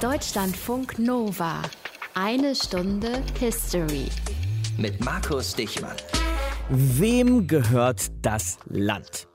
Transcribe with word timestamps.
Deutschlandfunk 0.00 0.98
Nova. 0.98 1.62
Eine 2.14 2.54
Stunde 2.54 3.22
History. 3.38 4.08
Mit 4.76 5.02
Markus 5.02 5.54
Dichmann. 5.54 5.96
Wem 6.68 7.46
gehört 7.46 8.10
das 8.20 8.58
Land? 8.66 9.28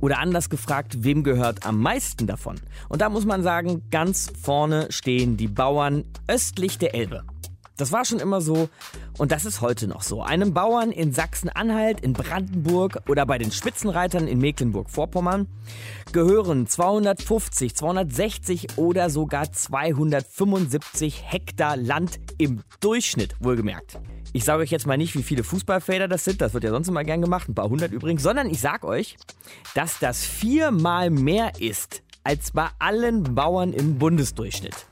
Oder 0.00 0.20
anders 0.20 0.48
gefragt, 0.50 1.02
wem 1.04 1.24
gehört 1.24 1.66
am 1.66 1.80
meisten 1.80 2.26
davon? 2.26 2.60
Und 2.88 3.02
da 3.02 3.08
muss 3.08 3.26
man 3.26 3.42
sagen, 3.42 3.82
ganz 3.90 4.32
vorne 4.40 4.86
stehen 4.90 5.36
die 5.36 5.48
Bauern 5.48 6.04
östlich 6.28 6.78
der 6.78 6.94
Elbe. 6.94 7.24
Das 7.78 7.92
war 7.92 8.04
schon 8.04 8.18
immer 8.18 8.40
so 8.40 8.68
und 9.18 9.30
das 9.30 9.44
ist 9.44 9.60
heute 9.60 9.86
noch 9.86 10.02
so. 10.02 10.20
Einem 10.20 10.52
Bauern 10.52 10.90
in 10.90 11.12
Sachsen-Anhalt, 11.12 12.00
in 12.00 12.12
Brandenburg 12.12 13.02
oder 13.08 13.24
bei 13.24 13.38
den 13.38 13.52
Spitzenreitern 13.52 14.26
in 14.26 14.40
Mecklenburg-Vorpommern 14.40 15.46
gehören 16.12 16.66
250, 16.66 17.76
260 17.76 18.78
oder 18.78 19.10
sogar 19.10 19.52
275 19.52 21.22
Hektar 21.24 21.76
Land 21.76 22.18
im 22.36 22.64
Durchschnitt, 22.80 23.36
wohlgemerkt. 23.38 24.00
Ich 24.32 24.42
sage 24.42 24.62
euch 24.62 24.72
jetzt 24.72 24.88
mal 24.88 24.98
nicht, 24.98 25.14
wie 25.14 25.22
viele 25.22 25.44
Fußballfelder 25.44 26.08
das 26.08 26.24
sind, 26.24 26.40
das 26.40 26.54
wird 26.54 26.64
ja 26.64 26.70
sonst 26.70 26.88
immer 26.88 27.04
gern 27.04 27.22
gemacht, 27.22 27.48
ein 27.48 27.54
paar 27.54 27.70
hundert 27.70 27.92
übrigens, 27.92 28.24
sondern 28.24 28.50
ich 28.50 28.60
sage 28.60 28.88
euch, 28.88 29.16
dass 29.74 30.00
das 30.00 30.24
viermal 30.24 31.10
mehr 31.10 31.52
ist 31.60 32.02
als 32.24 32.50
bei 32.50 32.66
allen 32.80 33.36
Bauern 33.36 33.72
im 33.72 33.98
Bundesdurchschnitt. 33.98 34.88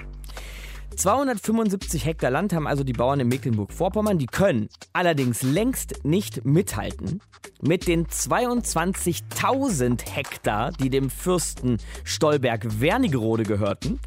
275 0.97 2.05
Hektar 2.05 2.31
Land 2.31 2.55
haben 2.55 2.67
also 2.67 2.83
die 2.83 2.93
Bauern 2.93 3.21
in 3.21 3.29
Mecklenburg-Vorpommern. 3.29 4.19
Die 4.19 4.27
können 4.27 4.69
allerdings 4.93 5.43
längst 5.43 6.05
nicht 6.05 6.45
mithalten 6.45 7.21
mit 7.61 7.87
den 7.87 8.07
22.000 8.07 10.09
Hektar, 10.09 10.73
die 10.73 10.91
dem 10.91 11.11
Fürsten 11.11 11.79
Stolberg-Wernigerode 12.05 13.43
gehörten, 13.43 14.01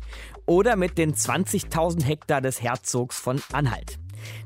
oder 0.46 0.76
mit 0.76 0.98
den 0.98 1.14
20.000 1.14 2.04
Hektar 2.04 2.42
des 2.42 2.64
Herzogs 2.64 3.20
von 3.20 3.40
Anhalt. 3.54 3.99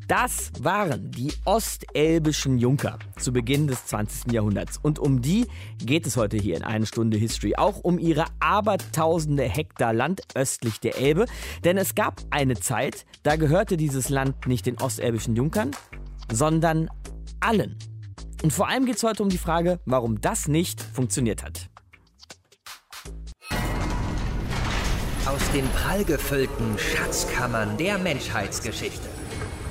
Das 0.08 0.52
waren 0.60 1.12
die 1.12 1.34
ostelbischen 1.46 2.58
Junker 2.58 3.00
zu 3.18 3.32
Beginn 3.32 3.68
des 3.68 3.86
20. 3.86 4.32
Jahrhunderts. 4.32 4.78
Und 4.82 5.00
um 5.00 5.22
die 5.22 5.48
geht 5.78 6.06
es 6.06 6.18
heute 6.18 6.38
hier 6.38 6.58
in 6.58 6.64
einer 6.64 6.86
Stunde 6.86 7.18
History. 7.18 7.56
Auch 7.56 7.80
um 7.84 8.00
ihre 8.00 8.26
abertausende 8.40 9.44
Hektar 9.44 9.94
Land 9.94 10.22
östlich 10.36 10.80
der 10.80 10.98
Elbe. 10.98 11.26
Denn 11.64 11.78
es 11.78 11.96
gab 11.96 12.22
eine 12.30 12.56
Zeit, 12.60 13.06
da 13.24 13.36
gehörte 13.36 13.78
dieses 13.78 14.10
Land 14.10 14.48
nicht 14.48 14.66
den 14.66 14.80
ostelbischen 14.80 15.36
Junkern, 15.36 15.72
sondern 16.32 16.90
allen. 17.40 17.78
Und 18.44 18.52
vor 18.52 18.68
allem 18.68 18.86
geht 18.86 18.98
es 18.98 19.04
heute 19.04 19.24
um 19.24 19.30
die 19.30 19.38
Frage, 19.38 19.80
warum 19.86 20.20
das 20.20 20.48
nicht 20.48 20.82
funktioniert 20.82 21.44
hat. 21.44 21.70
Aus 25.26 25.52
den 25.54 25.66
prallgefüllten 25.70 26.78
Schatzkammern 26.78 27.78
der 27.78 27.98
Menschheitsgeschichte. 27.98 29.13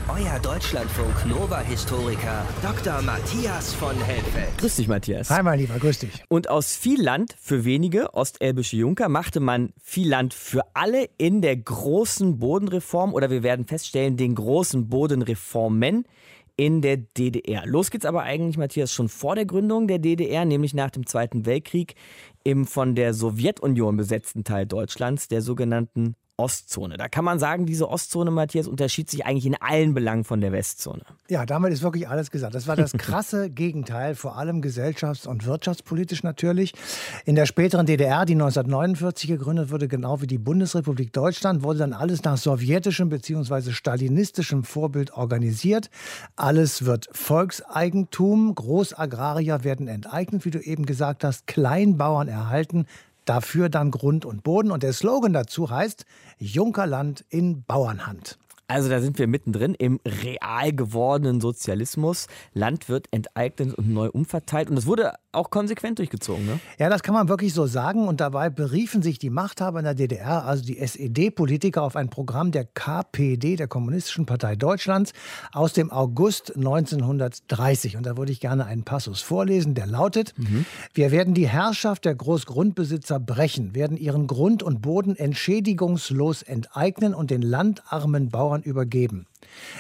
Euer 0.08 0.41
Deutschlandfunk 0.41 1.27
Nova-Historiker 1.27 2.45
Dr. 2.61 3.00
Matthias 3.03 3.72
von 3.72 3.95
Helfeld. 4.03 4.58
Grüß 4.58 4.77
dich, 4.77 4.89
Matthias. 4.89 5.31
Hi, 5.31 5.45
mein 5.45 5.61
Lieber, 5.61 5.78
grüß 5.78 6.00
dich. 6.00 6.25
Und 6.28 6.50
aus 6.50 6.75
viel 6.75 7.00
Land 7.00 7.36
für 7.41 7.64
wenige 7.64 8.12
ostelbische 8.12 8.77
Junker 8.77 9.08
machte 9.08 9.39
man 9.39 9.73
viel 9.80 10.08
Land 10.08 10.34
für 10.34 10.62
alle 10.75 11.08
in 11.19 11.41
der 11.41 11.56
großen 11.56 12.41
Bodenreform 12.41 13.14
oder 13.14 13.30
wir 13.30 13.45
werden 13.45 13.64
feststellen, 13.64 14.17
den 14.17 14.34
großen 14.34 14.89
Bodenreformen 14.89 16.05
in 16.56 16.83
der 16.83 16.97
DDR. 16.97 17.64
Los 17.64 17.91
geht's 17.91 18.05
aber 18.05 18.25
eigentlich, 18.25 18.58
Matthias, 18.58 18.92
schon 18.92 19.08
vor 19.08 19.36
der 19.36 19.47
Gründung 19.47 19.86
der 19.86 20.00
DDR, 20.00 20.45
nämlich 20.45 20.75
nach 20.75 20.91
dem 20.91 21.06
Zweiten 21.06 21.47
Weltkrieg 21.47 21.95
im 22.42 22.67
von 22.67 22.97
der 22.97 23.14
Sowjetunion 23.14 23.97
besetzten 23.97 24.42
Teil 24.42 24.67
Deutschlands, 24.67 25.28
der 25.28 25.42
sogenannten 25.42 26.17
Ostzone. 26.36 26.97
Da 26.97 27.08
kann 27.08 27.25
man 27.25 27.38
sagen, 27.38 27.66
diese 27.66 27.88
Ostzone, 27.88 28.30
Matthias, 28.30 28.66
unterschied 28.66 29.11
sich 29.11 29.27
eigentlich 29.27 29.47
in 29.47 29.55
allen 29.61 29.94
Belangen 29.94 30.25
von 30.25 30.41
der 30.41 30.50
Westzone. 30.52 31.02
Ja, 31.28 31.44
damit 31.47 31.72
ist 31.72 31.83
wirklich 31.83 32.08
alles 32.08 32.30
gesagt. 32.30 32.55
Das 32.55 32.66
war 32.66 32.74
das 32.74 32.92
krasse 32.92 33.50
Gegenteil, 33.50 34.14
vor 34.14 34.36
allem 34.36 34.61
gesellschafts- 34.62 35.27
und 35.27 35.46
wirtschaftspolitisch 35.46 36.23
natürlich. 36.23 36.73
In 37.27 37.34
der 37.34 37.46
späteren 37.46 37.86
DDR, 37.86 38.24
die 38.24 38.33
1949 38.33 39.29
gegründet 39.29 39.70
wurde, 39.70 39.89
genau 39.89 40.23
wie 40.23 40.27
die 40.27 40.39
Bundesrepublik 40.39 41.12
Deutschland, 41.12 41.62
wurde 41.62 41.80
dann 41.80 41.92
alles 41.92 42.24
nach 42.24 42.39
sowjetischem 42.39 43.08
bzw. 43.08 43.73
stalinistischem 43.73 44.64
Vorbild 44.64 45.12
organisiert. 45.12 45.90
Alles 46.36 46.84
wird 46.86 47.08
Volkseigentum, 47.12 48.55
Großagrarier 48.55 49.64
werden 49.64 49.86
enteignet, 49.86 50.45
wie 50.45 50.51
du 50.51 50.61
eben 50.61 50.86
gesagt 50.86 51.24
hast, 51.24 51.46
Kleinbauern 51.46 52.28
erhalten, 52.28 52.86
dafür 53.24 53.68
dann 53.68 53.90
Grund 53.90 54.24
und 54.24 54.42
Boden. 54.42 54.70
Und 54.70 54.83
der 54.83 54.92
Slogan 54.92 55.33
dazu 55.33 55.70
heißt 55.70 56.05
Junkerland 56.38 57.24
in 57.28 57.64
Bauernhand. 57.64 58.38
Also 58.72 58.88
da 58.88 59.02
sind 59.02 59.18
wir 59.18 59.27
mittendrin 59.27 59.74
im 59.74 60.00
real 60.06 60.72
gewordenen 60.72 61.42
Sozialismus. 61.42 62.27
Land 62.55 62.88
wird 62.88 63.06
enteignet 63.10 63.74
und 63.74 63.90
neu 63.90 64.08
umverteilt. 64.08 64.70
Und 64.70 64.77
das 64.77 64.86
wurde 64.86 65.12
auch 65.30 65.50
konsequent 65.50 65.98
durchgezogen. 65.98 66.46
Ne? 66.46 66.58
Ja, 66.78 66.88
das 66.88 67.02
kann 67.02 67.14
man 67.14 67.28
wirklich 67.28 67.52
so 67.52 67.66
sagen. 67.66 68.08
Und 68.08 68.22
dabei 68.22 68.48
beriefen 68.48 69.02
sich 69.02 69.18
die 69.18 69.28
Machthaber 69.28 69.80
in 69.80 69.84
der 69.84 69.94
DDR, 69.94 70.46
also 70.46 70.64
die 70.64 70.78
SED-Politiker, 70.78 71.83
auf 71.83 71.96
ein 71.96 72.08
Programm 72.08 72.50
der 72.50 72.64
KPD, 72.64 73.56
der 73.56 73.68
Kommunistischen 73.68 74.24
Partei 74.24 74.56
Deutschlands, 74.56 75.12
aus 75.52 75.74
dem 75.74 75.92
August 75.92 76.56
1930. 76.56 77.98
Und 77.98 78.06
da 78.06 78.16
würde 78.16 78.33
ich 78.33 78.40
gerne 78.40 78.64
einen 78.64 78.84
Passus 78.84 79.20
vorlesen, 79.20 79.74
der 79.74 79.86
lautet, 79.86 80.33
mhm. 80.39 80.64
wir 80.94 81.10
werden 81.10 81.34
die 81.34 81.48
Herrschaft 81.48 82.06
der 82.06 82.14
Großgrundbesitzer 82.14 83.20
brechen, 83.20 83.74
werden 83.74 83.98
ihren 83.98 84.27
Grund 84.27 84.62
und 84.62 84.80
Boden 84.80 85.14
entschädigungslos 85.14 86.40
enteignen 86.40 87.12
und 87.12 87.30
den 87.30 87.42
landarmen 87.42 88.30
Bauern 88.30 88.61
übergeben. 88.62 89.27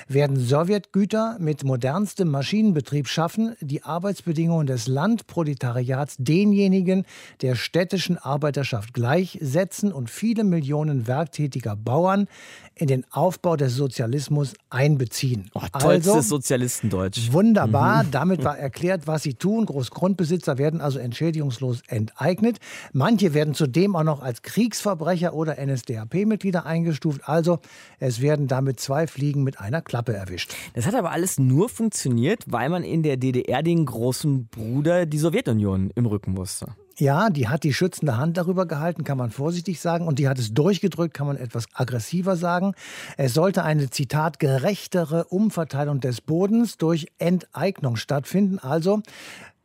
Werden 0.08 0.38
Sowjetgüter 0.38 1.36
mit 1.38 1.64
modernstem 1.64 2.28
Maschinenbetrieb 2.28 3.08
schaffen, 3.08 3.56
die 3.60 3.82
Arbeitsbedingungen 3.82 4.66
des 4.66 4.86
Landproletariats 4.86 6.16
denjenigen 6.18 7.04
der 7.40 7.54
städtischen 7.54 8.18
Arbeiterschaft 8.18 8.94
gleichsetzen 8.94 9.92
und 9.92 10.10
viele 10.10 10.44
Millionen 10.44 11.06
werktätiger 11.06 11.76
Bauern 11.76 12.28
in 12.74 12.86
den 12.86 13.04
Aufbau 13.10 13.56
des 13.56 13.74
Sozialismus 13.74 14.54
einbeziehen. 14.70 15.50
Oh, 15.54 15.60
tollstes 15.78 16.14
also, 16.14 16.36
Sozialistendeutsch. 16.36 17.32
Wunderbar. 17.32 18.04
Mhm. 18.04 18.10
Damit 18.10 18.44
war 18.44 18.58
erklärt, 18.58 19.06
was 19.06 19.22
sie 19.22 19.34
tun. 19.34 19.66
Großgrundbesitzer 19.66 20.58
werden 20.58 20.80
also 20.80 20.98
entschädigungslos 20.98 21.82
enteignet. 21.88 22.58
Manche 22.92 23.34
werden 23.34 23.54
zudem 23.54 23.94
auch 23.94 24.04
noch 24.04 24.22
als 24.22 24.42
Kriegsverbrecher 24.42 25.34
oder 25.34 25.56
NSDAP-Mitglieder 25.64 26.64
eingestuft. 26.64 27.20
Also 27.24 27.58
es 27.98 28.20
werden 28.20 28.48
damit 28.48 28.80
zwei 28.80 29.06
Fliegen 29.06 29.42
mit 29.42 29.51
einer 29.60 29.82
Klappe 29.82 30.14
erwischt. 30.14 30.54
Das 30.74 30.86
hat 30.86 30.94
aber 30.94 31.10
alles 31.10 31.38
nur 31.38 31.68
funktioniert, 31.68 32.44
weil 32.46 32.68
man 32.68 32.84
in 32.84 33.02
der 33.02 33.16
DDR 33.16 33.62
den 33.62 33.86
großen 33.86 34.48
Bruder, 34.48 35.06
die 35.06 35.18
Sowjetunion, 35.18 35.90
im 35.94 36.06
Rücken 36.06 36.36
wusste. 36.36 36.74
Ja, 36.98 37.30
die 37.30 37.48
hat 37.48 37.64
die 37.64 37.72
schützende 37.72 38.16
Hand 38.16 38.36
darüber 38.36 38.66
gehalten, 38.66 39.04
kann 39.04 39.16
man 39.16 39.30
vorsichtig 39.30 39.80
sagen. 39.80 40.06
Und 40.06 40.18
die 40.18 40.28
hat 40.28 40.38
es 40.38 40.52
durchgedrückt, 40.52 41.14
kann 41.14 41.26
man 41.26 41.36
etwas 41.36 41.64
aggressiver 41.72 42.36
sagen. 42.36 42.74
Es 43.16 43.34
sollte 43.34 43.64
eine, 43.64 43.88
Zitat, 43.90 44.38
gerechtere 44.38 45.24
Umverteilung 45.24 46.00
des 46.00 46.20
Bodens 46.20 46.76
durch 46.76 47.06
Enteignung 47.18 47.96
stattfinden. 47.96 48.58
Also 48.58 49.02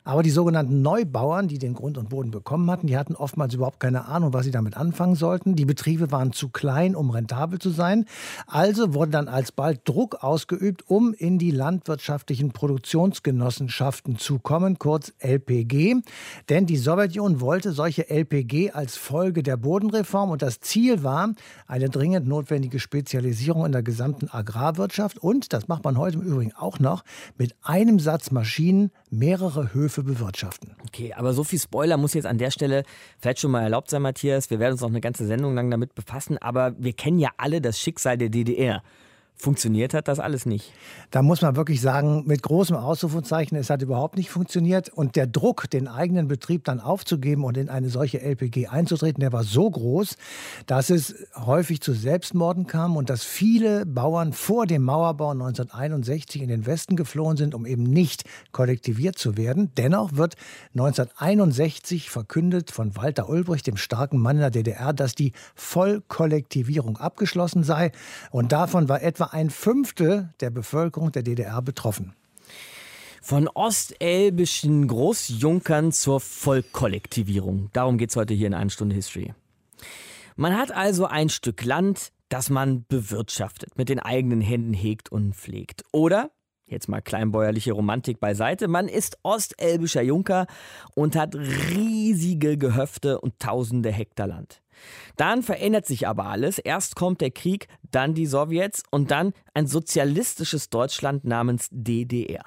aber 0.08 0.22
die 0.22 0.30
sogenannten 0.30 0.80
Neubauern, 0.80 1.48
die 1.48 1.58
den 1.58 1.74
Grund 1.74 1.98
und 1.98 2.08
Boden 2.08 2.30
bekommen 2.30 2.70
hatten, 2.70 2.86
die 2.86 2.96
hatten 2.96 3.14
oftmals 3.14 3.52
überhaupt 3.52 3.78
keine 3.78 4.06
Ahnung, 4.06 4.32
was 4.32 4.46
sie 4.46 4.50
damit 4.50 4.74
anfangen 4.74 5.16
sollten. 5.16 5.54
Die 5.54 5.66
Betriebe 5.66 6.10
waren 6.10 6.32
zu 6.32 6.48
klein, 6.48 6.96
um 6.96 7.10
rentabel 7.10 7.58
zu 7.58 7.68
sein. 7.68 8.06
Also 8.46 8.94
wurde 8.94 9.10
dann 9.10 9.28
alsbald 9.28 9.86
Druck 9.86 10.24
ausgeübt, 10.24 10.82
um 10.86 11.12
in 11.12 11.38
die 11.38 11.50
landwirtschaftlichen 11.50 12.52
Produktionsgenossenschaften 12.52 14.16
zu 14.16 14.38
kommen, 14.38 14.78
kurz 14.78 15.12
LPG. 15.18 15.96
Denn 16.48 16.64
die 16.64 16.78
Sowjetunion 16.78 17.42
wollte 17.42 17.72
solche 17.72 18.08
LPG 18.08 18.70
als 18.70 18.96
Folge 18.96 19.42
der 19.42 19.58
Bodenreform 19.58 20.30
und 20.30 20.40
das 20.40 20.60
Ziel 20.60 21.02
war 21.02 21.34
eine 21.66 21.90
dringend 21.90 22.26
notwendige 22.26 22.78
Spezialisierung 22.78 23.66
in 23.66 23.72
der 23.72 23.82
gesamten 23.82 24.30
Agrarwirtschaft 24.30 25.18
und, 25.18 25.52
das 25.52 25.68
macht 25.68 25.84
man 25.84 25.98
heute 25.98 26.16
im 26.16 26.22
Übrigen 26.22 26.54
auch 26.54 26.78
noch, 26.78 27.04
mit 27.36 27.54
einem 27.62 28.00
Satz 28.00 28.30
Maschinen 28.30 28.90
mehrere 29.10 29.72
Höfe 29.74 30.02
bewirtschaften. 30.02 30.74
Okay, 30.84 31.12
aber 31.14 31.32
so 31.32 31.44
viel 31.44 31.58
Spoiler 31.58 31.96
muss 31.96 32.14
jetzt 32.14 32.26
an 32.26 32.38
der 32.38 32.50
Stelle 32.50 32.84
vielleicht 33.18 33.40
schon 33.40 33.50
mal 33.50 33.62
erlaubt 33.62 33.90
sein, 33.90 34.02
Matthias. 34.02 34.50
Wir 34.50 34.58
werden 34.58 34.72
uns 34.72 34.80
noch 34.80 34.88
eine 34.88 35.00
ganze 35.00 35.26
Sendung 35.26 35.54
lang 35.54 35.70
damit 35.70 35.94
befassen, 35.94 36.38
aber 36.38 36.74
wir 36.78 36.92
kennen 36.92 37.18
ja 37.18 37.30
alle 37.36 37.60
das 37.60 37.80
Schicksal 37.80 38.18
der 38.18 38.28
DDR. 38.28 38.82
Funktioniert 39.40 39.94
hat 39.94 40.08
das 40.08 40.18
alles 40.18 40.46
nicht. 40.46 40.72
Da 41.12 41.22
muss 41.22 41.42
man 41.42 41.54
wirklich 41.54 41.80
sagen, 41.80 42.24
mit 42.26 42.42
großem 42.42 42.74
Ausrufezeichen, 42.74 43.54
es 43.56 43.70
hat 43.70 43.82
überhaupt 43.82 44.16
nicht 44.16 44.30
funktioniert. 44.30 44.88
Und 44.88 45.14
der 45.14 45.28
Druck, 45.28 45.70
den 45.70 45.86
eigenen 45.86 46.26
Betrieb 46.26 46.64
dann 46.64 46.80
aufzugeben 46.80 47.44
und 47.44 47.56
in 47.56 47.68
eine 47.68 47.88
solche 47.88 48.20
LPG 48.20 48.66
einzutreten, 48.66 49.20
der 49.20 49.32
war 49.32 49.44
so 49.44 49.70
groß, 49.70 50.16
dass 50.66 50.90
es 50.90 51.14
häufig 51.36 51.80
zu 51.80 51.92
Selbstmorden 51.92 52.66
kam 52.66 52.96
und 52.96 53.10
dass 53.10 53.22
viele 53.22 53.86
Bauern 53.86 54.32
vor 54.32 54.66
dem 54.66 54.82
Mauerbau 54.82 55.30
1961 55.30 56.42
in 56.42 56.48
den 56.48 56.66
Westen 56.66 56.96
geflohen 56.96 57.36
sind, 57.36 57.54
um 57.54 57.64
eben 57.64 57.84
nicht 57.84 58.24
kollektiviert 58.50 59.18
zu 59.18 59.36
werden. 59.36 59.70
Dennoch 59.76 60.16
wird 60.16 60.34
1961 60.74 62.10
verkündet 62.10 62.72
von 62.72 62.96
Walter 62.96 63.28
Ulbricht, 63.28 63.68
dem 63.68 63.76
starken 63.76 64.18
Mann 64.18 64.34
in 64.34 64.42
der 64.42 64.50
DDR, 64.50 64.92
dass 64.92 65.14
die 65.14 65.32
Vollkollektivierung 65.54 66.96
abgeschlossen 66.96 67.62
sei. 67.62 67.92
Und 68.32 68.50
davon 68.50 68.88
war 68.88 69.00
etwa 69.00 69.27
ein 69.32 69.50
Fünftel 69.50 70.32
der 70.40 70.50
Bevölkerung 70.50 71.12
der 71.12 71.22
DDR 71.22 71.62
betroffen. 71.62 72.14
Von 73.22 73.48
ostelbischen 73.48 74.86
Großjunkern 74.86 75.92
zur 75.92 76.20
Vollkollektivierung. 76.20 77.70
Darum 77.72 77.98
geht 77.98 78.10
es 78.10 78.16
heute 78.16 78.34
hier 78.34 78.46
in 78.46 78.54
einer 78.54 78.70
Stunde 78.70 78.94
History. 78.94 79.34
Man 80.36 80.56
hat 80.56 80.70
also 80.70 81.06
ein 81.06 81.28
Stück 81.28 81.64
Land, 81.64 82.12
das 82.28 82.48
man 82.48 82.84
bewirtschaftet, 82.88 83.76
mit 83.76 83.88
den 83.88 83.98
eigenen 83.98 84.40
Händen 84.40 84.72
hegt 84.72 85.10
und 85.10 85.34
pflegt. 85.34 85.84
Oder, 85.92 86.30
jetzt 86.66 86.88
mal 86.88 87.00
kleinbäuerliche 87.00 87.72
Romantik 87.72 88.20
beiseite, 88.20 88.68
man 88.68 88.88
ist 88.88 89.18
ostelbischer 89.22 90.02
Junker 90.02 90.46
und 90.94 91.16
hat 91.16 91.34
riesige 91.34 92.56
Gehöfte 92.56 93.20
und 93.20 93.38
tausende 93.40 93.90
Hektar 93.90 94.28
Land. 94.28 94.62
Dann 95.16 95.42
verändert 95.42 95.86
sich 95.86 96.06
aber 96.06 96.26
alles. 96.26 96.58
Erst 96.58 96.96
kommt 96.96 97.20
der 97.20 97.30
Krieg, 97.30 97.68
dann 97.90 98.14
die 98.14 98.26
Sowjets 98.26 98.82
und 98.90 99.10
dann 99.10 99.32
ein 99.54 99.66
sozialistisches 99.66 100.70
Deutschland 100.70 101.24
namens 101.24 101.68
DDR. 101.70 102.44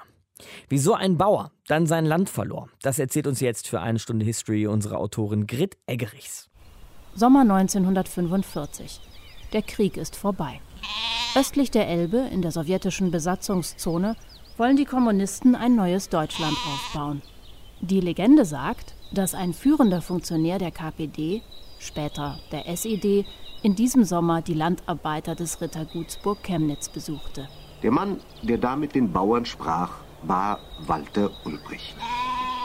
Wieso 0.68 0.94
ein 0.94 1.18
Bauer 1.18 1.52
dann 1.66 1.86
sein 1.86 2.04
Land 2.04 2.28
verlor, 2.28 2.68
das 2.82 2.98
erzählt 2.98 3.26
uns 3.26 3.40
jetzt 3.40 3.68
für 3.68 3.80
eine 3.80 3.98
Stunde 3.98 4.24
History 4.24 4.66
unsere 4.66 4.98
Autorin 4.98 5.46
Grit 5.46 5.76
Eggerichs. 5.86 6.50
Sommer 7.14 7.40
1945. 7.40 9.00
Der 9.52 9.62
Krieg 9.62 9.96
ist 9.96 10.16
vorbei. 10.16 10.60
Östlich 11.36 11.70
der 11.70 11.86
Elbe, 11.86 12.18
in 12.32 12.42
der 12.42 12.52
sowjetischen 12.52 13.10
Besatzungszone, 13.10 14.16
wollen 14.56 14.76
die 14.76 14.84
Kommunisten 14.84 15.54
ein 15.54 15.76
neues 15.76 16.08
Deutschland 16.08 16.56
aufbauen. 16.72 17.22
Die 17.80 18.00
Legende 18.00 18.44
sagt, 18.44 18.94
dass 19.12 19.34
ein 19.34 19.52
führender 19.52 20.02
Funktionär 20.02 20.58
der 20.58 20.70
KPD 20.70 21.42
später 21.82 22.38
der 22.50 22.66
SED, 22.68 23.24
in 23.62 23.74
diesem 23.74 24.04
Sommer 24.04 24.42
die 24.42 24.54
Landarbeiter 24.54 25.34
des 25.34 25.60
Ritterguts 25.60 26.16
Burg 26.16 26.42
Chemnitz 26.42 26.88
besuchte. 26.88 27.48
Der 27.82 27.90
Mann, 27.90 28.20
der 28.42 28.58
da 28.58 28.76
mit 28.76 28.94
den 28.94 29.12
Bauern 29.12 29.44
sprach, 29.44 29.90
war 30.22 30.60
Walter 30.86 31.30
Ulbricht. 31.44 31.96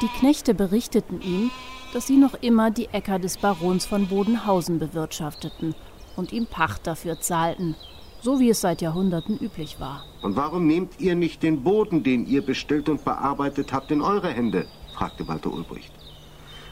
Die 0.01 0.19
Knechte 0.19 0.53
berichteten 0.53 1.21
ihm, 1.21 1.49
dass 1.93 2.07
sie 2.07 2.17
noch 2.17 2.35
immer 2.35 2.69
die 2.69 2.87
Äcker 2.91 3.17
des 3.19 3.37
Barons 3.37 3.85
von 3.85 4.07
Bodenhausen 4.07 4.77
bewirtschafteten 4.77 5.73
und 6.15 6.33
ihm 6.33 6.45
Pacht 6.45 6.85
dafür 6.85 7.19
zahlten, 7.19 7.75
so 8.21 8.39
wie 8.39 8.49
es 8.49 8.61
seit 8.61 8.81
Jahrhunderten 8.81 9.37
üblich 9.39 9.79
war. 9.79 10.03
Und 10.21 10.35
warum 10.35 10.67
nehmt 10.67 10.99
ihr 10.99 11.15
nicht 11.15 11.43
den 11.43 11.63
Boden, 11.63 12.03
den 12.03 12.25
ihr 12.27 12.45
bestellt 12.45 12.89
und 12.89 13.05
bearbeitet 13.05 13.73
habt, 13.73 13.91
in 13.91 14.01
eure 14.01 14.29
Hände? 14.29 14.67
fragte 14.93 15.27
Walter 15.27 15.51
Ulbricht. 15.51 15.93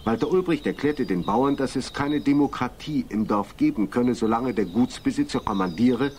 Walter 0.05 0.29
Ulbricht 0.29 0.67
erklärte 0.67 1.07
den 1.07 1.23
Bauern, 1.23 1.55
dass 1.55 1.75
es 1.75 1.91
keine 1.91 2.21
Demokratie 2.21 3.05
im 3.09 3.25
Dorf 3.25 3.57
geben 3.57 3.89
könne, 3.89 4.13
solange 4.13 4.53
der 4.53 4.65
Gutsbesitzer 4.65 5.39
kommandiere 5.39 6.11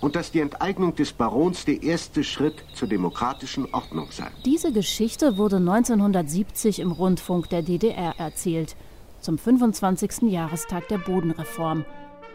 und 0.00 0.14
dass 0.14 0.30
die 0.30 0.38
Enteignung 0.38 0.94
des 0.94 1.12
Barons 1.12 1.64
der 1.64 1.82
erste 1.82 2.22
Schritt 2.22 2.54
zur 2.72 2.86
demokratischen 2.86 3.66
Ordnung 3.74 4.12
sei. 4.12 4.28
Diese 4.44 4.70
Geschichte 4.70 5.38
wurde 5.38 5.56
1970 5.56 6.78
im 6.78 6.92
Rundfunk 6.92 7.50
der 7.50 7.62
DDR 7.62 8.14
erzählt, 8.16 8.76
zum 9.20 9.38
25. 9.38 10.30
Jahrestag 10.30 10.86
der 10.86 10.98
Bodenreform, 10.98 11.84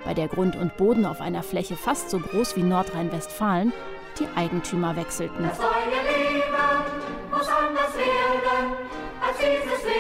bei 0.03 0.13
der 0.13 0.27
Grund 0.27 0.57
und 0.57 0.75
Boden 0.75 1.05
auf 1.05 1.21
einer 1.21 1.43
Fläche 1.43 1.77
fast 1.77 2.09
so 2.09 2.19
groß 2.19 2.57
wie 2.57 2.63
Nordrhein-Westfalen 2.63 3.71
die 4.19 4.27
Eigentümer 4.35 4.97
wechselten. 4.97 5.43
Das 5.43 5.57
neue 5.57 5.69
Leben 5.69 7.31
muss 7.31 7.47
anders 7.47 7.95
werden 7.95 8.73
als 9.21 9.37
dieses 9.37 9.83
Leben. 9.85 9.90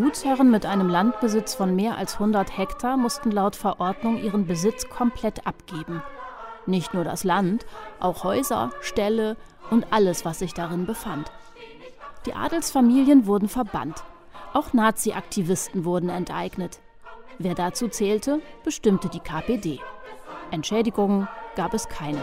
Gutsherren 0.00 0.50
mit 0.50 0.64
einem 0.64 0.88
Landbesitz 0.88 1.54
von 1.54 1.76
mehr 1.76 1.98
als 1.98 2.14
100 2.14 2.56
Hektar 2.56 2.96
mussten 2.96 3.30
laut 3.30 3.54
Verordnung 3.54 4.16
ihren 4.16 4.46
Besitz 4.46 4.88
komplett 4.88 5.46
abgeben. 5.46 6.02
Nicht 6.64 6.94
nur 6.94 7.04
das 7.04 7.22
Land, 7.22 7.66
auch 8.00 8.24
Häuser, 8.24 8.70
Ställe 8.80 9.36
und 9.70 9.92
alles, 9.92 10.24
was 10.24 10.38
sich 10.38 10.54
darin 10.54 10.86
befand. 10.86 11.30
Die 12.24 12.32
Adelsfamilien 12.32 13.26
wurden 13.26 13.48
verbannt. 13.48 14.02
Auch 14.54 14.72
Nazi-Aktivisten 14.72 15.84
wurden 15.84 16.08
enteignet. 16.08 16.80
Wer 17.38 17.54
dazu 17.54 17.88
zählte, 17.88 18.40
bestimmte 18.64 19.10
die 19.10 19.20
KPD. 19.20 19.80
Entschädigungen 20.50 21.28
gab 21.56 21.74
es 21.74 21.88
keine. 21.88 22.20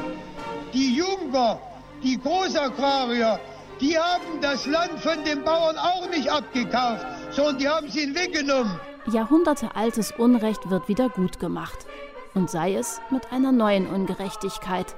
Die 0.73 0.95
Junker, 0.95 1.59
die 2.03 2.19
Großagrarier, 2.19 3.39
die 3.79 3.97
haben 3.97 4.41
das 4.41 4.65
Land 4.65 4.99
von 4.99 5.23
den 5.23 5.43
Bauern 5.43 5.77
auch 5.77 6.09
nicht 6.09 6.31
abgekauft, 6.31 7.05
sondern 7.31 7.57
die 7.57 7.69
haben 7.69 7.87
es 7.87 7.95
ihnen 7.95 8.15
weggenommen. 8.15 8.79
Jahrhundertealtes 9.11 10.13
Unrecht 10.17 10.69
wird 10.69 10.87
wieder 10.87 11.09
gut 11.09 11.39
gemacht. 11.39 11.85
Und 12.33 12.49
sei 12.49 12.75
es 12.75 12.99
mit 13.09 13.31
einer 13.31 13.51
neuen 13.51 13.87
Ungerechtigkeit. 13.87 14.95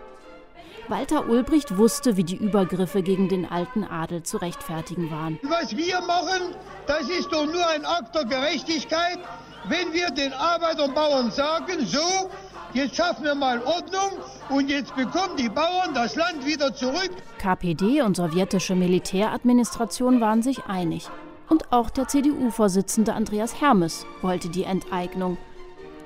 Walter 0.87 1.29
Ulbricht 1.29 1.77
wusste, 1.77 2.17
wie 2.17 2.23
die 2.23 2.35
Übergriffe 2.35 3.03
gegen 3.03 3.29
den 3.29 3.45
alten 3.45 3.83
Adel 3.83 4.23
zu 4.23 4.37
rechtfertigen 4.37 5.11
waren. 5.11 5.39
Was 5.43 5.77
wir 5.77 6.01
machen, 6.01 6.55
das 6.87 7.07
ist 7.09 7.31
doch 7.31 7.45
nur 7.45 7.67
ein 7.69 7.85
Akt 7.85 8.15
der 8.15 8.25
Gerechtigkeit, 8.25 9.19
wenn 9.67 9.93
wir 9.93 10.09
den 10.09 10.33
Arbeitern 10.33 10.89
und 10.89 10.95
Bauern 10.95 11.31
sagen, 11.31 11.85
so, 11.85 12.29
Jetzt 12.71 12.97
schaffen 12.97 13.23
wir 13.23 13.33
mal 13.33 13.59
Ordnung 13.63 14.19
und 14.49 14.69
jetzt 14.69 14.95
bekommen 14.95 15.35
die 15.37 15.49
Bauern 15.49 15.95
das 15.95 16.15
Land 16.15 16.45
wieder 16.45 16.71
zurück. 16.73 17.09
KPD 17.39 18.03
und 18.03 18.15
sowjetische 18.15 18.75
Militäradministration 18.75 20.21
waren 20.21 20.43
sich 20.43 20.65
einig. 20.65 21.09
Und 21.49 21.71
auch 21.71 21.89
der 21.89 22.07
CDU-Vorsitzende 22.07 23.13
Andreas 23.13 23.59
Hermes 23.59 24.05
wollte 24.21 24.49
die 24.49 24.63
Enteignung. 24.63 25.37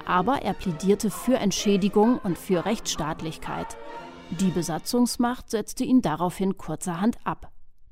Aber 0.05 0.41
er 0.41 0.53
plädierte 0.53 1.09
für 1.09 1.35
Entschädigung 1.35 2.17
und 2.23 2.37
für 2.37 2.65
Rechtsstaatlichkeit. 2.65 3.77
Die 4.29 4.49
Besatzungsmacht 4.49 5.49
setzte 5.49 5.83
ihn 5.83 6.01
daraufhin 6.01 6.57
kurzerhand 6.57 7.17
ab. 7.23 7.51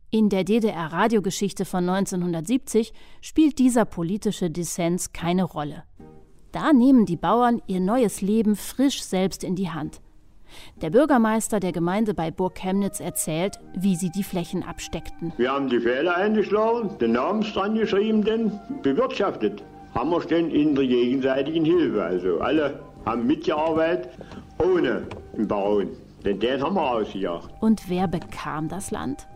In 0.09 0.29
der 0.29 0.43
DDR-Radiogeschichte 0.43 1.63
von 1.65 1.87
1970 1.87 2.93
spielt 3.21 3.59
dieser 3.59 3.85
politische 3.85 4.49
Dissens 4.49 5.13
keine 5.13 5.43
Rolle. 5.43 5.83
Da 6.51 6.73
nehmen 6.73 7.05
die 7.05 7.15
Bauern 7.15 7.61
ihr 7.67 7.79
neues 7.79 8.21
Leben 8.21 8.57
frisch 8.57 9.03
selbst 9.03 9.43
in 9.43 9.55
die 9.55 9.69
Hand. 9.69 10.01
Der 10.81 10.89
Bürgermeister 10.89 11.59
der 11.59 11.71
Gemeinde 11.71 12.13
bei 12.13 12.31
Burg 12.31 12.55
Chemnitz 12.55 12.99
erzählt, 12.99 13.59
wie 13.75 13.95
sie 13.95 14.09
die 14.09 14.23
Flächen 14.23 14.63
absteckten. 14.63 15.33
Wir 15.37 15.51
haben 15.51 15.69
die 15.69 15.79
Fehler 15.79 16.15
eingeschlagen, 16.15 16.97
den 16.99 17.13
Namen 17.13 17.41
dran 17.41 17.75
geschrieben, 17.75 18.23
denn 18.23 18.59
bewirtschaftet. 18.81 19.63
Haben 19.93 20.09
wir 20.09 20.21
stehen 20.21 20.49
in 20.49 20.75
der 20.75 20.87
gegenseitigen 20.87 21.65
Hilfe. 21.65 22.03
Also 22.03 22.39
alle 22.39 22.79
haben 23.05 23.27
mitgearbeitet, 23.27 24.09
ohne 24.57 25.07
den 25.35 25.47
Baron. 25.47 25.89
Denn 26.23 26.39
den 26.39 26.61
haben 26.61 26.75
wir 26.75 26.91
ausgejagt. 26.91 27.49
Und 27.59 27.89
wer 27.89 28.07
bekam 28.07 28.69
das 28.69 28.91
Land? 28.91 29.27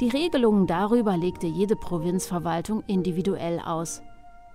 Die 0.00 0.08
Regelungen 0.08 0.66
darüber 0.66 1.16
legte 1.16 1.46
jede 1.46 1.74
Provinzverwaltung 1.74 2.84
individuell 2.86 3.60
aus. 3.64 4.02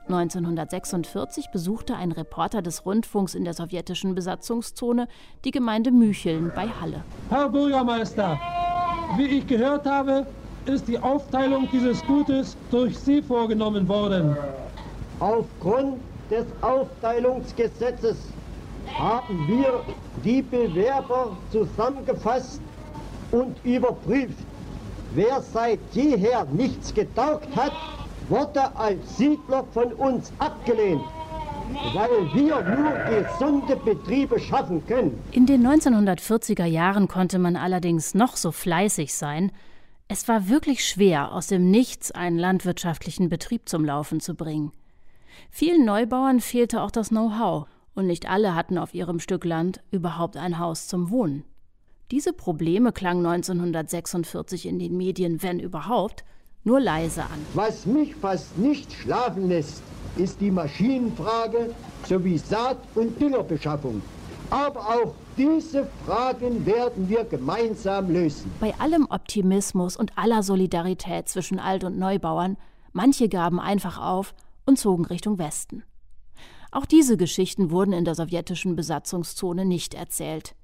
1946 0.08 1.50
besuchte 1.52 1.96
ein 1.96 2.12
Reporter 2.12 2.62
des 2.62 2.86
Rundfunks 2.86 3.36
in 3.36 3.46
der 3.46 3.54
sowjetischen 3.54 4.16
Besatzungszone 4.16 5.08
die 5.46 5.52
Gemeinde 5.52 5.92
Mücheln 5.92 6.52
bei 6.54 6.68
Halle. 6.68 7.04
Herr 7.30 7.50
Bürgermeister, 7.50 8.40
wie 9.18 9.26
ich 9.26 9.48
gehört 9.48 9.86
habe, 9.86 10.26
ist 10.66 10.88
die 10.88 11.00
Aufteilung 11.00 11.68
dieses 11.72 12.04
Gutes 12.06 12.58
durch 12.70 12.98
Sie 12.98 13.22
vorgenommen 13.22 13.88
worden. 13.88 14.36
Aufgrund 15.20 16.00
des 16.30 16.46
Aufteilungsgesetzes 16.62 18.18
haben 18.94 19.48
wir 19.48 19.82
die 20.24 20.42
Bewerber 20.42 21.36
zusammengefasst 21.52 22.62
und 23.32 23.56
überprüft. 23.64 24.46
Wer 25.16 25.42
seit 25.42 25.80
jeher 25.94 26.46
nichts 26.52 26.94
getaugt 26.94 27.56
hat, 27.56 27.72
wurde 28.34 28.76
als 28.76 29.18
Siedler 29.18 29.64
von 29.74 29.94
uns 29.94 30.34
abgelehnt, 30.40 31.04
weil 31.94 32.34
wir 32.34 32.62
nur 32.64 32.92
gesunde 33.22 33.76
Betriebe 33.76 34.40
schaffen 34.40 34.84
können. 34.88 35.22
In 35.32 35.46
den 35.46 35.62
1940er 35.62 36.66
Jahren 36.66 37.08
konnte 37.08 37.38
man 37.38 37.56
allerdings 37.56 38.16
noch 38.16 38.36
so 38.36 38.52
fleißig 38.52 39.14
sein. 39.14 39.52
Es 40.08 40.28
war 40.28 40.50
wirklich 40.50 40.84
schwer, 40.84 41.32
aus 41.32 41.46
dem 41.46 41.70
Nichts 41.70 42.10
einen 42.10 42.40
landwirtschaftlichen 42.40 43.30
Betrieb 43.30 43.70
zum 43.70 43.86
Laufen 43.86 44.20
zu 44.20 44.34
bringen. 44.34 44.72
Vielen 45.52 45.86
Neubauern 45.86 46.40
fehlte 46.40 46.82
auch 46.82 46.92
das 46.92 47.10
Know-how, 47.10 47.68
und 47.94 48.08
nicht 48.08 48.28
alle 48.28 48.56
hatten 48.56 48.80
auf 48.80 48.96
ihrem 48.96 49.20
Stück 49.20 49.46
Land 49.46 49.82
überhaupt 49.92 50.38
ein 50.38 50.58
Haus 50.58 50.88
zum 50.88 51.12
Wohnen. 51.12 51.44
Diese 52.10 52.34
Probleme 52.34 52.94
klangen 52.94 53.28
1946 53.28 54.66
in 54.66 54.80
den 54.80 54.98
Medien, 54.98 55.44
wenn 55.44 55.60
überhaupt, 55.60 56.24
nur 56.64 56.80
leise 56.80 57.24
an. 57.24 57.46
Was 57.54 57.86
mich 57.86 58.16
fast 58.16 58.58
nicht 58.58 58.92
schlafen 58.94 59.50
lässt, 59.50 59.82
ist 60.16 60.40
die 60.42 60.52
Maschinenfrage 60.52 61.74
sowie 62.08 62.38
Saat- 62.38 62.84
und 62.96 63.20
Düngerbeschaffung. 63.20 64.02
Aber 64.50 64.82
auch 64.82 65.14
diese 65.36 65.88
Fragen 66.06 66.66
werden 66.66 67.10
wir 67.10 67.24
gemeinsam 67.24 68.12
lösen. 68.12 68.52
Bei 68.60 68.74
allem 68.80 69.08
Optimismus 69.10 69.98
und 69.98 70.18
aller 70.18 70.44
Solidarität 70.44 71.28
zwischen 71.28 71.60
Alt- 71.60 71.84
und 71.84 71.98
Neubauern, 71.98 72.58
manche 72.92 73.30
gaben 73.30 73.60
einfach 73.60 74.00
auf 74.00 74.36
und 74.66 74.78
zogen 74.78 75.06
Richtung 75.06 75.40
Westen. 75.40 75.84
Auch 76.72 76.86
diese 76.86 77.18
Geschichten 77.18 77.72
wurden 77.72 77.94
in 77.94 78.06
der 78.06 78.16
sowjetischen 78.16 78.76
Besatzungszone 78.76 79.66
nicht 79.66 79.94
erzählt. 79.94 80.56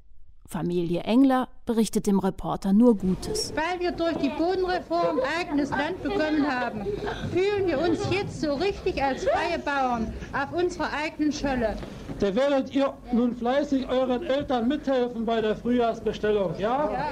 Familie 0.49 1.01
Engler 1.01 1.47
berichtet 1.67 2.07
dem 2.07 2.17
Reporter 2.17 2.73
nur 2.73 2.97
Gutes. 2.97 3.53
Weil 3.55 3.79
wir 3.79 3.91
durch 3.91 4.17
die 4.17 4.29
Bodenreform 4.29 5.19
eigenes 5.39 5.69
Land 5.69 6.01
bekommen 6.01 6.47
haben, 6.47 6.87
fühlen 7.31 7.67
wir 7.67 7.79
uns 7.79 7.99
jetzt 8.09 8.41
so 8.41 8.55
richtig 8.55 9.01
als 9.03 9.25
freie 9.25 9.59
Bauern 9.59 10.11
auf 10.33 10.51
unserer 10.51 10.89
eigenen 10.91 11.31
Scholle. 11.31 11.77
Da 12.19 12.33
werdet 12.33 12.73
ihr 12.73 12.91
nun 13.13 13.35
fleißig 13.35 13.87
euren 13.87 14.23
Eltern 14.23 14.67
mithelfen 14.67 15.23
bei 15.23 15.39
der 15.39 15.55
Frühjahrsbestellung, 15.55 16.55
ja? 16.57 16.91
Ja! 16.91 17.07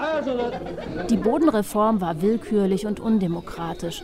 Also, 0.00 0.52
die 1.10 1.16
Bodenreform 1.16 2.00
war 2.00 2.22
willkürlich 2.22 2.86
und 2.86 2.98
undemokratisch. 2.98 4.02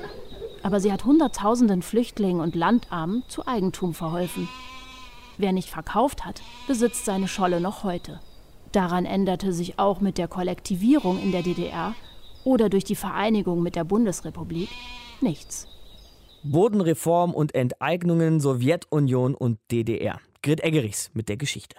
Aber 0.62 0.80
sie 0.80 0.92
hat 0.92 1.04
Hunderttausenden 1.04 1.82
Flüchtlingen 1.82 2.40
und 2.42 2.56
Landarmen 2.56 3.22
zu 3.28 3.46
Eigentum 3.46 3.94
verholfen. 3.94 4.48
Wer 5.38 5.52
nicht 5.52 5.70
verkauft 5.70 6.24
hat, 6.24 6.42
besitzt 6.66 7.04
seine 7.04 7.28
Scholle 7.28 7.60
noch 7.60 7.84
heute. 7.84 8.20
Daran 8.72 9.06
änderte 9.06 9.52
sich 9.52 9.78
auch 9.78 10.00
mit 10.00 10.18
der 10.18 10.26
Kollektivierung 10.26 11.22
in 11.22 11.30
der 11.30 11.42
DDR 11.42 11.94
oder 12.44 12.68
durch 12.68 12.84
die 12.84 12.96
Vereinigung 12.96 13.62
mit 13.62 13.76
der 13.76 13.84
Bundesrepublik 13.84 14.68
nichts. 15.20 15.68
Bodenreform 16.42 17.32
und 17.34 17.54
Enteignungen 17.54 18.40
Sowjetunion 18.40 19.34
und 19.34 19.58
DDR. 19.70 20.20
Grit 20.42 20.62
Eggerichs 20.62 21.10
mit 21.14 21.28
der 21.28 21.36
Geschichte. 21.36 21.76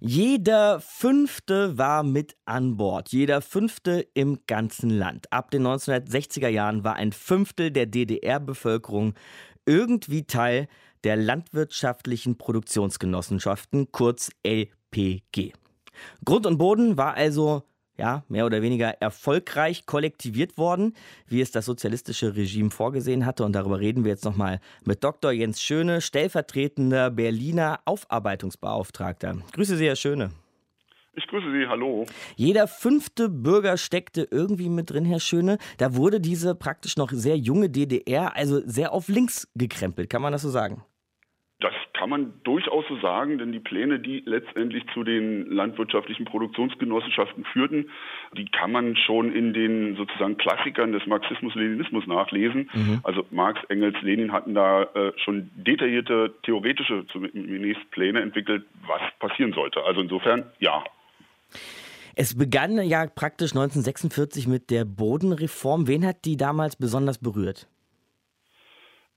Jeder 0.00 0.80
Fünfte 0.80 1.76
war 1.76 2.02
mit 2.02 2.36
an 2.44 2.76
Bord. 2.76 3.08
Jeder 3.10 3.42
Fünfte 3.42 4.06
im 4.14 4.38
ganzen 4.46 4.90
Land. 4.90 5.32
Ab 5.32 5.50
den 5.50 5.66
1960er 5.66 6.48
Jahren 6.48 6.84
war 6.84 6.94
ein 6.94 7.12
Fünftel 7.12 7.72
der 7.72 7.86
DDR-Bevölkerung 7.86 9.14
irgendwie 9.66 10.24
Teil 10.24 10.68
der 11.04 11.16
landwirtschaftlichen 11.16 12.38
Produktionsgenossenschaften, 12.38 13.92
kurz 13.92 14.30
LPG. 14.42 15.52
Grund 16.24 16.46
und 16.46 16.58
Boden 16.58 16.96
war 16.96 17.14
also 17.14 17.64
ja, 17.98 18.22
mehr 18.28 18.46
oder 18.46 18.62
weniger 18.62 18.90
erfolgreich 19.00 19.84
kollektiviert 19.84 20.56
worden, 20.56 20.94
wie 21.26 21.40
es 21.40 21.50
das 21.50 21.66
sozialistische 21.66 22.36
Regime 22.36 22.70
vorgesehen 22.70 23.26
hatte. 23.26 23.44
Und 23.44 23.52
darüber 23.52 23.80
reden 23.80 24.04
wir 24.04 24.12
jetzt 24.12 24.24
nochmal 24.24 24.60
mit 24.84 25.02
Dr. 25.02 25.32
Jens 25.32 25.60
Schöne, 25.60 26.00
stellvertretender 26.00 27.10
Berliner 27.10 27.80
Aufarbeitungsbeauftragter. 27.84 29.38
Grüße 29.52 29.76
Sie, 29.76 29.86
Herr 29.86 29.96
Schöne. 29.96 30.30
Ich 31.14 31.26
grüße 31.26 31.50
Sie, 31.50 31.66
hallo. 31.66 32.06
Jeder 32.36 32.68
fünfte 32.68 33.28
Bürger 33.28 33.76
steckte 33.76 34.28
irgendwie 34.30 34.68
mit 34.68 34.90
drin, 34.90 35.04
Herr 35.04 35.18
Schöne. 35.18 35.58
Da 35.78 35.96
wurde 35.96 36.20
diese 36.20 36.54
praktisch 36.54 36.96
noch 36.96 37.10
sehr 37.10 37.36
junge 37.36 37.68
DDR 37.68 38.36
also 38.36 38.60
sehr 38.64 38.92
auf 38.92 39.08
links 39.08 39.48
gekrempelt, 39.56 40.08
kann 40.08 40.22
man 40.22 40.30
das 40.30 40.42
so 40.42 40.50
sagen? 40.50 40.84
Das 41.60 41.72
kann 41.92 42.08
man 42.08 42.34
durchaus 42.44 42.84
so 42.88 43.00
sagen, 43.00 43.38
denn 43.38 43.50
die 43.50 43.58
Pläne, 43.58 43.98
die 43.98 44.22
letztendlich 44.24 44.84
zu 44.94 45.02
den 45.02 45.50
landwirtschaftlichen 45.50 46.24
Produktionsgenossenschaften 46.24 47.44
führten, 47.46 47.90
die 48.36 48.46
kann 48.46 48.70
man 48.70 48.94
schon 48.96 49.34
in 49.34 49.52
den 49.52 49.96
sozusagen 49.96 50.36
Klassikern 50.36 50.92
des 50.92 51.04
Marxismus-Leninismus 51.06 52.06
nachlesen. 52.06 52.70
Mhm. 52.72 53.00
Also 53.02 53.26
Marx, 53.32 53.58
Engels, 53.70 54.00
Lenin 54.02 54.30
hatten 54.30 54.54
da 54.54 54.84
äh, 54.84 55.12
schon 55.16 55.50
detaillierte 55.56 56.32
theoretische 56.44 57.04
zumindest 57.10 57.90
Pläne 57.90 58.20
entwickelt, 58.20 58.64
was 58.86 59.02
passieren 59.18 59.52
sollte. 59.52 59.82
Also 59.82 60.00
insofern 60.00 60.44
ja. 60.60 60.84
Es 62.14 62.36
begann 62.36 62.80
ja 62.82 63.06
praktisch 63.06 63.50
1946 63.50 64.46
mit 64.46 64.70
der 64.70 64.84
Bodenreform. 64.84 65.88
Wen 65.88 66.06
hat 66.06 66.24
die 66.24 66.36
damals 66.36 66.76
besonders 66.76 67.18
berührt? 67.18 67.66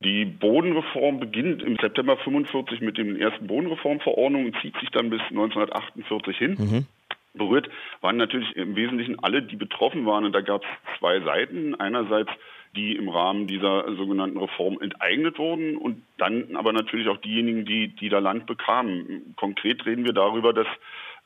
Die 0.04 0.26
Bodenreform 0.26 1.20
beginnt 1.20 1.62
im 1.62 1.78
September 1.78 2.18
45 2.18 2.82
mit 2.82 2.98
den 2.98 3.20
ersten 3.20 3.48
Bodenreformverordnungen 3.48 4.48
und 4.48 4.62
zieht 4.62 4.76
sich 4.80 4.90
dann 4.90 5.10
bis 5.10 5.22
1948 5.30 6.38
hin. 6.38 6.56
Mhm. 6.58 6.86
Berührt 7.34 7.70
waren 8.02 8.18
natürlich 8.18 8.56
im 8.56 8.76
Wesentlichen 8.76 9.20
alle, 9.20 9.42
die 9.42 9.56
betroffen 9.56 10.06
waren. 10.06 10.26
Und 10.26 10.34
da 10.34 10.42
gab 10.42 10.64
es 10.64 11.00
zwei 11.00 11.22
Seiten. 11.22 11.76
Einerseits 11.76 12.32
die 12.76 12.96
im 12.96 13.10
Rahmen 13.10 13.48
dieser 13.48 13.96
sogenannten 13.96 14.38
Reform 14.38 14.80
enteignet 14.80 15.38
wurden 15.38 15.76
und 15.76 16.04
dann 16.18 16.56
aber 16.56 16.72
natürlich 16.72 17.08
auch 17.10 17.18
diejenigen, 17.18 17.66
die, 17.66 17.90
die 17.90 18.10
da 18.10 18.20
Land 18.20 18.46
bekamen. 18.46 19.34
Konkret 19.36 19.86
reden 19.86 20.06
wir 20.06 20.14
darüber, 20.14 20.54
dass 20.54 20.68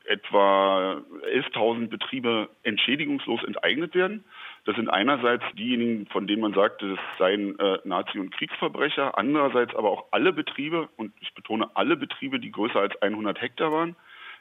etwa 0.04 1.02
11.000 1.32 1.88
Betriebe 1.88 2.48
entschädigungslos 2.62 3.44
enteignet 3.44 3.94
werden. 3.94 4.24
Das 4.66 4.74
sind 4.74 4.90
einerseits 4.90 5.44
diejenigen, 5.56 6.06
von 6.06 6.26
denen 6.26 6.42
man 6.42 6.52
sagt, 6.52 6.82
das 6.82 6.98
seien 7.18 7.56
äh, 7.58 7.78
Nazi- 7.84 8.18
und 8.18 8.32
Kriegsverbrecher, 8.32 9.16
andererseits 9.16 9.76
aber 9.76 9.90
auch 9.90 10.06
alle 10.10 10.32
Betriebe, 10.32 10.88
und 10.96 11.12
ich 11.20 11.32
betone 11.34 11.70
alle 11.74 11.96
Betriebe, 11.96 12.40
die 12.40 12.50
größer 12.50 12.80
als 12.80 13.00
100 13.00 13.40
Hektar 13.40 13.70
waren, 13.70 13.94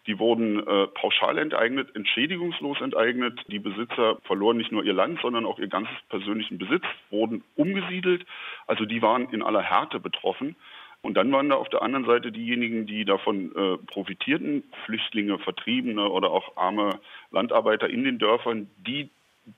die 0.07 0.17
wurden 0.17 0.65
äh, 0.65 0.87
pauschal 0.87 1.37
enteignet, 1.37 1.95
entschädigungslos 1.95 2.81
enteignet. 2.81 3.39
Die 3.47 3.59
Besitzer 3.59 4.17
verloren 4.23 4.57
nicht 4.57 4.71
nur 4.71 4.83
ihr 4.83 4.93
Land, 4.93 5.19
sondern 5.21 5.45
auch 5.45 5.59
ihr 5.59 5.67
ganzes 5.67 5.95
persönlichen 6.09 6.57
Besitz, 6.57 6.83
wurden 7.09 7.43
umgesiedelt. 7.55 8.25
Also 8.67 8.85
die 8.85 9.01
waren 9.01 9.29
in 9.29 9.41
aller 9.41 9.61
Härte 9.61 9.99
betroffen. 9.99 10.55
Und 11.01 11.15
dann 11.17 11.31
waren 11.31 11.49
da 11.49 11.55
auf 11.55 11.69
der 11.69 11.83
anderen 11.83 12.05
Seite 12.05 12.31
diejenigen, 12.31 12.87
die 12.87 13.05
davon 13.05 13.51
äh, 13.55 13.77
profitierten, 13.85 14.63
Flüchtlinge, 14.85 15.37
Vertriebene 15.37 16.09
oder 16.09 16.31
auch 16.31 16.57
arme 16.57 16.99
Landarbeiter 17.31 17.87
in 17.89 18.03
den 18.03 18.17
Dörfern, 18.17 18.69
die 18.77 19.09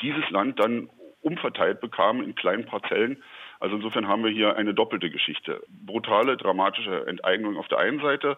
dieses 0.01 0.29
Land 0.29 0.60
dann 0.60 0.89
umverteilt 1.22 1.82
bekamen 1.82 2.24
in 2.24 2.36
kleinen 2.36 2.65
Parzellen. 2.65 3.22
Also 3.60 3.75
insofern 3.75 4.08
haben 4.08 4.24
wir 4.24 4.32
hier 4.32 4.56
eine 4.56 4.74
doppelte 4.74 5.10
Geschichte. 5.10 5.63
Brutale, 5.67 6.38
dramatische 6.38 7.08
Enteignung 7.08 7.58
auf 7.58 7.67
der 7.67 7.79
einen 7.79 8.00
Seite, 8.00 8.38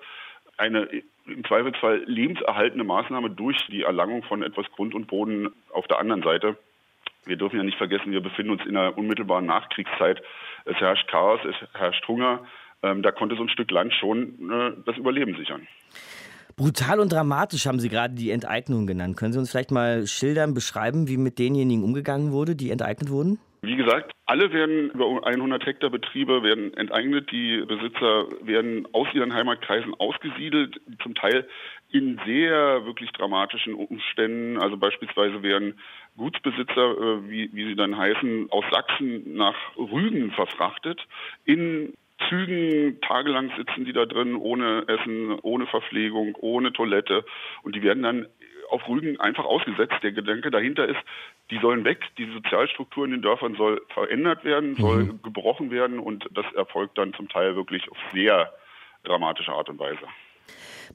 eine 0.58 0.90
im 1.26 1.44
Zweifelsfall 1.46 2.04
lebenserhaltende 2.06 2.84
Maßnahme 2.84 3.30
durch 3.30 3.58
die 3.68 3.84
Erlangung 3.84 4.24
von 4.24 4.44
etwas 4.44 4.70
Grund 4.72 4.94
und 4.96 5.08
Boden 5.08 5.50
auf 5.72 5.88
der 5.88 6.00
anderen 6.00 6.24
Seite. 6.24 6.58
Wir 7.26 7.38
dürfen 7.38 7.58
ja 7.58 7.64
nicht 7.64 7.78
vergessen, 7.78 8.12
wir 8.12 8.22
befinden 8.22 8.52
uns 8.52 8.66
in 8.66 8.76
einer 8.76 8.98
unmittelbaren 8.98 9.46
Nachkriegszeit. 9.46 10.22
Es 10.66 10.76
herrscht 10.78 11.08
Chaos, 11.08 11.40
es 11.46 11.56
herrscht 11.74 12.08
Hunger. 12.08 12.46
Ähm, 12.82 13.04
da 13.04 13.12
konnte 13.12 13.36
so 13.36 13.44
ein 13.44 13.50
Stück 13.50 13.72
Land 13.72 13.94
schon 13.94 14.50
äh, 14.52 14.72
das 14.86 14.98
Überleben 14.98 15.36
sichern. 15.36 15.68
Brutal 16.60 17.00
und 17.00 17.14
dramatisch 17.14 17.68
haben 17.68 17.80
Sie 17.80 17.88
gerade 17.88 18.14
die 18.16 18.32
Enteignung 18.32 18.86
genannt. 18.86 19.16
Können 19.16 19.32
Sie 19.32 19.40
uns 19.40 19.50
vielleicht 19.50 19.72
mal 19.72 20.06
schildern, 20.08 20.54
beschreiben, 20.54 21.08
wie 21.08 21.16
mit 21.16 21.40
denjenigen 21.40 21.86
umgegangen 21.86 22.34
wurde, 22.34 22.54
die 22.54 22.70
enteignet 22.70 23.10
wurden? 23.10 23.40
Wie 23.62 23.78
gesagt, 23.78 24.12
alle 24.26 24.52
werden 24.52 24.90
über 24.90 25.26
100 25.26 25.66
Hektar 25.66 25.90
Betriebe 25.90 26.44
werden 26.44 26.74
enteignet. 26.74 27.32
Die 27.32 27.64
Besitzer 27.66 28.26
werden 28.42 28.86
aus 28.92 29.08
ihren 29.14 29.34
Heimatkreisen 29.34 29.94
ausgesiedelt, 29.94 30.82
zum 31.02 31.16
Teil 31.16 31.48
in 31.92 32.20
sehr 32.26 32.86
wirklich 32.86 33.12
dramatischen 33.14 33.74
Umständen. 33.74 34.62
Also 34.62 34.76
beispielsweise 34.76 35.42
werden 35.42 35.80
Gutsbesitzer, 36.18 36.92
äh, 36.92 37.30
wie, 37.30 37.50
wie 37.54 37.70
sie 37.70 37.76
dann 37.76 37.98
heißen, 37.98 38.52
aus 38.52 38.66
Sachsen 38.70 39.34
nach 39.34 39.56
Rügen 39.78 40.32
verfrachtet 40.32 41.08
in 41.46 41.94
Zügen 42.28 43.00
tagelang 43.02 43.52
sitzen 43.58 43.86
die 43.86 43.94
da 43.94 44.06
drin, 44.06 44.36
ohne 44.36 44.84
Essen, 44.88 45.40
ohne 45.42 45.68
Verpflegung, 45.68 46.36
ohne 46.36 46.74
Toilette. 46.74 47.26
Und 47.64 47.76
die 47.76 47.84
werden 47.84 48.04
dann 48.04 48.28
auf 48.70 48.88
Rügen 48.88 49.20
einfach 49.20 49.46
ausgesetzt. 49.46 49.96
Der 50.04 50.12
Gedanke 50.12 50.52
dahinter 50.52 50.88
ist, 50.88 51.00
die 51.50 51.60
sollen 51.60 51.86
weg, 51.86 52.00
die 52.18 52.32
Sozialstruktur 52.32 53.06
in 53.06 53.12
den 53.12 53.22
Dörfern 53.22 53.56
soll 53.56 53.82
verändert 53.94 54.44
werden, 54.44 54.76
soll 54.76 55.06
mhm. 55.06 55.22
gebrochen 55.22 55.72
werden 55.72 56.00
und 56.00 56.28
das 56.32 56.46
erfolgt 56.54 56.98
dann 56.98 57.14
zum 57.14 57.30
Teil 57.30 57.56
wirklich 57.56 57.90
auf 57.90 57.98
sehr 58.14 58.54
dramatische 59.04 59.52
Art 59.52 59.70
und 59.70 59.80
Weise. 59.80 60.06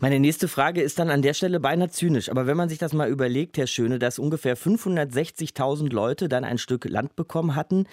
Meine 0.00 0.18
nächste 0.18 0.48
Frage 0.48 0.82
ist 0.82 0.98
dann 0.98 1.10
an 1.10 1.22
der 1.22 1.34
Stelle 1.34 1.60
beinahe 1.60 1.88
zynisch. 1.88 2.28
Aber 2.30 2.46
wenn 2.46 2.56
man 2.56 2.68
sich 2.68 2.78
das 2.78 2.92
mal 2.92 3.08
überlegt, 3.08 3.56
Herr 3.56 3.66
Schöne, 3.66 3.98
dass 3.98 4.18
ungefähr 4.18 4.56
560.000 4.56 5.92
Leute 5.92 6.28
dann 6.28 6.44
ein 6.44 6.58
Stück 6.58 6.84
Land 6.84 7.14
bekommen 7.16 7.54
hatten, 7.54 7.86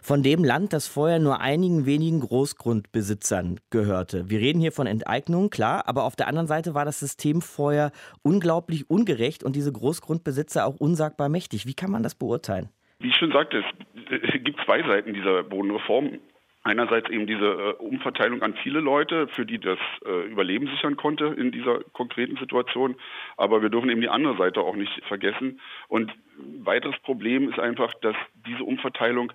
von 0.00 0.22
dem 0.22 0.44
Land, 0.44 0.72
das 0.72 0.86
vorher 0.86 1.18
nur 1.18 1.40
einigen 1.40 1.84
wenigen 1.86 2.20
Großgrundbesitzern 2.20 3.58
gehörte. 3.70 4.30
Wir 4.30 4.38
reden 4.38 4.60
hier 4.60 4.72
von 4.72 4.86
Enteignung, 4.86 5.50
klar, 5.50 5.88
aber 5.88 6.04
auf 6.04 6.14
der 6.14 6.28
anderen 6.28 6.46
Seite 6.46 6.74
war 6.74 6.84
das 6.84 7.00
System 7.00 7.42
vorher 7.42 7.90
unglaublich 8.22 8.88
ungerecht 8.88 9.42
und 9.42 9.56
diese 9.56 9.72
Großgrundbesitzer 9.72 10.64
auch 10.64 10.76
unsagbar 10.76 11.28
mächtig. 11.28 11.66
Wie 11.66 11.74
kann 11.74 11.90
man 11.90 12.02
das 12.02 12.14
beurteilen? 12.14 12.68
Wie 13.00 13.08
ich 13.08 13.16
schon 13.16 13.32
sagte, 13.32 13.62
es 14.10 14.44
gibt 14.44 14.60
zwei 14.64 14.82
Seiten 14.82 15.14
dieser 15.14 15.42
Bodenreform 15.44 16.18
Einerseits 16.64 17.08
eben 17.08 17.26
diese 17.26 17.46
äh, 17.46 17.72
Umverteilung 17.78 18.42
an 18.42 18.54
viele 18.62 18.80
Leute, 18.80 19.28
für 19.28 19.46
die 19.46 19.58
das 19.58 19.78
äh, 20.04 20.26
Überleben 20.26 20.66
sichern 20.66 20.96
konnte 20.96 21.26
in 21.26 21.52
dieser 21.52 21.80
konkreten 21.92 22.36
Situation. 22.36 22.96
Aber 23.36 23.62
wir 23.62 23.70
dürfen 23.70 23.90
eben 23.90 24.00
die 24.00 24.08
andere 24.08 24.36
Seite 24.36 24.60
auch 24.60 24.76
nicht 24.76 24.92
vergessen. 25.06 25.60
Und 25.88 26.10
ein 26.38 26.66
weiteres 26.66 26.98
Problem 27.00 27.48
ist 27.48 27.58
einfach, 27.58 27.94
dass 28.02 28.16
diese 28.46 28.64
Umverteilung 28.64 29.32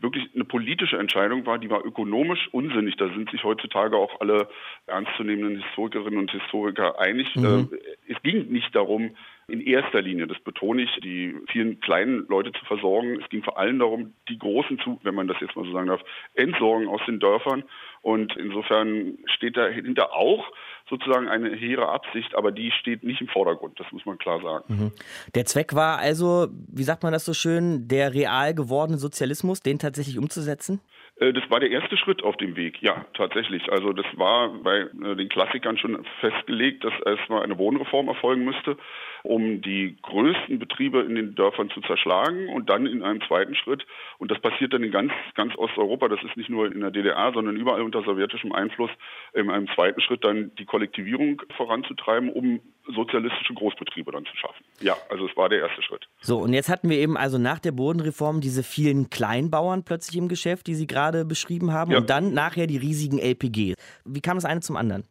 wirklich 0.00 0.28
eine 0.34 0.44
politische 0.44 0.96
Entscheidung 0.96 1.44
war, 1.44 1.58
die 1.58 1.70
war 1.70 1.84
ökonomisch 1.84 2.48
unsinnig. 2.52 2.96
Da 2.96 3.08
sind 3.08 3.30
sich 3.30 3.44
heutzutage 3.44 3.96
auch 3.96 4.20
alle 4.20 4.48
ernstzunehmenden 4.86 5.62
Historikerinnen 5.62 6.18
und 6.18 6.30
Historiker 6.30 6.98
einig. 6.98 7.34
Mhm. 7.36 7.68
Äh, 7.72 8.12
es 8.12 8.22
ging 8.22 8.50
nicht 8.50 8.74
darum, 8.74 9.16
in 9.48 9.62
erster 9.62 10.02
Linie, 10.02 10.26
das 10.26 10.38
betone 10.40 10.82
ich, 10.82 10.90
die 11.02 11.34
vielen 11.50 11.80
kleinen 11.80 12.26
Leute 12.28 12.52
zu 12.52 12.64
versorgen. 12.66 13.18
Es 13.20 13.28
ging 13.30 13.42
vor 13.42 13.58
allem 13.58 13.78
darum, 13.78 14.12
die 14.28 14.38
großen 14.38 14.78
zu, 14.80 15.00
wenn 15.02 15.14
man 15.14 15.26
das 15.26 15.38
jetzt 15.40 15.56
mal 15.56 15.64
so 15.64 15.72
sagen 15.72 15.88
darf, 15.88 16.02
entsorgen 16.34 16.86
aus 16.86 17.00
den 17.06 17.18
Dörfern. 17.18 17.64
Und 18.02 18.36
insofern 18.36 19.16
steht 19.24 19.56
dahinter 19.56 20.12
auch 20.12 20.44
sozusagen 20.88 21.28
eine 21.28 21.54
hehre 21.56 21.88
Absicht, 21.88 22.34
aber 22.34 22.52
die 22.52 22.70
steht 22.72 23.02
nicht 23.04 23.22
im 23.22 23.28
Vordergrund, 23.28 23.80
das 23.80 23.90
muss 23.90 24.04
man 24.04 24.18
klar 24.18 24.40
sagen. 24.42 24.64
Mhm. 24.68 24.92
Der 25.34 25.46
Zweck 25.46 25.74
war 25.74 25.98
also, 25.98 26.48
wie 26.68 26.82
sagt 26.82 27.02
man 27.02 27.12
das 27.12 27.24
so 27.24 27.32
schön, 27.32 27.88
der 27.88 28.12
real 28.12 28.54
gewordene 28.54 28.98
Sozialismus, 28.98 29.60
den 29.60 29.78
tatsächlich 29.78 30.18
umzusetzen? 30.18 30.80
Äh, 31.20 31.32
das 31.32 31.48
war 31.50 31.60
der 31.60 31.70
erste 31.70 31.96
Schritt 31.96 32.22
auf 32.22 32.36
dem 32.36 32.56
Weg, 32.56 32.80
ja, 32.80 33.04
tatsächlich. 33.14 33.70
Also 33.70 33.92
das 33.92 34.06
war 34.16 34.48
bei 34.62 34.86
äh, 35.02 35.16
den 35.16 35.28
Klassikern 35.28 35.76
schon 35.78 36.04
festgelegt, 36.20 36.84
dass 36.84 36.92
erstmal 37.04 37.42
eine 37.42 37.58
Wohnreform 37.58 38.08
erfolgen 38.08 38.44
müsste, 38.44 38.76
um 39.22 39.60
die 39.60 39.96
größten 40.02 40.58
Betriebe 40.58 41.00
in 41.00 41.14
den 41.14 41.34
Dörfern 41.34 41.70
zu 41.70 41.80
zerschlagen 41.82 42.48
und 42.48 42.70
dann 42.70 42.86
in 42.86 43.02
einem 43.02 43.20
zweiten 43.22 43.54
Schritt, 43.54 43.86
und 44.18 44.30
das 44.30 44.40
passiert 44.40 44.72
dann 44.72 44.82
in 44.82 44.92
ganz, 44.92 45.12
ganz 45.34 45.56
Osteuropa, 45.56 46.08
das 46.08 46.22
ist 46.22 46.36
nicht 46.36 46.50
nur 46.50 46.70
in 46.70 46.80
der 46.80 46.90
DDR, 46.90 47.32
sondern 47.32 47.56
überall 47.56 47.82
unter 47.82 48.02
sowjetischem 48.02 48.52
Einfluss, 48.52 48.90
in 49.34 49.50
einem 49.50 49.68
zweiten 49.74 50.00
Schritt 50.00 50.24
dann 50.24 50.52
die 50.58 50.64
Kollektivierung 50.64 51.42
voranzutreiben, 51.56 52.30
um 52.30 52.60
sozialistische 52.94 53.54
Großbetriebe 53.54 54.12
dann 54.12 54.24
zu 54.24 54.36
schaffen. 54.36 54.64
Ja, 54.80 54.96
also 55.10 55.26
es 55.26 55.36
war 55.36 55.48
der 55.48 55.60
erste 55.60 55.82
Schritt. 55.82 56.08
So, 56.20 56.38
und 56.38 56.52
jetzt 56.52 56.68
hatten 56.68 56.88
wir 56.88 56.98
eben 56.98 57.16
also 57.16 57.38
nach 57.38 57.58
der 57.58 57.72
Bodenreform 57.72 58.40
diese 58.40 58.62
vielen 58.62 59.10
Kleinbauern 59.10 59.84
plötzlich 59.84 60.16
im 60.16 60.28
Geschäft, 60.28 60.66
die 60.66 60.74
Sie 60.74 60.86
gerade 60.86 61.24
beschrieben 61.24 61.72
haben, 61.72 61.92
ja. 61.92 61.98
und 61.98 62.10
dann 62.10 62.32
nachher 62.32 62.66
die 62.66 62.76
riesigen 62.76 63.18
LPG. 63.18 63.74
Wie 64.04 64.20
kam 64.20 64.36
das 64.36 64.44
eine 64.44 64.60
zum 64.60 64.76
anderen? 64.76 65.04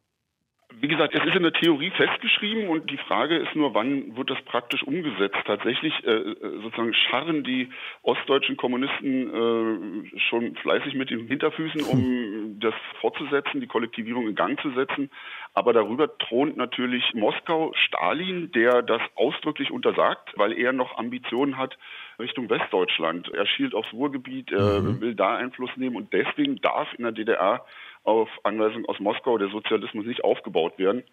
Wie 0.79 0.87
gesagt, 0.87 1.15
es 1.15 1.25
ist 1.25 1.35
in 1.35 1.43
der 1.43 1.53
Theorie 1.53 1.89
festgeschrieben 1.89 2.67
und 2.67 2.91
die 2.91 2.97
Frage 2.97 3.37
ist 3.37 3.55
nur, 3.55 3.73
wann 3.73 4.15
wird 4.15 4.29
das 4.29 4.39
praktisch 4.43 4.83
umgesetzt? 4.83 5.37
Tatsächlich 5.45 5.93
äh, 6.05 6.11
äh, 6.11 6.35
sozusagen 6.61 6.93
scharren 6.93 7.43
die 7.43 7.69
ostdeutschen 8.03 8.57
Kommunisten 8.57 10.13
äh, 10.13 10.19
schon 10.19 10.55
fleißig 10.57 10.93
mit 10.93 11.09
den 11.09 11.27
Hinterfüßen, 11.27 11.81
um 11.81 12.59
das 12.59 12.75
fortzusetzen, 13.01 13.59
die 13.59 13.67
Kollektivierung 13.67 14.27
in 14.27 14.35
Gang 14.35 14.59
zu 14.61 14.69
setzen. 14.71 15.09
Aber 15.55 15.73
darüber 15.73 16.15
thront 16.19 16.57
natürlich 16.57 17.03
Moskau, 17.15 17.73
Stalin, 17.73 18.51
der 18.51 18.83
das 18.83 19.01
ausdrücklich 19.15 19.71
untersagt, 19.71 20.33
weil 20.35 20.53
er 20.53 20.73
noch 20.73 20.97
Ambitionen 20.97 21.57
hat 21.57 21.77
Richtung 22.19 22.49
Westdeutschland. 22.49 23.29
Er 23.33 23.47
schielt 23.47 23.73
aufs 23.73 23.93
Ruhrgebiet, 23.93 24.51
mhm. 24.51 25.01
will 25.01 25.15
da 25.15 25.35
Einfluss 25.35 25.71
nehmen 25.75 25.95
und 25.95 26.13
deswegen 26.13 26.57
darf 26.57 26.87
in 26.97 27.03
der 27.03 27.13
DDR 27.13 27.65
auf 28.07 28.29
Anweisung 28.43 28.85
aus 28.85 28.99
Moskau 28.99 29.37
der 29.37 29.49
Sozialismus 29.49 30.05
nicht 30.05 30.23
aufgebaut 30.23 30.79
werden. 30.79 31.03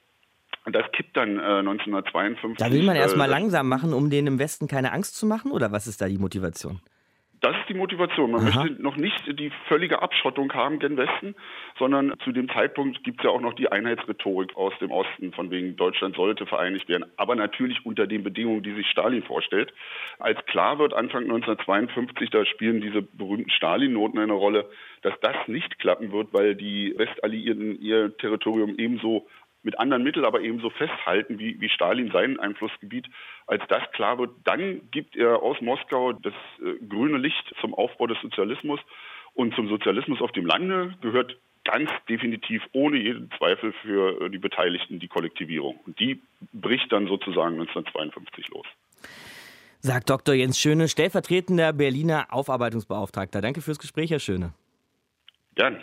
Und 0.65 0.75
das 0.75 0.85
kippt 0.93 1.17
dann 1.17 1.39
äh, 1.39 1.59
1952. 1.59 2.57
Da 2.57 2.73
will 2.73 2.85
man 2.85 2.97
erstmal 2.97 3.29
äh, 3.29 3.33
langsam 3.33 3.69
machen, 3.69 3.93
um 3.93 4.09
denen 4.09 4.29
im 4.29 4.39
Westen 4.39 4.69
keine 4.69 4.93
Angst 4.93 5.17
zu 5.17 5.27
machen? 5.27 5.51
Oder 5.51 5.73
was 5.73 5.87
ist 5.87 6.01
da 6.01 6.09
die 6.09 6.19
Motivation? 6.19 6.81
Das 7.45 7.55
ist 7.59 7.69
die 7.69 7.75
Motivation. 7.75 8.31
Man 8.31 8.47
Aha. 8.47 8.63
möchte 8.63 8.83
noch 8.83 8.97
nicht 8.97 9.39
die 9.39 9.53
völlige 9.69 10.01
Abschottung 10.01 10.51
haben 10.55 10.79
gen 10.79 10.97
Westen, 10.97 11.35
sondern 11.79 12.15
zu 12.25 12.33
dem 12.33 12.49
Zeitpunkt 12.49 13.05
gibt 13.05 13.21
es 13.21 13.25
ja 13.25 13.31
auch 13.33 13.41
noch 13.43 13.53
die 13.53 13.71
Einheitsrhetorik 13.71 14.57
aus 14.57 14.73
dem 14.81 14.91
Osten, 14.91 15.31
von 15.35 15.51
wegen 15.51 15.77
Deutschland 15.77 16.17
sollte 16.17 16.47
vereinigt 16.47 16.89
werden, 16.89 17.05
aber 17.19 17.35
natürlich 17.35 17.85
unter 17.85 18.07
den 18.07 18.25
Bedingungen, 18.25 18.63
die 18.63 18.73
sich 18.73 18.89
Stalin 18.89 19.23
vorstellt. 19.23 19.75
Als 20.19 20.43
klar 20.47 20.79
wird 20.79 20.95
Anfang 20.95 21.25
1952, 21.25 22.31
da 22.31 22.47
spielen 22.47 22.81
diese 22.81 23.03
berühmten 23.03 23.51
Stalin-Noten 23.51 24.21
eine 24.21 24.33
Rolle, 24.33 24.71
dass 25.03 25.13
das 25.21 25.37
nicht 25.47 25.79
klappen 25.79 26.13
wird, 26.13 26.33
weil 26.33 26.55
die 26.55 26.95
Westalliierten 26.97 27.79
ihr 27.79 28.17
Territorium 28.17 28.77
ebenso 28.79 29.27
mit 29.65 29.79
anderen 29.79 30.03
Mitteln 30.03 30.25
aber 30.25 30.41
ebenso 30.41 30.71
festhalten, 30.71 31.39
wie, 31.39 31.61
wie 31.61 31.69
Stalin 31.69 32.11
sein 32.13 32.39
Einflussgebiet. 32.39 33.07
Als 33.47 33.63
das 33.69 33.83
klar 33.93 34.19
wird, 34.19 34.31
dann 34.45 34.83
gibt 34.91 35.17
er 35.17 35.43
aus 35.43 35.61
Moskau 35.61 36.13
das 36.13 36.35
äh, 36.63 36.85
grüne 36.87 37.19
Licht 37.19 37.55
zum 37.61 37.75
Aufbau 37.75 38.07
des 38.07 38.21
Sozialismus. 38.21 38.81
Und 39.35 39.55
zum 39.55 39.69
Sozialismus 39.69 40.21
auf 40.21 40.33
dem 40.33 40.47
Lande 40.47 40.95
gehört 41.01 41.37
ganz 41.65 41.91
definitiv 42.09 42.63
ohne 42.73 42.99
jeden 42.99 43.31
Zweifel 43.39 43.73
für 43.83 44.21
äh, 44.21 44.31
die 44.31 44.39
Beteiligten 44.39 45.01
die 45.01 45.09
Kollektivierung. 45.09 45.81
Und 45.87 45.99
die 45.99 46.21
bricht 46.53 46.93
dann 46.93 47.07
sozusagen 47.07 47.59
1952 47.59 48.49
los. 48.49 48.67
Sagt 49.81 50.09
Dr. 50.09 50.35
Jens 50.35 50.59
Schöne, 50.59 50.89
stellvertretender 50.89 51.73
Berliner 51.73 52.29
Aufarbeitungsbeauftragter. 52.31 53.43
Danke 53.43 53.61
fürs 53.61 53.79
Gespräch, 53.79 54.11
Herr 54.11 54.19
Schöne. 54.19 54.55
Gern. 55.55 55.79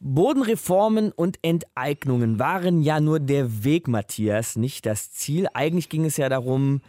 Bodenreformen 0.00 1.10
und 1.12 1.38
Enteignungen 1.42 2.38
waren 2.38 2.82
ja 2.82 3.00
nur 3.00 3.18
der 3.18 3.64
Weg, 3.64 3.88
Matthias, 3.88 4.56
nicht 4.56 4.86
das 4.86 5.10
Ziel. 5.10 5.48
Eigentlich 5.54 5.88
ging 5.88 6.04
es 6.04 6.16
ja 6.16 6.28
darum, 6.28 6.82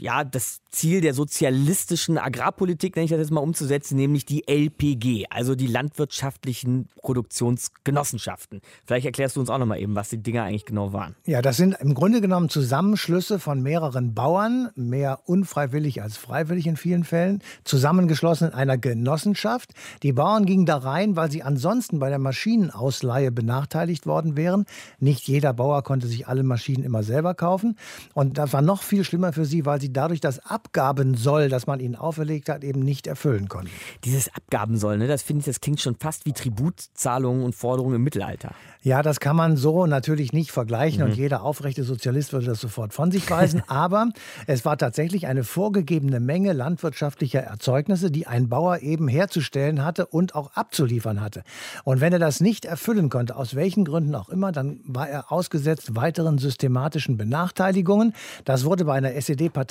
ja, 0.00 0.24
das 0.24 0.60
Ziel 0.70 1.00
der 1.00 1.14
sozialistischen 1.14 2.18
Agrarpolitik, 2.18 2.94
nenne 2.94 3.04
ich 3.04 3.10
das 3.10 3.20
jetzt 3.20 3.30
mal 3.30 3.40
umzusetzen, 3.40 3.96
nämlich 3.96 4.26
die 4.26 4.46
LPG, 4.46 5.26
also 5.30 5.54
die 5.54 5.66
landwirtschaftlichen 5.66 6.88
Produktionsgenossenschaften. 7.02 8.60
Vielleicht 8.84 9.06
erklärst 9.06 9.36
du 9.36 9.40
uns 9.40 9.50
auch 9.50 9.58
noch 9.58 9.66
mal 9.66 9.80
eben, 9.80 9.94
was 9.94 10.10
die 10.10 10.22
Dinger 10.22 10.44
eigentlich 10.44 10.66
genau 10.66 10.92
waren. 10.92 11.16
Ja, 11.24 11.42
das 11.42 11.56
sind 11.56 11.76
im 11.80 11.94
Grunde 11.94 12.20
genommen 12.20 12.48
Zusammenschlüsse 12.48 13.38
von 13.38 13.62
mehreren 13.62 14.14
Bauern, 14.14 14.70
mehr 14.74 15.20
unfreiwillig 15.24 16.02
als 16.02 16.16
freiwillig 16.16 16.66
in 16.66 16.76
vielen 16.76 17.04
Fällen, 17.04 17.42
zusammengeschlossen 17.64 18.48
in 18.48 18.54
einer 18.54 18.78
Genossenschaft. 18.78 19.72
Die 20.02 20.12
Bauern 20.12 20.44
gingen 20.44 20.66
da 20.66 20.76
rein, 20.76 21.16
weil 21.16 21.30
sie 21.30 21.42
ansonsten 21.42 21.98
bei 21.98 22.10
der 22.10 22.18
Maschinenausleihe 22.18 23.32
benachteiligt 23.32 24.06
worden 24.06 24.36
wären. 24.36 24.66
Nicht 24.98 25.28
jeder 25.28 25.54
Bauer 25.54 25.82
konnte 25.82 26.06
sich 26.06 26.28
alle 26.28 26.42
Maschinen 26.42 26.84
immer 26.84 27.02
selber 27.02 27.34
kaufen. 27.34 27.76
Und 28.14 28.38
das 28.38 28.52
war 28.52 28.62
noch 28.62 28.82
viel 28.82 29.04
schlimmer 29.04 29.32
für 29.32 29.44
sie, 29.44 29.64
weil 29.64 29.80
sie 29.80 29.87
dadurch 29.92 30.20
das 30.20 30.38
Abgabensoll, 30.38 31.48
das 31.48 31.66
man 31.66 31.80
ihnen 31.80 31.96
auferlegt 31.96 32.48
hat, 32.48 32.64
eben 32.64 32.80
nicht 32.80 33.06
erfüllen 33.06 33.48
konnten. 33.48 33.70
Dieses 34.04 34.34
Abgabensoll, 34.34 34.98
ne, 34.98 35.06
das 35.06 35.22
finde 35.22 35.40
ich, 35.40 35.46
das 35.46 35.60
klingt 35.60 35.80
schon 35.80 35.96
fast 35.96 36.26
wie 36.26 36.32
Tributzahlungen 36.32 37.44
und 37.44 37.54
Forderungen 37.54 37.96
im 37.96 38.02
Mittelalter. 38.02 38.50
Ja, 38.82 39.02
das 39.02 39.20
kann 39.20 39.36
man 39.36 39.56
so 39.56 39.86
natürlich 39.86 40.32
nicht 40.32 40.52
vergleichen 40.52 41.02
mhm. 41.02 41.10
und 41.10 41.16
jeder 41.16 41.42
aufrechte 41.42 41.82
Sozialist 41.82 42.32
würde 42.32 42.46
das 42.46 42.60
sofort 42.60 42.94
von 42.94 43.10
sich 43.10 43.28
weisen. 43.28 43.62
Aber 43.68 44.10
es 44.46 44.64
war 44.64 44.78
tatsächlich 44.78 45.26
eine 45.26 45.44
vorgegebene 45.44 46.20
Menge 46.20 46.52
landwirtschaftlicher 46.52 47.40
Erzeugnisse, 47.40 48.10
die 48.10 48.26
ein 48.26 48.48
Bauer 48.48 48.78
eben 48.80 49.08
herzustellen 49.08 49.84
hatte 49.84 50.06
und 50.06 50.34
auch 50.34 50.52
abzuliefern 50.54 51.20
hatte. 51.20 51.42
Und 51.84 52.00
wenn 52.00 52.12
er 52.12 52.18
das 52.18 52.40
nicht 52.40 52.64
erfüllen 52.64 53.10
konnte, 53.10 53.36
aus 53.36 53.54
welchen 53.54 53.84
Gründen 53.84 54.14
auch 54.14 54.28
immer, 54.28 54.52
dann 54.52 54.80
war 54.84 55.08
er 55.08 55.32
ausgesetzt 55.32 55.96
weiteren 55.96 56.38
systematischen 56.38 57.16
Benachteiligungen. 57.16 58.14
Das 58.44 58.64
wurde 58.64 58.84
bei 58.84 58.94
einer 58.94 59.12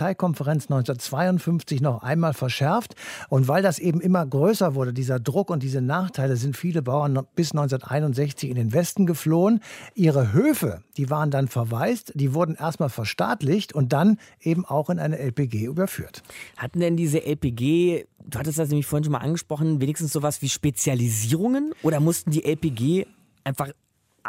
SED-Parteikonferenz 0.08 0.66
1952 0.66 1.82
noch 1.82 2.04
einmal 2.04 2.34
verschärft. 2.34 2.96
Und 3.30 3.48
weil 3.48 3.62
das 3.62 3.80
eben 3.80 4.02
immer 4.02 4.26
größer 4.26 4.76
wurde, 4.76 4.94
dieser 4.94 5.20
Druck 5.20 5.50
und 5.50 5.64
diese 5.64 5.82
Nachteile, 5.82 6.38
sind 6.38 6.56
viele 6.56 6.82
Bauern 6.82 7.26
bis 7.36 7.52
1961 7.52 8.50
in 8.50 8.56
den 8.56 8.74
Westen 8.74 9.06
geflohen. 9.06 9.62
Ihre 9.96 10.34
Höfe, 10.34 10.82
die 10.98 11.10
waren 11.10 11.32
dann 11.32 11.48
verwaist, 11.48 12.14
die 12.16 12.34
wurden 12.34 12.56
erstmal 12.56 12.90
verstaatlicht 12.90 13.74
und 13.74 13.94
dann 13.94 14.18
eben 14.42 14.66
auch 14.66 14.90
in 14.90 15.00
eine 15.00 15.18
LPG 15.20 15.66
überführt. 15.66 16.24
Hatten 16.58 16.80
denn 16.80 16.98
diese 16.98 17.26
LPG, 17.26 18.06
du 18.26 18.40
hattest 18.40 18.60
das 18.60 18.70
nämlich 18.70 18.86
vorhin 18.86 19.04
schon 19.04 19.14
mal 19.14 19.20
angesprochen, 19.20 19.82
wenigstens 19.82 20.14
sowas 20.14 20.42
wie 20.42 20.50
Spezialisierungen 20.50 21.74
oder 21.84 22.00
mussten 22.00 22.32
die 22.32 22.46
LPG 22.46 23.06
einfach 23.44 23.72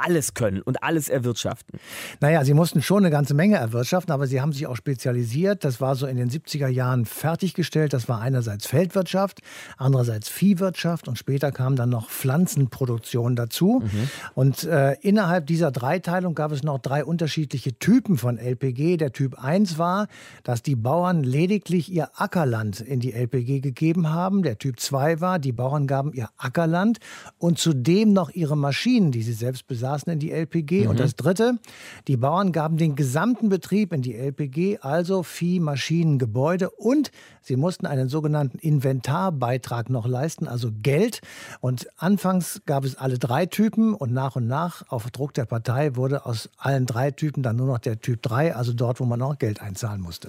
alles 0.04 0.34
können 0.34 0.62
und 0.62 0.82
alles 0.82 1.08
erwirtschaften. 1.08 1.78
Naja, 2.20 2.44
sie 2.44 2.54
mussten 2.54 2.82
schon 2.82 3.04
eine 3.04 3.10
ganze 3.10 3.34
Menge 3.34 3.56
erwirtschaften, 3.56 4.12
aber 4.12 4.26
sie 4.26 4.40
haben 4.40 4.52
sich 4.52 4.66
auch 4.66 4.76
spezialisiert. 4.76 5.64
Das 5.64 5.80
war 5.80 5.94
so 5.96 6.06
in 6.06 6.16
den 6.16 6.30
70er 6.30 6.68
Jahren 6.68 7.04
fertiggestellt. 7.04 7.92
Das 7.92 8.08
war 8.08 8.20
einerseits 8.20 8.66
Feldwirtschaft, 8.66 9.40
andererseits 9.76 10.28
Viehwirtschaft 10.28 11.08
und 11.08 11.18
später 11.18 11.52
kam 11.52 11.76
dann 11.76 11.90
noch 11.90 12.08
Pflanzenproduktion 12.08 13.36
dazu. 13.36 13.82
Mhm. 13.84 14.08
Und 14.34 14.64
äh, 14.64 14.94
innerhalb 15.00 15.46
dieser 15.46 15.70
Dreiteilung 15.70 16.34
gab 16.34 16.52
es 16.52 16.62
noch 16.62 16.78
drei 16.78 17.04
unterschiedliche 17.04 17.78
Typen 17.78 18.18
von 18.18 18.38
LPG. 18.38 18.96
Der 18.96 19.12
Typ 19.12 19.42
1 19.42 19.78
war, 19.78 20.08
dass 20.44 20.62
die 20.62 20.76
Bauern 20.76 21.22
lediglich 21.22 21.90
ihr 21.92 22.10
Ackerland 22.16 22.80
in 22.80 23.00
die 23.00 23.12
LPG 23.12 23.60
gegeben 23.60 24.10
haben. 24.10 24.42
Der 24.42 24.58
Typ 24.58 24.80
2 24.80 25.20
war, 25.20 25.38
die 25.38 25.52
Bauern 25.52 25.86
gaben 25.86 26.12
ihr 26.12 26.28
Ackerland 26.36 26.98
und 27.38 27.58
zudem 27.58 28.12
noch 28.12 28.30
ihre 28.30 28.56
Maschinen, 28.56 29.10
die 29.10 29.22
sie 29.22 29.32
selbst 29.32 29.66
besaßen, 29.66 29.87
besaßen 29.88 30.12
in 30.12 30.18
die 30.18 30.32
LPG. 30.32 30.84
Mhm. 30.84 30.90
Und 30.90 31.00
das 31.00 31.16
Dritte, 31.16 31.58
die 32.06 32.16
Bauern 32.16 32.52
gaben 32.52 32.76
den 32.76 32.94
gesamten 32.94 33.48
Betrieb 33.48 33.92
in 33.92 34.02
die 34.02 34.14
LPG, 34.14 34.78
also 34.80 35.22
Vieh, 35.22 35.60
Maschinen, 35.60 36.18
Gebäude 36.18 36.70
und 36.70 37.10
sie 37.40 37.56
mussten 37.56 37.86
einen 37.86 38.08
sogenannten 38.08 38.58
Inventarbeitrag 38.58 39.88
noch 39.88 40.06
leisten, 40.06 40.46
also 40.46 40.70
Geld. 40.82 41.20
Und 41.60 41.88
anfangs 41.96 42.60
gab 42.66 42.84
es 42.84 42.96
alle 42.96 43.18
drei 43.18 43.46
Typen 43.46 43.94
und 43.94 44.12
nach 44.12 44.36
und 44.36 44.46
nach 44.46 44.84
auf 44.88 45.10
Druck 45.10 45.32
der 45.34 45.46
Partei 45.46 45.96
wurde 45.96 46.26
aus 46.26 46.50
allen 46.58 46.84
drei 46.84 47.10
Typen 47.10 47.42
dann 47.42 47.56
nur 47.56 47.66
noch 47.66 47.78
der 47.78 48.00
Typ 48.00 48.22
3, 48.22 48.54
also 48.54 48.72
dort, 48.72 49.00
wo 49.00 49.04
man 49.04 49.22
auch 49.22 49.38
Geld 49.38 49.62
einzahlen 49.62 50.00
musste. 50.00 50.28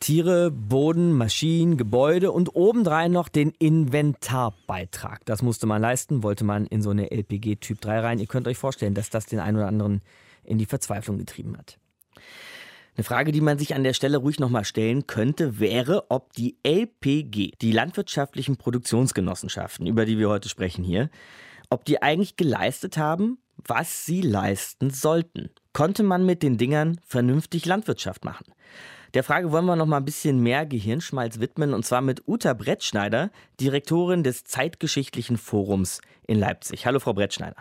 Tiere, 0.00 0.50
Boden, 0.50 1.12
Maschinen, 1.12 1.76
Gebäude 1.76 2.32
und 2.32 2.54
obendrein 2.54 3.12
noch 3.12 3.28
den 3.28 3.50
Inventarbeitrag. 3.58 5.24
Das 5.24 5.42
musste 5.42 5.66
man 5.66 5.82
leisten, 5.82 6.22
wollte 6.22 6.44
man 6.44 6.66
in 6.66 6.82
so 6.82 6.90
eine 6.90 7.10
LPG 7.10 7.56
Typ 7.56 7.80
3 7.80 8.00
rein. 8.00 8.18
Ihr 8.18 8.26
könnt 8.26 8.48
euch 8.48 8.58
vorstellen, 8.58 8.94
dass 8.94 9.10
das 9.10 9.26
den 9.26 9.40
einen 9.40 9.56
oder 9.56 9.66
anderen 9.66 10.02
in 10.44 10.58
die 10.58 10.66
Verzweiflung 10.66 11.18
getrieben 11.18 11.56
hat. 11.56 11.78
Eine 12.96 13.04
Frage, 13.04 13.30
die 13.30 13.40
man 13.40 13.58
sich 13.58 13.74
an 13.74 13.84
der 13.84 13.92
Stelle 13.92 14.18
ruhig 14.18 14.40
nochmal 14.40 14.64
stellen 14.64 15.06
könnte, 15.06 15.60
wäre, 15.60 16.10
ob 16.10 16.32
die 16.32 16.56
LPG, 16.64 17.52
die 17.60 17.72
landwirtschaftlichen 17.72 18.56
Produktionsgenossenschaften, 18.56 19.86
über 19.86 20.04
die 20.04 20.18
wir 20.18 20.28
heute 20.28 20.48
sprechen 20.48 20.82
hier, 20.82 21.08
ob 21.70 21.84
die 21.84 22.02
eigentlich 22.02 22.36
geleistet 22.36 22.96
haben, 22.96 23.38
was 23.56 24.04
sie 24.04 24.20
leisten 24.20 24.90
sollten. 24.90 25.50
Konnte 25.72 26.02
man 26.02 26.26
mit 26.26 26.42
den 26.42 26.58
Dingern 26.58 26.98
vernünftig 27.06 27.66
Landwirtschaft 27.66 28.24
machen? 28.24 28.46
Der 29.14 29.24
Frage 29.24 29.52
wollen 29.52 29.64
wir 29.64 29.76
noch 29.76 29.86
mal 29.86 29.96
ein 29.96 30.04
bisschen 30.04 30.42
mehr 30.42 30.66
Gehirnschmalz 30.66 31.40
widmen 31.40 31.72
und 31.72 31.84
zwar 31.84 32.02
mit 32.02 32.28
Uta 32.28 32.52
Brettschneider, 32.52 33.30
Direktorin 33.58 34.22
des 34.22 34.44
Zeitgeschichtlichen 34.44 35.38
Forums 35.38 36.02
in 36.26 36.38
Leipzig. 36.38 36.84
Hallo 36.84 36.98
Frau 36.98 37.14
Brettschneider. 37.14 37.56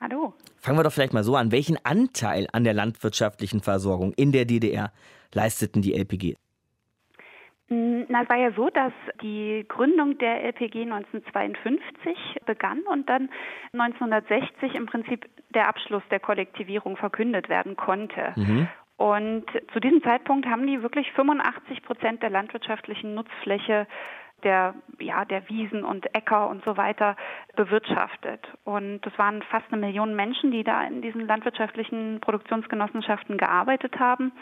Hallo. 0.00 0.34
Fangen 0.56 0.78
wir 0.78 0.84
doch 0.84 0.92
vielleicht 0.92 1.12
mal 1.12 1.24
so 1.24 1.34
an. 1.34 1.50
Welchen 1.50 1.78
Anteil 1.84 2.46
an 2.52 2.62
der 2.62 2.74
landwirtschaftlichen 2.74 3.60
Versorgung 3.60 4.12
in 4.14 4.30
der 4.30 4.44
DDR 4.44 4.92
leisteten 5.32 5.82
die 5.82 5.94
LPG? 5.94 6.36
Na, 7.68 8.22
es 8.22 8.28
war 8.28 8.36
ja 8.36 8.52
so, 8.52 8.68
dass 8.70 8.92
die 9.22 9.64
Gründung 9.66 10.18
der 10.18 10.44
LPG 10.44 10.82
1952 10.82 12.16
begann 12.46 12.82
und 12.82 13.08
dann 13.08 13.30
1960 13.72 14.74
im 14.74 14.86
Prinzip 14.86 15.26
der 15.54 15.68
Abschluss 15.68 16.02
der 16.10 16.20
Kollektivierung 16.20 16.96
verkündet 16.96 17.48
werden 17.48 17.74
konnte. 17.74 18.34
Mhm. 18.36 18.68
Und 18.96 19.44
zu 19.72 19.80
diesem 19.80 20.02
Zeitpunkt 20.02 20.46
haben 20.46 20.66
die 20.66 20.82
wirklich 20.82 21.10
85 21.12 21.82
Prozent 21.82 22.22
der 22.22 22.30
landwirtschaftlichen 22.30 23.14
Nutzfläche 23.14 23.86
der, 24.44 24.74
ja, 25.00 25.24
der 25.24 25.48
Wiesen 25.48 25.84
und 25.84 26.14
Äcker 26.14 26.48
und 26.48 26.64
so 26.64 26.76
weiter 26.76 27.16
bewirtschaftet. 27.56 28.46
Und 28.64 29.00
das 29.00 29.16
waren 29.18 29.42
fast 29.42 29.66
eine 29.70 29.86
Million 29.86 30.14
Menschen, 30.14 30.50
die 30.50 30.62
da 30.62 30.84
in 30.84 31.02
diesen 31.02 31.26
landwirtschaftlichen 31.26 32.20
Produktionsgenossenschaften 32.20 33.38
gearbeitet 33.38 33.98
haben. 33.98 34.32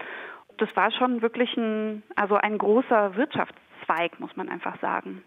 Das 0.59 0.69
war 0.77 0.91
schon 0.91 1.23
wirklich 1.23 1.57
ein, 1.57 2.03
also 2.17 2.35
ein 2.35 2.59
großer 2.59 3.17
Wirtschaftszweig, 3.93 4.21
muss 4.21 4.37
man 4.37 4.49
einfach 4.49 4.81
sagen. 4.81 5.23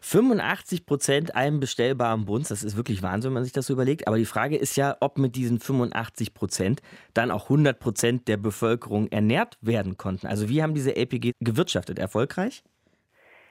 85 0.00 0.86
Prozent 0.86 1.34
einem 1.34 1.60
bestellbaren 1.60 2.24
Bund, 2.24 2.50
das 2.50 2.62
ist 2.62 2.76
wirklich 2.76 3.02
Wahnsinn, 3.02 3.30
wenn 3.30 3.34
man 3.34 3.44
sich 3.44 3.52
das 3.52 3.66
so 3.66 3.74
überlegt. 3.74 4.06
Aber 4.08 4.16
die 4.16 4.24
Frage 4.24 4.56
ist 4.56 4.76
ja, 4.76 4.96
ob 5.00 5.18
mit 5.18 5.36
diesen 5.36 5.60
85 5.60 6.32
Prozent 6.32 6.80
dann 7.12 7.30
auch 7.30 7.44
100 7.44 7.78
Prozent 7.78 8.28
der 8.28 8.38
Bevölkerung 8.38 9.08
ernährt 9.08 9.58
werden 9.60 9.98
konnten. 9.98 10.26
Also 10.26 10.48
wie 10.48 10.62
haben 10.62 10.74
diese 10.74 10.96
LPG 10.96 11.32
gewirtschaftet? 11.40 11.98
Erfolgreich? 11.98 12.62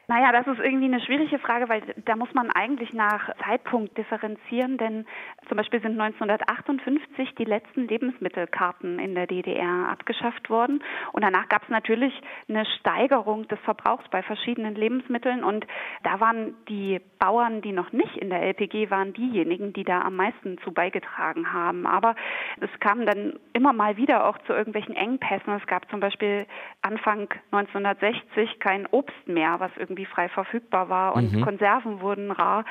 Naja, 0.09 0.31
das 0.31 0.47
ist 0.47 0.59
irgendwie 0.59 0.87
eine 0.87 1.01
schwierige 1.01 1.37
Frage, 1.37 1.69
weil 1.69 1.83
da 2.03 2.15
muss 2.15 2.33
man 2.33 2.49
eigentlich 2.49 2.93
nach 2.93 3.29
Zeitpunkt 3.45 3.95
differenzieren, 3.95 4.79
denn 4.79 5.05
zum 5.47 5.55
Beispiel 5.55 5.79
sind 5.83 6.01
1958 6.01 7.35
die 7.35 7.43
letzten 7.43 7.87
Lebensmittelkarten 7.87 8.97
in 8.97 9.13
der 9.13 9.27
DDR 9.27 9.87
abgeschafft 9.87 10.49
worden 10.49 10.83
und 11.11 11.23
danach 11.23 11.47
gab 11.47 11.61
es 11.61 11.69
natürlich 11.69 12.11
eine 12.47 12.65
Steigerung 12.79 13.47
des 13.49 13.59
Verbrauchs 13.59 14.03
bei 14.09 14.23
verschiedenen 14.23 14.73
Lebensmitteln 14.73 15.43
und 15.43 15.67
da 16.01 16.19
waren 16.19 16.55
die 16.67 16.99
Bauern, 17.19 17.61
die 17.61 17.71
noch 17.71 17.91
nicht 17.91 18.17
in 18.17 18.31
der 18.31 18.41
LPG 18.41 18.89
waren, 18.89 19.13
diejenigen, 19.13 19.73
die 19.73 19.83
da 19.83 20.01
am 20.01 20.15
meisten 20.15 20.57
zu 20.63 20.71
beigetragen 20.71 21.53
haben. 21.53 21.85
Aber 21.85 22.15
es 22.61 22.69
kam 22.79 23.05
dann 23.05 23.33
immer 23.53 23.73
mal 23.73 23.97
wieder 23.97 24.25
auch 24.25 24.39
zu 24.47 24.53
irgendwelchen 24.53 24.95
Engpässen. 24.95 25.53
Es 25.53 25.67
gab 25.67 25.87
zum 25.91 25.99
Beispiel 25.99 26.47
Anfang 26.81 27.27
1960 27.51 28.59
kein 28.59 28.87
Obst 28.87 29.27
mehr, 29.27 29.59
was 29.59 29.71
irgendwie 29.99 30.05
frei 30.05 30.29
verfügbar 30.29 30.89
war 30.89 31.15
und 31.15 31.33
Mhm. 31.33 31.41
Konserven 31.41 32.01
wurden 32.01 32.31
rar. 32.31 32.65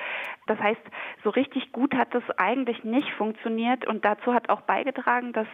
Das 0.47 0.59
heißt, 0.59 0.81
so 1.25 1.31
richtig 1.31 1.73
gut 1.73 1.95
hat 1.95 2.15
das 2.15 2.23
eigentlich 2.37 2.85
nicht 2.85 3.11
funktioniert 3.13 3.87
und 3.87 4.05
dazu 4.05 4.33
hat 4.33 4.49
auch 4.49 4.63
beigetragen, 4.63 5.33
dass 5.33 5.47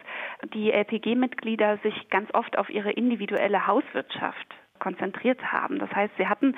die 0.53 0.71
LPG-Mitglieder 0.71 1.77
sich 1.83 2.09
ganz 2.09 2.29
oft 2.33 2.57
auf 2.57 2.69
ihre 2.69 2.91
individuelle 2.91 3.67
Hauswirtschaft 3.67 4.47
konzentriert 4.79 5.41
haben. 5.53 5.79
Das 5.79 5.89
heißt, 5.91 6.13
sie 6.17 6.27
hatten 6.27 6.55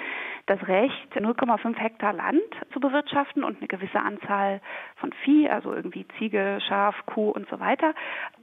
das 0.47 0.59
Recht, 0.67 1.13
0,5 1.13 1.77
Hektar 1.77 2.13
Land 2.13 2.41
zu 2.73 2.79
bewirtschaften 2.79 3.43
und 3.43 3.57
eine 3.57 3.67
gewisse 3.67 3.99
Anzahl 3.99 4.59
von 4.95 5.13
Vieh, 5.23 5.47
also 5.49 5.71
irgendwie 5.71 6.05
Ziege, 6.17 6.59
Schaf, 6.67 6.95
Kuh 7.05 7.29
und 7.29 7.47
so 7.49 7.59
weiter. 7.59 7.93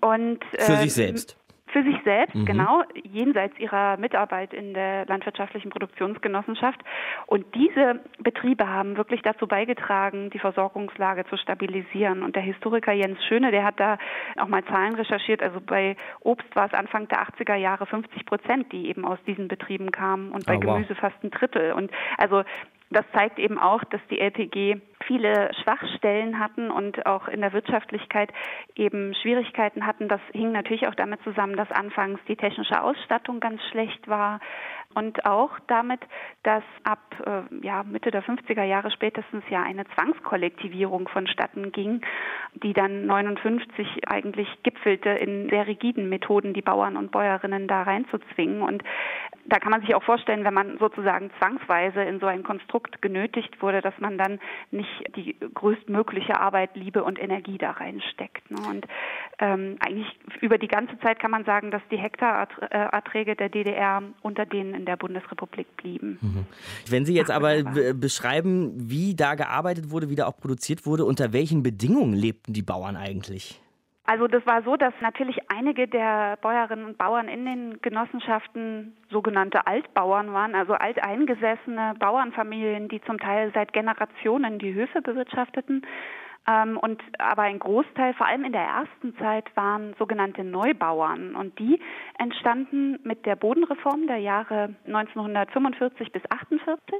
Und 0.01 0.45
Für 0.59 0.73
ähm, 0.73 0.79
sich 0.79 0.95
selbst. 0.95 1.44
Für 1.75 1.83
sich 1.83 2.01
selbst, 2.05 2.37
Mhm. 2.37 2.45
genau, 2.47 2.85
jenseits 3.03 3.59
ihrer 3.59 3.97
Mitarbeit 3.97 4.55
in 4.55 4.75
der 4.75 5.07
landwirtschaftlichen 5.07 5.71
Produktionsgenossenschaft. 5.71 6.81
Und 7.27 7.45
diese 7.57 7.99
Betriebe 8.21 8.69
haben 8.69 8.97
wirklich 8.97 9.23
dazu 9.23 9.49
beigetragen, 9.49 10.31
die 10.31 10.39
Versorgungslage 10.39 11.25
zu 11.27 11.37
stabilisieren. 11.37 12.23
Und 12.23 12.37
der 12.37 12.45
Historiker 12.45 12.93
Jens 12.93 13.19
Schöne, 13.27 13.51
der 13.51 13.65
hat 13.65 13.81
da 13.81 13.99
auch 14.37 14.47
mal 14.47 14.65
Zahlen 14.67 14.95
recherchiert. 14.95 15.43
Also 15.43 15.61
bei 15.61 15.97
Obst 16.21 16.47
war 16.55 16.67
es 16.67 16.75
Anfang 16.75 17.09
der 17.09 17.19
80er 17.23 17.57
Jahre 17.57 17.87
50 17.87 18.25
Prozent, 18.25 18.71
die 18.71 18.87
eben 18.89 19.05
aus 19.05 19.19
diesen 19.27 19.49
Betrieben 19.49 19.91
kamen 19.91 20.31
und 20.31 20.47
bei 20.47 20.55
Oh, 20.59 20.61
wow. 20.63 20.75
Gemüse 20.77 20.95
fast 20.95 21.17
ein 21.25 21.33
Drittel. 21.33 21.73
Und 21.73 21.91
also 22.19 22.45
das 22.91 23.05
zeigt 23.15 23.41
eben 23.41 23.59
auch, 23.59 23.83
dass 23.83 24.01
die 24.11 24.21
LPG 24.21 24.77
viele 25.07 25.51
Schwachstellen 25.63 26.39
hatten 26.39 26.71
und 26.71 27.07
auch 27.07 27.29
in 27.29 27.41
der 27.41 27.53
Wirtschaftlichkeit 27.53 28.31
eben 28.75 29.15
Schwierigkeiten 29.15 29.87
hatten. 29.87 30.09
Das 30.09 30.21
hing 30.33 30.53
natürlich 30.53 30.87
auch 30.87 30.95
damit 30.95 31.23
zusammen, 31.23 31.57
dass 31.57 31.71
anfangs 31.71 32.21
die 32.29 32.37
technische 32.37 32.83
Ausstattung 32.83 33.41
ganz 33.41 33.63
schlecht 33.71 34.09
war 34.09 34.41
und 34.95 35.27
auch 35.27 35.51
damit, 35.67 36.01
dass 36.43 36.63
ab 36.85 37.01
äh, 37.27 37.67
ja, 37.67 37.83
Mitte 37.83 38.11
der 38.11 38.23
50er 38.23 38.63
Jahre 38.63 38.91
spätestens 38.91 39.43
ja 39.51 39.63
eine 39.63 39.85
Zwangskollektivierung 39.95 41.09
vonstatten 41.09 41.73
ging, 41.73 42.01
die 42.55 42.73
dann 42.73 43.07
59 43.07 44.09
eigentlich 44.09 44.49
gipfelte 44.63 45.11
in 45.11 45.49
sehr 45.51 45.67
rigiden 45.67 46.09
Methoden, 46.09 46.55
die 46.55 46.63
Bauern 46.63 46.97
und 46.97 47.11
Bäuerinnen 47.11 47.67
da 47.67 47.83
reinzuzwingen. 47.83 48.63
Und 48.63 48.85
da 49.47 49.59
kann 49.59 49.71
man 49.71 49.81
sich 49.81 49.95
auch 49.95 50.03
vorstellen, 50.03 50.45
wenn 50.45 50.55
man 50.55 50.79
sozusagen 50.79 51.31
zwangsweise 51.39 52.03
in 52.03 52.21
so 52.21 52.27
ein 52.27 52.45
Konstrukt 52.45 53.03
genötigt 53.03 53.61
wurde, 53.61 53.81
dass 53.81 53.99
man 53.99 54.17
dann 54.17 54.39
nicht 54.71 54.94
die 55.17 55.37
größtmögliche 55.55 56.39
Arbeit, 56.39 56.71
Liebe 56.75 57.05
und 57.05 57.19
Energie 57.21 57.59
da 57.59 57.73
reinsteckt. 57.73 58.51
Ne? 58.51 58.59
Und 58.69 58.87
ähm, 59.39 59.77
eigentlich 59.81 60.07
über 60.41 60.59
die 60.59 60.69
ganze 60.69 60.99
Zeit 61.01 61.19
kann 61.19 61.31
man 61.31 61.45
sagen, 61.45 61.71
dass 61.71 61.83
die 61.91 61.97
Hektarerträge 61.97 63.37
der 63.37 63.49
DDR 63.49 64.03
unter 64.23 64.47
denen 64.47 64.75
in 64.75 64.85
der 64.85 64.97
Bundesrepublik 64.97 65.77
blieben. 65.77 66.47
Wenn 66.89 67.05
Sie 67.05 67.15
jetzt 67.15 67.31
aber 67.31 67.63
b- 67.63 67.93
beschreiben, 67.93 68.73
wie 68.77 69.15
da 69.15 69.35
gearbeitet 69.35 69.91
wurde, 69.91 70.11
wie 70.11 70.17
da 70.17 70.27
auch 70.27 70.37
produziert 70.37 70.87
wurde, 70.87 71.05
unter 71.05 71.33
welchen 71.33 71.63
Bedingungen 71.63 72.15
lebten 72.15 72.53
die 72.53 72.63
Bauern 72.63 72.97
eigentlich? 72.97 73.61
Also 74.07 74.27
das 74.27 74.45
war 74.45 74.63
so, 74.63 74.77
dass 74.77 74.93
natürlich 75.01 75.39
einige 75.49 75.89
der 75.89 76.37
Bäuerinnen 76.43 76.85
und 76.85 76.99
Bauern 76.99 77.27
in 77.27 77.47
den 77.47 77.81
Genossenschaften 77.81 78.95
sogenannte 79.11 79.67
Altbauern 79.67 80.33
waren, 80.35 80.55
also 80.55 80.75
alteingesessene 80.75 81.95
Bauernfamilien, 81.99 82.89
die 82.89 83.01
zum 83.03 83.19
Teil 83.19 83.51
seit 83.55 83.73
Generationen 83.73 84.59
die 84.59 84.75
Höfe 84.75 85.01
bewirtschafteten. 85.01 85.87
Ähm, 86.47 86.77
und 86.77 87.01
aber 87.19 87.43
ein 87.43 87.59
Großteil, 87.59 88.13
vor 88.15 88.27
allem 88.27 88.45
in 88.45 88.53
der 88.53 88.65
ersten 88.65 89.17
Zeit, 89.17 89.45
waren 89.57 89.95
sogenannte 89.99 90.45
Neubauern. 90.45 91.35
Und 91.35 91.59
die 91.59 91.81
entstanden 92.19 92.99
mit 93.03 93.25
der 93.25 93.37
Bodenreform 93.37 94.07
der 94.07 94.19
Jahre 94.19 94.75
1945 94.87 96.13
bis 96.13 96.23
48. 96.29 96.99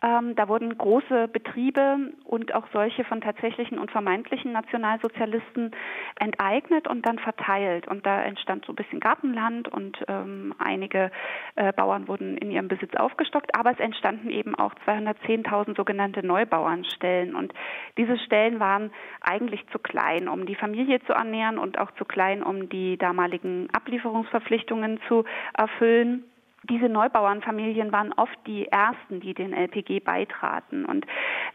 Ähm, 0.00 0.36
da 0.36 0.46
wurden 0.46 0.78
große 0.78 1.26
Betriebe 1.26 2.12
und 2.24 2.54
auch 2.54 2.66
solche 2.72 3.02
von 3.04 3.20
tatsächlichen 3.20 3.78
und 3.78 3.90
vermeintlichen 3.90 4.52
Nationalsozialisten 4.52 5.72
enteignet 6.20 6.86
und 6.86 7.04
dann 7.04 7.18
verteilt. 7.18 7.88
Und 7.88 8.06
da 8.06 8.22
entstand 8.22 8.64
so 8.64 8.72
ein 8.72 8.76
bisschen 8.76 9.00
Gartenland 9.00 9.66
und 9.66 9.98
ähm, 10.06 10.54
einige 10.58 11.10
äh, 11.56 11.72
Bauern 11.72 12.06
wurden 12.06 12.38
in 12.38 12.52
ihrem 12.52 12.68
Besitz 12.68 12.94
aufgestockt, 12.94 13.56
aber 13.58 13.72
es 13.72 13.80
entstanden 13.80 14.30
eben 14.30 14.54
auch 14.54 14.72
210.000 14.86 15.76
sogenannte 15.76 16.24
Neubauernstellen. 16.24 17.34
Und 17.34 17.52
diese 17.96 18.18
Stellen 18.18 18.60
waren 18.60 18.92
eigentlich 19.20 19.66
zu 19.72 19.80
klein, 19.80 20.28
um 20.28 20.46
die 20.46 20.54
Familie 20.54 21.00
zu 21.06 21.12
ernähren 21.12 21.58
und 21.58 21.78
auch 21.78 21.90
zu 21.92 22.04
klein, 22.04 22.44
um 22.44 22.68
die 22.68 22.98
damaligen 22.98 23.68
Ablieferungsverpflichtungen 23.72 25.00
zu 25.08 25.24
erfüllen. 25.54 26.22
Diese 26.64 26.88
Neubauernfamilien 26.88 27.92
waren 27.92 28.12
oft 28.14 28.36
die 28.46 28.66
ersten, 28.66 29.20
die 29.20 29.32
den 29.32 29.52
LPG 29.52 30.00
beitraten. 30.00 30.84
Und 30.84 31.06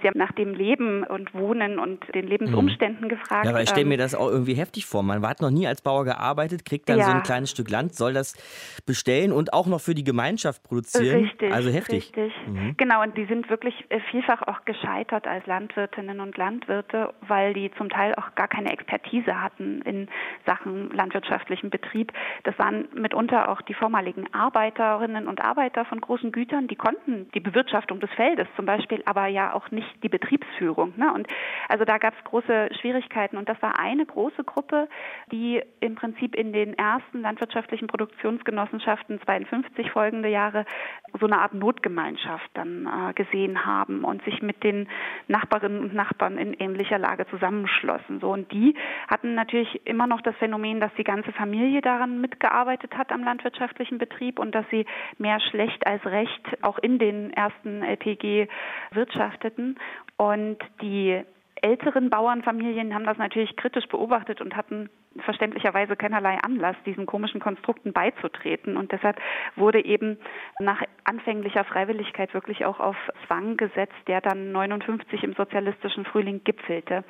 sie 0.01 0.07
haben 0.07 0.17
nach 0.17 0.31
dem 0.31 0.53
Leben 0.53 1.03
und 1.03 1.33
Wohnen 1.33 1.77
und 1.77 2.03
den 2.15 2.25
Lebensumständen 2.25 3.05
mhm. 3.05 3.09
gefragt. 3.09 3.45
Ja, 3.45 3.51
aber 3.51 3.61
ich 3.61 3.69
stelle 3.69 3.85
mir 3.85 3.95
ähm, 3.95 3.99
das 3.99 4.15
auch 4.15 4.29
irgendwie 4.29 4.53
heftig 4.53 4.85
vor. 4.85 5.03
Man 5.03 5.25
hat 5.27 5.41
noch 5.41 5.51
nie 5.51 5.67
als 5.67 5.81
Bauer 5.81 6.05
gearbeitet, 6.05 6.65
kriegt 6.65 6.87
dann 6.89 6.99
ja. 6.99 7.05
so 7.05 7.11
ein 7.11 7.23
kleines 7.23 7.51
Stück 7.51 7.69
Land, 7.69 7.95
soll 7.95 8.13
das 8.13 8.35
bestellen 8.85 9.31
und 9.31 9.53
auch 9.53 9.67
noch 9.67 9.81
für 9.81 9.93
die 9.93 10.03
Gemeinschaft 10.03 10.63
produzieren. 10.63 11.23
Richtig. 11.23 11.53
Also 11.53 11.69
heftig. 11.69 12.05
Richtig. 12.15 12.33
Mhm. 12.47 12.75
Genau, 12.77 13.01
und 13.03 13.17
die 13.17 13.25
sind 13.25 13.49
wirklich 13.49 13.73
äh, 13.89 13.99
vielfach 14.11 14.41
auch 14.43 14.63
gescheitert 14.65 15.27
als 15.27 15.45
Landwirtinnen 15.45 16.21
und 16.21 16.37
Landwirte, 16.37 17.13
weil 17.27 17.53
die 17.53 17.71
zum 17.77 17.89
Teil 17.89 18.15
auch 18.15 18.35
gar 18.35 18.47
keine 18.47 18.71
Expertise 18.71 19.41
hatten 19.41 19.81
in 19.81 20.07
Sachen 20.45 20.89
landwirtschaftlichen 20.91 21.69
Betrieb. 21.69 22.13
Das 22.43 22.57
waren 22.57 22.87
mitunter 22.95 23.49
auch 23.49 23.61
die 23.61 23.73
vormaligen 23.73 24.33
Arbeiter 24.33 24.92
Arbeiterinnen 24.93 25.27
und 25.27 25.41
Arbeiter 25.41 25.85
von 25.85 25.99
großen 25.99 26.31
Gütern, 26.31 26.67
die 26.67 26.75
konnten 26.75 27.29
die 27.33 27.39
Bewirtschaftung 27.39 27.99
des 27.99 28.11
Feldes 28.11 28.47
zum 28.55 28.65
Beispiel, 28.65 29.01
aber 29.05 29.27
ja 29.27 29.53
auch 29.53 29.71
nicht 29.71 29.87
die 30.03 30.09
Betriebsführung. 30.09 30.93
Ne? 30.97 31.11
Und 31.11 31.27
also 31.67 31.83
da 31.83 31.97
gab 31.97 32.13
es 32.15 32.23
große 32.23 32.69
Schwierigkeiten. 32.79 33.37
Und 33.37 33.49
das 33.49 33.61
war 33.61 33.79
eine 33.79 34.05
große 34.05 34.43
Gruppe, 34.43 34.87
die 35.31 35.61
im 35.79 35.95
Prinzip 35.95 36.35
in 36.35 36.53
den 36.53 36.77
ersten 36.77 37.21
landwirtschaftlichen 37.21 37.87
Produktionsgenossenschaften 37.87 39.19
52 39.21 39.91
folgende 39.91 40.29
Jahre 40.29 40.65
so 41.19 41.25
eine 41.25 41.39
Art 41.39 41.53
Notgemeinschaft 41.53 42.49
dann 42.53 42.87
äh, 42.87 43.13
gesehen 43.13 43.65
haben 43.65 44.03
und 44.03 44.23
sich 44.23 44.41
mit 44.41 44.63
den 44.63 44.87
Nachbarinnen 45.27 45.81
und 45.81 45.93
Nachbarn 45.93 46.37
in 46.37 46.53
ähnlicher 46.53 46.97
Lage 46.97 47.27
zusammenschlossen. 47.27 48.19
So 48.19 48.31
und 48.31 48.51
die 48.51 48.75
hatten 49.07 49.35
natürlich 49.35 49.81
immer 49.85 50.07
noch 50.07 50.21
das 50.21 50.35
Phänomen, 50.37 50.79
dass 50.79 50.93
die 50.95 51.03
ganze 51.03 51.31
Familie 51.31 51.81
daran 51.81 52.21
mitgearbeitet 52.21 52.97
hat 52.97 53.11
am 53.11 53.23
landwirtschaftlichen 53.23 53.97
Betrieb 53.97 54.39
und 54.39 54.53
dass 54.55 54.65
sie 54.71 54.82
mehr 55.17 55.39
schlecht 55.39 55.85
als 55.85 56.05
recht 56.05 56.41
auch 56.61 56.77
in 56.79 56.99
den 56.99 57.31
ersten 57.33 57.83
LPG 57.83 58.47
wirtschafteten. 58.91 59.77
Und 60.17 60.57
die 60.81 61.23
älteren 61.63 62.09
Bauernfamilien 62.09 62.93
haben 62.93 63.05
das 63.05 63.17
natürlich 63.17 63.55
kritisch 63.55 63.87
beobachtet 63.87 64.41
und 64.41 64.55
hatten 64.55 64.89
verständlicherweise 65.19 65.95
keinerlei 65.95 66.37
Anlass, 66.43 66.75
diesen 66.85 67.05
komischen 67.05 67.39
Konstrukten 67.39 67.93
beizutreten. 67.93 68.77
Und 68.77 68.91
deshalb 68.91 69.17
wurde 69.55 69.83
eben 69.83 70.17
nach 70.59 70.81
anfänglicher 71.05 71.63
Freiwilligkeit 71.63 72.33
wirklich 72.33 72.65
auch 72.65 72.79
auf 72.79 72.95
Zwang 73.27 73.55
gesetzt, 73.57 73.93
der 74.07 74.21
dann 74.21 74.51
59 74.51 75.23
im 75.23 75.33
sozialistischen 75.33 76.05
Frühling 76.05 76.41
gipfelte. 76.43 77.03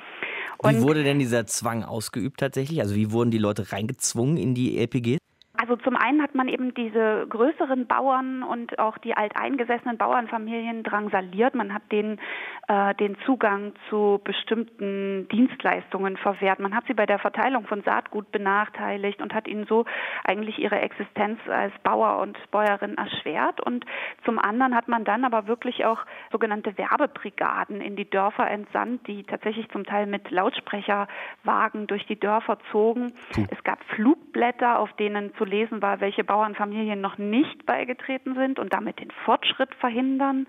Und 0.58 0.78
wie 0.78 0.82
wurde 0.82 1.04
denn 1.04 1.20
dieser 1.20 1.46
Zwang 1.46 1.84
ausgeübt 1.84 2.40
tatsächlich? 2.40 2.82
Also 2.82 2.96
wie 2.96 3.12
wurden 3.12 3.32
die 3.32 3.38
Leute 3.38 3.72
reingezwungen 3.72 4.38
in 4.38 4.54
die 4.54 4.78
LPG? 4.78 5.18
Also 5.64 5.78
zum 5.78 5.96
einen 5.96 6.22
hat 6.22 6.36
man 6.36 6.50
eben 6.50 6.74
diese 6.74 7.26
größeren 7.30 7.88
Bauern 7.88 8.44
und 8.44 8.80
auch 8.80 8.98
die 8.98 9.16
alteingesessenen 9.16 9.98
Bauernfamilien 9.98 10.84
drangsaliert. 10.84 11.56
Man 11.56 11.74
hat 11.74 11.84
denen 11.90 12.20
äh, 12.68 12.94
den 12.96 13.16
Zugang 13.26 13.72
zu 13.90 14.20
bestimmten 14.26 15.26
Dienstleistungen 15.30 16.18
verwehrt. 16.18 16.60
Man 16.60 16.76
hat 16.76 16.84
sie 16.88 16.94
bei 16.94 17.06
der 17.06 17.18
Verteilung 17.18 17.66
von 17.66 17.82
Saatgut 17.82 18.30
benachteiligt 18.34 19.22
und 19.22 19.34
hat 19.34 19.48
ihnen 19.48 19.66
so 19.66 19.86
eigentlich 20.26 20.60
ihre 20.60 20.82
Existenz 20.82 21.40
als 21.48 21.72
Bauer 21.82 22.20
und 22.20 22.38
Bäuerin 22.52 22.98
erschwert. 22.98 23.62
Und 23.62 23.86
zum 24.26 24.40
anderen 24.40 24.76
hat 24.76 24.90
man 24.90 25.06
dann 25.06 25.24
aber 25.24 25.48
wirklich 25.48 25.86
auch 25.86 26.00
sogenannte 26.30 26.78
Werbebrigaden 26.78 27.80
in 27.80 27.96
die 27.96 28.10
Dörfer 28.10 28.52
entsandt, 28.52 29.08
die 29.08 29.24
tatsächlich 29.24 29.70
zum 29.70 29.86
Teil 29.86 30.08
mit 30.08 30.30
Lautsprecherwagen 30.30 31.88
durch 31.88 32.06
die 32.08 32.20
Dörfer 32.20 32.58
zogen. 32.70 33.14
Es 33.50 33.64
gab 33.64 33.82
Flugblätter, 33.96 34.80
auf 34.80 34.92
denen 34.98 35.34
zu 35.36 35.46
lesen 35.54 35.82
war, 35.82 36.02
welche 36.02 36.24
Bauernfamilien 36.24 37.00
noch 37.00 37.18
nicht 37.18 37.66
beigetreten 37.66 38.34
sind 38.36 38.58
und 38.60 38.74
damit 38.74 39.00
den 39.00 39.12
Fortschritt 39.26 39.74
verhindern. 39.76 40.48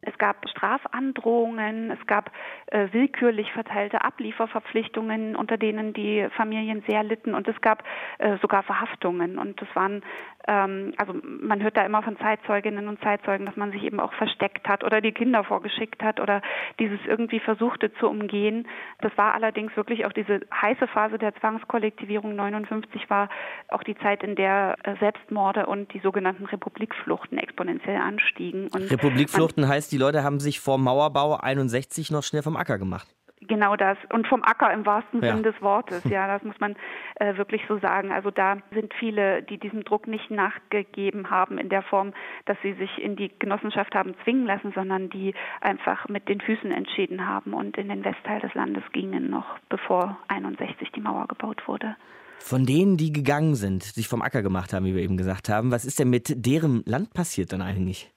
Es 0.00 0.16
gab 0.16 0.48
Strafandrohungen, 0.48 1.90
es 1.90 2.06
gab 2.06 2.30
äh, 2.66 2.86
willkürlich 2.92 3.50
verteilte 3.52 4.04
Ablieferverpflichtungen, 4.04 5.34
unter 5.34 5.56
denen 5.56 5.92
die 5.92 6.28
Familien 6.36 6.84
sehr 6.86 7.02
litten 7.02 7.34
und 7.34 7.48
es 7.48 7.60
gab 7.60 7.82
äh, 8.18 8.38
sogar 8.40 8.62
Verhaftungen. 8.62 9.38
Und 9.38 9.60
das 9.60 9.68
waren, 9.74 10.02
also 10.46 11.14
man 11.22 11.62
hört 11.62 11.76
da 11.76 11.84
immer 11.84 12.02
von 12.02 12.16
Zeitzeuginnen 12.16 12.88
und 12.88 13.00
Zeitzeugen, 13.02 13.44
dass 13.44 13.56
man 13.56 13.70
sich 13.70 13.82
eben 13.82 14.00
auch 14.00 14.14
versteckt 14.14 14.66
hat 14.66 14.82
oder 14.82 15.02
die 15.02 15.12
Kinder 15.12 15.44
vorgeschickt 15.44 16.02
hat 16.02 16.20
oder 16.20 16.40
dieses 16.78 16.98
irgendwie 17.06 17.40
versuchte 17.40 17.92
zu 17.94 18.08
umgehen. 18.08 18.66
Das 19.00 19.12
war 19.16 19.34
allerdings 19.34 19.76
wirklich 19.76 20.06
auch 20.06 20.12
diese 20.12 20.40
heiße 20.54 20.86
Phase 20.88 21.18
der 21.18 21.34
Zwangskollektivierung 21.34 22.34
59 22.34 23.10
war 23.10 23.28
auch 23.68 23.82
die 23.82 23.96
Zeit, 23.98 24.22
in 24.22 24.36
der 24.36 24.76
äh, 24.84 24.96
Selbstmorde 25.00 25.66
und 25.66 25.92
die 25.92 26.00
sogenannten 26.00 26.46
Republikfluchten 26.46 27.36
exponentiell 27.36 28.00
anstiegen. 28.00 28.68
Und 28.68 28.90
Republikfluchten 28.90 29.68
heißt 29.68 29.92
die 29.92 29.98
Leute 29.98 30.22
haben 30.22 30.40
sich 30.40 30.60
vor 30.60 30.78
Mauerbau 30.78 31.36
61 31.36 32.10
noch 32.10 32.22
schnell 32.22 32.42
vom 32.42 32.56
Acker 32.56 32.78
gemacht. 32.78 33.17
Genau 33.40 33.76
das. 33.76 33.96
Und 34.12 34.26
vom 34.26 34.42
Acker 34.42 34.72
im 34.72 34.84
wahrsten 34.84 35.22
ja. 35.22 35.34
Sinn 35.34 35.42
des 35.42 35.60
Wortes. 35.62 36.04
Ja, 36.04 36.26
das 36.26 36.42
muss 36.42 36.58
man 36.58 36.74
äh, 37.16 37.36
wirklich 37.36 37.62
so 37.68 37.78
sagen. 37.78 38.10
Also 38.10 38.30
da 38.30 38.58
sind 38.72 38.92
viele, 38.94 39.42
die 39.42 39.58
diesem 39.58 39.84
Druck 39.84 40.06
nicht 40.06 40.30
nachgegeben 40.30 41.30
haben 41.30 41.58
in 41.58 41.68
der 41.68 41.82
Form, 41.82 42.12
dass 42.46 42.56
sie 42.62 42.72
sich 42.74 42.90
in 42.98 43.16
die 43.16 43.30
Genossenschaft 43.38 43.94
haben 43.94 44.14
zwingen 44.24 44.46
lassen, 44.46 44.72
sondern 44.74 45.10
die 45.10 45.34
einfach 45.60 46.08
mit 46.08 46.28
den 46.28 46.40
Füßen 46.40 46.70
entschieden 46.70 47.26
haben 47.26 47.54
und 47.54 47.76
in 47.76 47.88
den 47.88 48.04
Westteil 48.04 48.40
des 48.40 48.54
Landes 48.54 48.82
gingen, 48.92 49.30
noch 49.30 49.58
bevor 49.68 50.18
61 50.28 50.90
die 50.92 51.00
Mauer 51.00 51.26
gebaut 51.28 51.66
wurde. 51.66 51.96
Von 52.40 52.64
denen, 52.64 52.96
die 52.96 53.12
gegangen 53.12 53.54
sind, 53.54 53.82
sich 53.82 54.08
vom 54.08 54.22
Acker 54.22 54.42
gemacht 54.42 54.72
haben, 54.72 54.86
wie 54.86 54.94
wir 54.94 55.02
eben 55.02 55.16
gesagt 55.16 55.48
haben, 55.48 55.70
was 55.70 55.84
ist 55.84 55.98
denn 55.98 56.10
mit 56.10 56.46
deren 56.46 56.82
Land 56.86 57.12
passiert 57.12 57.52
dann 57.52 57.62
eigentlich? 57.62 58.10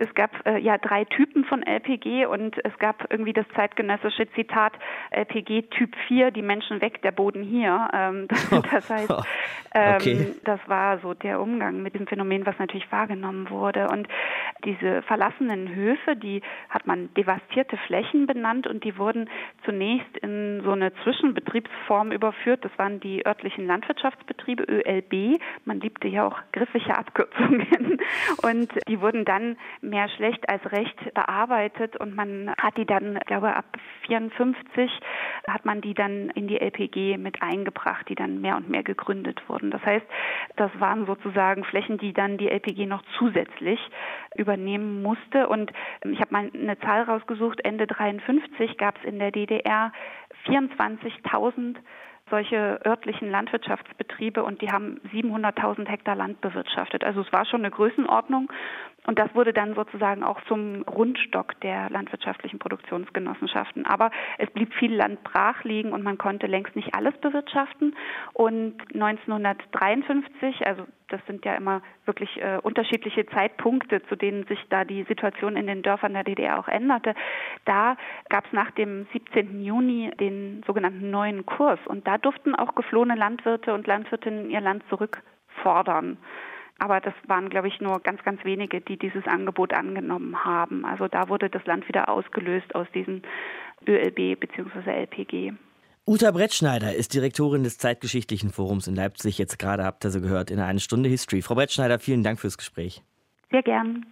Es 0.00 0.14
gab 0.14 0.46
äh, 0.46 0.58
ja 0.58 0.78
drei 0.78 1.04
Typen 1.04 1.44
von 1.44 1.62
LPG 1.62 2.26
und 2.26 2.56
es 2.64 2.78
gab 2.78 3.10
irgendwie 3.10 3.32
das 3.32 3.46
zeitgenössische 3.54 4.30
Zitat 4.32 4.72
LPG 5.10 5.62
Typ 5.62 5.94
4, 6.08 6.30
die 6.30 6.42
Menschen 6.42 6.80
weg, 6.80 7.02
der 7.02 7.12
Boden 7.12 7.42
hier. 7.42 7.88
Ähm, 7.92 8.28
das 8.70 8.90
heißt, 8.90 9.12
ähm, 9.74 9.94
okay. 9.96 10.34
das 10.44 10.60
war 10.66 10.98
so 10.98 11.14
der 11.14 11.40
Umgang 11.40 11.82
mit 11.82 11.94
dem 11.94 12.06
Phänomen, 12.06 12.46
was 12.46 12.58
natürlich 12.58 12.90
wahrgenommen 12.90 13.50
wurde. 13.50 13.88
Und 13.88 14.08
diese 14.64 15.02
verlassenen 15.02 15.74
Höfe, 15.74 16.16
die 16.16 16.42
hat 16.68 16.86
man 16.86 17.12
devastierte 17.14 17.76
Flächen 17.86 18.26
benannt 18.26 18.66
und 18.66 18.84
die 18.84 18.98
wurden 18.98 19.28
zunächst 19.64 20.16
in 20.18 20.62
so 20.64 20.72
eine 20.72 20.92
Zwischenbetriebsform 21.02 22.12
überführt. 22.12 22.64
Das 22.64 22.72
waren 22.78 23.00
die 23.00 23.24
örtlichen 23.26 23.66
Landwirtschaftsbetriebe, 23.66 24.64
ÖLB. 24.64 25.40
Man 25.64 25.80
liebte 25.80 26.08
ja 26.08 26.26
auch 26.26 26.38
griffige 26.52 26.96
Abkürzungen. 26.96 27.98
Und 28.42 28.70
die 28.88 29.00
wurden 29.00 29.24
dann 29.24 29.56
mehr 29.88 30.08
schlecht 30.08 30.48
als 30.48 30.64
recht 30.72 31.14
bearbeitet 31.14 31.96
und 31.96 32.14
man 32.14 32.54
hat 32.58 32.76
die 32.76 32.86
dann, 32.86 33.16
ich 33.16 33.26
glaube 33.26 33.54
ab 33.54 33.64
54 34.06 34.90
hat 35.46 35.64
man 35.64 35.80
die 35.80 35.94
dann 35.94 36.30
in 36.30 36.48
die 36.48 36.60
LPG 36.60 37.16
mit 37.18 37.42
eingebracht, 37.42 38.08
die 38.08 38.14
dann 38.14 38.40
mehr 38.40 38.56
und 38.56 38.68
mehr 38.68 38.82
gegründet 38.82 39.42
wurden. 39.48 39.70
Das 39.70 39.84
heißt, 39.84 40.06
das 40.56 40.70
waren 40.78 41.06
sozusagen 41.06 41.64
Flächen, 41.64 41.98
die 41.98 42.12
dann 42.12 42.38
die 42.38 42.48
LPG 42.48 42.86
noch 42.86 43.02
zusätzlich 43.18 43.80
übernehmen 44.36 45.02
musste. 45.02 45.48
Und 45.48 45.72
ich 46.04 46.20
habe 46.20 46.32
mal 46.32 46.50
eine 46.52 46.78
Zahl 46.80 47.02
rausgesucht, 47.02 47.60
Ende 47.64 47.86
53 47.86 48.76
gab 48.76 48.98
es 48.98 49.04
in 49.04 49.18
der 49.18 49.30
DDR 49.30 49.92
24.000 50.46 51.76
solche 52.30 52.80
örtlichen 52.84 53.30
Landwirtschaftsbetriebe 53.30 54.42
und 54.42 54.60
die 54.60 54.70
haben 54.70 55.00
700.000 55.12 55.88
Hektar 55.88 56.14
Land 56.14 56.40
bewirtschaftet. 56.40 57.04
Also 57.04 57.22
es 57.22 57.32
war 57.32 57.46
schon 57.46 57.60
eine 57.60 57.70
Größenordnung 57.70 58.52
und 59.08 59.18
das 59.18 59.34
wurde 59.34 59.54
dann 59.54 59.74
sozusagen 59.74 60.22
auch 60.22 60.38
zum 60.48 60.82
Rundstock 60.82 61.58
der 61.62 61.88
landwirtschaftlichen 61.88 62.58
Produktionsgenossenschaften. 62.58 63.86
Aber 63.86 64.10
es 64.36 64.50
blieb 64.50 64.74
viel 64.74 64.94
Land 64.94 65.24
brach 65.24 65.64
liegen 65.64 65.92
und 65.92 66.02
man 66.02 66.18
konnte 66.18 66.46
längst 66.46 66.76
nicht 66.76 66.94
alles 66.94 67.16
bewirtschaften. 67.16 67.96
Und 68.34 68.74
1953, 68.92 70.66
also 70.66 70.84
das 71.08 71.22
sind 71.26 71.46
ja 71.46 71.54
immer 71.54 71.80
wirklich 72.04 72.36
äh, 72.36 72.58
unterschiedliche 72.62 73.24
Zeitpunkte, 73.24 74.02
zu 74.08 74.14
denen 74.14 74.44
sich 74.44 74.62
da 74.68 74.84
die 74.84 75.04
Situation 75.04 75.56
in 75.56 75.66
den 75.66 75.80
Dörfern 75.80 76.12
der 76.12 76.24
DDR 76.24 76.58
auch 76.58 76.68
änderte. 76.68 77.14
Da 77.64 77.96
gab 78.28 78.44
es 78.44 78.52
nach 78.52 78.72
dem 78.72 79.06
17. 79.14 79.62
Juni 79.62 80.10
den 80.20 80.62
sogenannten 80.66 81.10
neuen 81.10 81.46
Kurs 81.46 81.80
und 81.86 82.06
da 82.06 82.18
durften 82.18 82.54
auch 82.54 82.74
geflohene 82.74 83.14
Landwirte 83.14 83.72
und 83.72 83.86
Landwirtinnen 83.86 84.50
ihr 84.50 84.60
Land 84.60 84.82
zurückfordern. 84.90 86.18
Aber 86.78 87.00
das 87.00 87.14
waren, 87.26 87.50
glaube 87.50 87.68
ich, 87.68 87.80
nur 87.80 88.00
ganz, 88.00 88.22
ganz 88.22 88.44
wenige, 88.44 88.80
die 88.80 88.96
dieses 88.96 89.26
Angebot 89.26 89.72
angenommen 89.72 90.44
haben. 90.44 90.84
Also 90.84 91.08
da 91.08 91.28
wurde 91.28 91.50
das 91.50 91.64
Land 91.66 91.88
wieder 91.88 92.08
ausgelöst 92.08 92.74
aus 92.74 92.86
diesen 92.94 93.22
ÖLB 93.86 94.38
bzw. 94.38 94.90
LPG. 94.90 95.52
Uta 96.06 96.30
Brettschneider 96.30 96.94
ist 96.94 97.12
Direktorin 97.12 97.64
des 97.64 97.76
Zeitgeschichtlichen 97.76 98.50
Forums 98.50 98.86
in 98.86 98.94
Leipzig. 98.94 99.36
Jetzt 99.36 99.58
gerade 99.58 99.84
habt 99.84 100.04
ihr 100.04 100.10
sie 100.10 100.22
gehört 100.22 100.50
in 100.50 100.58
einer 100.58 100.78
Stunde 100.78 101.08
History. 101.08 101.42
Frau 101.42 101.54
Brettschneider, 101.54 101.98
vielen 101.98 102.22
Dank 102.22 102.40
fürs 102.40 102.56
Gespräch. 102.56 103.02
Sehr 103.50 103.62
gern. 103.62 104.06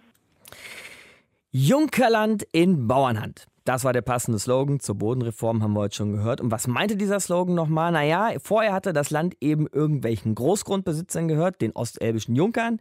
Junkerland 1.51 2.43
in 2.51 2.87
Bauernhand. 2.87 3.47
Das 3.67 3.83
war 3.83 3.91
der 3.91 4.01
passende 4.01 4.39
Slogan 4.39 4.79
zur 4.79 4.95
Bodenreform, 4.95 5.61
haben 5.61 5.73
wir 5.73 5.81
heute 5.81 5.97
schon 5.97 6.13
gehört. 6.13 6.39
Und 6.39 6.51
was 6.51 6.67
meinte 6.67 6.95
dieser 6.95 7.19
Slogan 7.19 7.53
nochmal? 7.53 7.91
Naja, 7.91 8.31
vorher 8.41 8.71
hatte 8.71 8.93
das 8.93 9.09
Land 9.09 9.35
eben 9.41 9.67
irgendwelchen 9.67 10.35
Großgrundbesitzern 10.35 11.27
gehört, 11.27 11.59
den 11.59 11.75
ostelbischen 11.75 12.33
Junkern, 12.33 12.79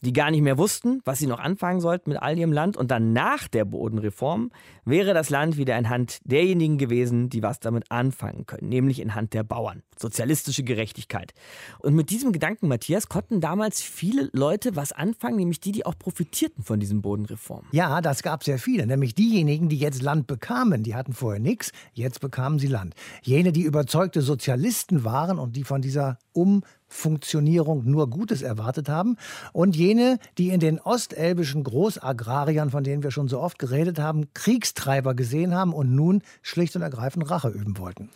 die 0.00 0.12
gar 0.12 0.32
nicht 0.32 0.42
mehr 0.42 0.58
wussten, 0.58 1.00
was 1.04 1.20
sie 1.20 1.28
noch 1.28 1.38
anfangen 1.38 1.78
sollten 1.78 2.10
mit 2.10 2.20
all 2.20 2.36
ihrem 2.36 2.50
Land. 2.52 2.76
Und 2.76 2.90
dann 2.90 3.12
nach 3.12 3.46
der 3.46 3.64
Bodenreform 3.64 4.50
wäre 4.84 5.14
das 5.14 5.30
Land 5.30 5.56
wieder 5.56 5.78
in 5.78 5.88
Hand 5.88 6.18
derjenigen 6.24 6.78
gewesen, 6.78 7.30
die 7.30 7.44
was 7.44 7.60
damit 7.60 7.92
anfangen 7.92 8.44
können, 8.44 8.68
nämlich 8.68 9.00
in 9.00 9.14
Hand 9.14 9.34
der 9.34 9.44
Bauern. 9.44 9.84
Sozialistische 9.96 10.64
Gerechtigkeit. 10.64 11.32
Und 11.78 11.94
mit 11.94 12.10
diesem 12.10 12.32
Gedanken, 12.32 12.66
Matthias, 12.66 13.08
konnten 13.08 13.40
damals 13.40 13.80
viele 13.80 14.30
Leute 14.32 14.74
was 14.74 14.90
anfangen, 14.90 15.36
nämlich 15.36 15.60
die, 15.60 15.70
die 15.70 15.86
auch 15.86 15.96
profitierten 15.96 16.64
von 16.64 16.80
diesen 16.80 17.02
Bodenreformen. 17.02 17.68
Ja, 17.70 18.00
das 18.00 18.24
gab 18.24 18.42
sehr 18.42 18.58
viele, 18.58 18.88
nämlich 18.88 19.14
diejenigen, 19.14 19.68
die 19.68 19.78
jetzt 19.78 20.02
Land 20.02 20.23
bekamen. 20.26 20.82
Die 20.82 20.94
hatten 20.94 21.12
vorher 21.12 21.40
nichts, 21.40 21.72
jetzt 21.92 22.20
bekamen 22.20 22.58
sie 22.58 22.66
Land. 22.66 22.94
Jene, 23.22 23.52
die 23.52 23.62
überzeugte 23.62 24.22
Sozialisten 24.22 25.04
waren 25.04 25.38
und 25.38 25.56
die 25.56 25.64
von 25.64 25.82
dieser 25.82 26.18
Um 26.34 26.62
Funktionierung 26.94 27.84
nur 27.84 28.08
Gutes 28.08 28.42
erwartet 28.42 28.88
haben. 28.88 29.16
Und 29.52 29.76
jene, 29.76 30.18
die 30.38 30.50
in 30.50 30.60
den 30.60 30.80
ostelbischen 30.80 31.64
Großagrariern, 31.64 32.70
von 32.70 32.84
denen 32.84 33.02
wir 33.02 33.10
schon 33.10 33.28
so 33.28 33.40
oft 33.40 33.58
geredet 33.58 33.98
haben, 33.98 34.32
Kriegstreiber 34.32 35.14
gesehen 35.14 35.54
haben 35.54 35.74
und 35.74 35.94
nun 35.94 36.22
schlicht 36.40 36.76
und 36.76 36.82
ergreifend 36.82 37.28
Rache 37.28 37.48
üben 37.48 37.78
wollten. 37.78 38.10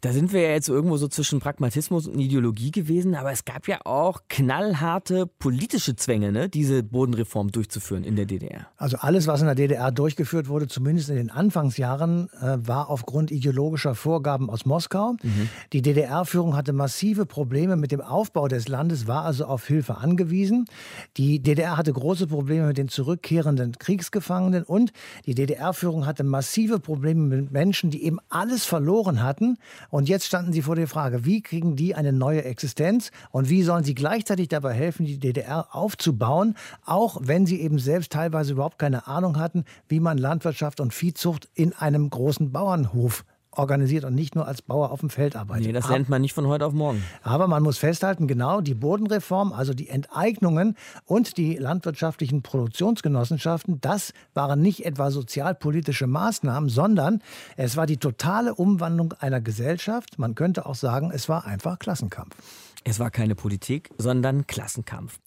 Da 0.00 0.12
sind 0.12 0.32
wir 0.32 0.40
ja 0.42 0.50
jetzt 0.50 0.68
irgendwo 0.68 0.96
so 0.96 1.08
zwischen 1.08 1.40
Pragmatismus 1.40 2.08
und 2.08 2.18
Ideologie 2.18 2.70
gewesen, 2.70 3.14
aber 3.14 3.32
es 3.32 3.44
gab 3.44 3.68
ja 3.68 3.80
auch 3.84 4.22
knallharte 4.28 5.26
politische 5.38 5.94
Zwänge, 5.94 6.32
ne, 6.32 6.48
diese 6.48 6.82
Bodenreform 6.82 7.52
durchzuführen 7.52 8.02
in 8.02 8.16
der 8.16 8.24
DDR. 8.24 8.66
Also 8.76 8.96
alles, 8.98 9.26
was 9.26 9.40
in 9.40 9.46
der 9.46 9.54
DDR 9.54 9.92
durchgeführt 9.92 10.48
wurde, 10.48 10.68
zumindest 10.68 11.10
in 11.10 11.16
den 11.16 11.30
Anfangsjahren, 11.30 12.28
äh, 12.40 12.58
war 12.66 12.88
aufgrund 12.88 13.30
ideologischer 13.30 13.94
Vorgaben 13.94 14.48
aus 14.48 14.64
Moskau. 14.64 15.16
Mhm. 15.22 15.48
Die 15.72 15.82
DDR-Führung 15.82 16.56
hatte 16.56 16.72
massive 16.72 17.26
Probleme 17.26 17.61
mit 17.66 17.92
dem 17.92 18.00
Aufbau 18.00 18.42
Aufbau 18.42 18.48
des 18.48 18.66
Landes 18.66 19.06
war 19.06 19.24
also 19.24 19.44
auf 19.44 19.66
Hilfe 19.66 19.98
angewiesen. 19.98 20.64
Die 21.16 21.40
DDR 21.40 21.76
hatte 21.76 21.92
große 21.92 22.26
Probleme 22.26 22.66
mit 22.66 22.78
den 22.78 22.88
zurückkehrenden 22.88 23.78
Kriegsgefangenen 23.78 24.64
und 24.64 24.92
die 25.26 25.34
DDR-Führung 25.34 26.06
hatte 26.06 26.24
massive 26.24 26.80
Probleme 26.80 27.20
mit 27.20 27.52
Menschen, 27.52 27.90
die 27.90 28.04
eben 28.04 28.18
alles 28.28 28.64
verloren 28.64 29.22
hatten. 29.22 29.58
Und 29.90 30.08
jetzt 30.08 30.24
standen 30.24 30.52
sie 30.52 30.62
vor 30.62 30.76
der 30.76 30.88
Frage, 30.88 31.24
wie 31.24 31.42
kriegen 31.42 31.76
die 31.76 31.94
eine 31.94 32.12
neue 32.12 32.42
Existenz 32.44 33.10
und 33.30 33.48
wie 33.48 33.62
sollen 33.62 33.84
sie 33.84 33.94
gleichzeitig 33.94 34.48
dabei 34.48 34.72
helfen, 34.72 35.04
die 35.04 35.18
DDR 35.18 35.74
aufzubauen, 35.74 36.54
auch 36.84 37.18
wenn 37.22 37.44
sie 37.46 37.60
eben 37.60 37.78
selbst 37.78 38.12
teilweise 38.12 38.52
überhaupt 38.52 38.78
keine 38.78 39.06
Ahnung 39.06 39.38
hatten, 39.38 39.64
wie 39.88 40.00
man 40.00 40.18
Landwirtschaft 40.18 40.80
und 40.80 40.94
Viehzucht 40.94 41.48
in 41.54 41.74
einem 41.74 42.08
großen 42.08 42.50
Bauernhof 42.50 43.24
organisiert 43.52 44.04
und 44.04 44.14
nicht 44.14 44.34
nur 44.34 44.46
als 44.46 44.62
Bauer 44.62 44.90
auf 44.90 45.00
dem 45.00 45.10
Feld 45.10 45.36
arbeitet. 45.36 45.66
Nee, 45.66 45.72
das 45.72 45.88
lernt 45.88 46.08
man 46.08 46.20
nicht 46.20 46.32
von 46.32 46.46
heute 46.46 46.66
auf 46.66 46.72
morgen. 46.72 47.02
Aber 47.22 47.46
man 47.46 47.62
muss 47.62 47.78
festhalten, 47.78 48.26
genau 48.26 48.60
die 48.60 48.74
Bodenreform, 48.74 49.52
also 49.52 49.74
die 49.74 49.88
Enteignungen 49.88 50.76
und 51.04 51.36
die 51.36 51.56
landwirtschaftlichen 51.56 52.42
Produktionsgenossenschaften, 52.42 53.80
das 53.80 54.12
waren 54.34 54.60
nicht 54.60 54.84
etwa 54.84 55.10
sozialpolitische 55.10 56.06
Maßnahmen, 56.06 56.68
sondern 56.68 57.22
es 57.56 57.76
war 57.76 57.86
die 57.86 57.98
totale 57.98 58.54
Umwandlung 58.54 59.12
einer 59.14 59.40
Gesellschaft. 59.40 60.18
Man 60.18 60.34
könnte 60.34 60.66
auch 60.66 60.74
sagen, 60.74 61.10
es 61.12 61.28
war 61.28 61.46
einfach 61.46 61.78
Klassenkampf. 61.78 62.34
Es 62.84 62.98
war 62.98 63.10
keine 63.10 63.34
Politik, 63.34 63.90
sondern 63.98 64.46
Klassenkampf. 64.46 65.18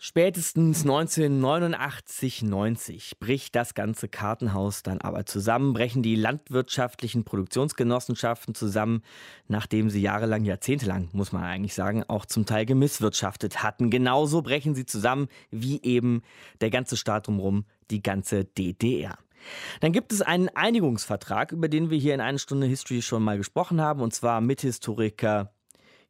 Spätestens 0.00 0.82
1989, 0.82 2.42
90 2.44 3.18
bricht 3.18 3.56
das 3.56 3.74
ganze 3.74 4.06
Kartenhaus 4.08 4.84
dann 4.84 5.00
aber 5.00 5.26
zusammen, 5.26 5.72
brechen 5.72 6.04
die 6.04 6.14
landwirtschaftlichen 6.14 7.24
Produktionsgenossenschaften 7.24 8.54
zusammen, 8.54 9.02
nachdem 9.48 9.90
sie 9.90 10.00
jahrelang, 10.00 10.44
jahrzehntelang, 10.44 11.08
muss 11.10 11.32
man 11.32 11.42
eigentlich 11.42 11.74
sagen, 11.74 12.04
auch 12.06 12.26
zum 12.26 12.46
Teil 12.46 12.64
gemisswirtschaftet 12.64 13.64
hatten. 13.64 13.90
Genauso 13.90 14.40
brechen 14.42 14.76
sie 14.76 14.86
zusammen 14.86 15.26
wie 15.50 15.82
eben 15.82 16.22
der 16.60 16.70
ganze 16.70 16.96
Staat 16.96 17.26
drumherum, 17.26 17.64
die 17.90 18.00
ganze 18.00 18.44
DDR. 18.44 19.18
Dann 19.80 19.90
gibt 19.90 20.12
es 20.12 20.22
einen 20.22 20.48
Einigungsvertrag, 20.48 21.50
über 21.50 21.68
den 21.68 21.90
wir 21.90 21.98
hier 21.98 22.14
in 22.14 22.20
einer 22.20 22.38
Stunde 22.38 22.68
History 22.68 23.02
schon 23.02 23.24
mal 23.24 23.36
gesprochen 23.36 23.80
haben, 23.80 24.00
und 24.00 24.14
zwar 24.14 24.40
mit 24.40 24.60
Historiker 24.60 25.52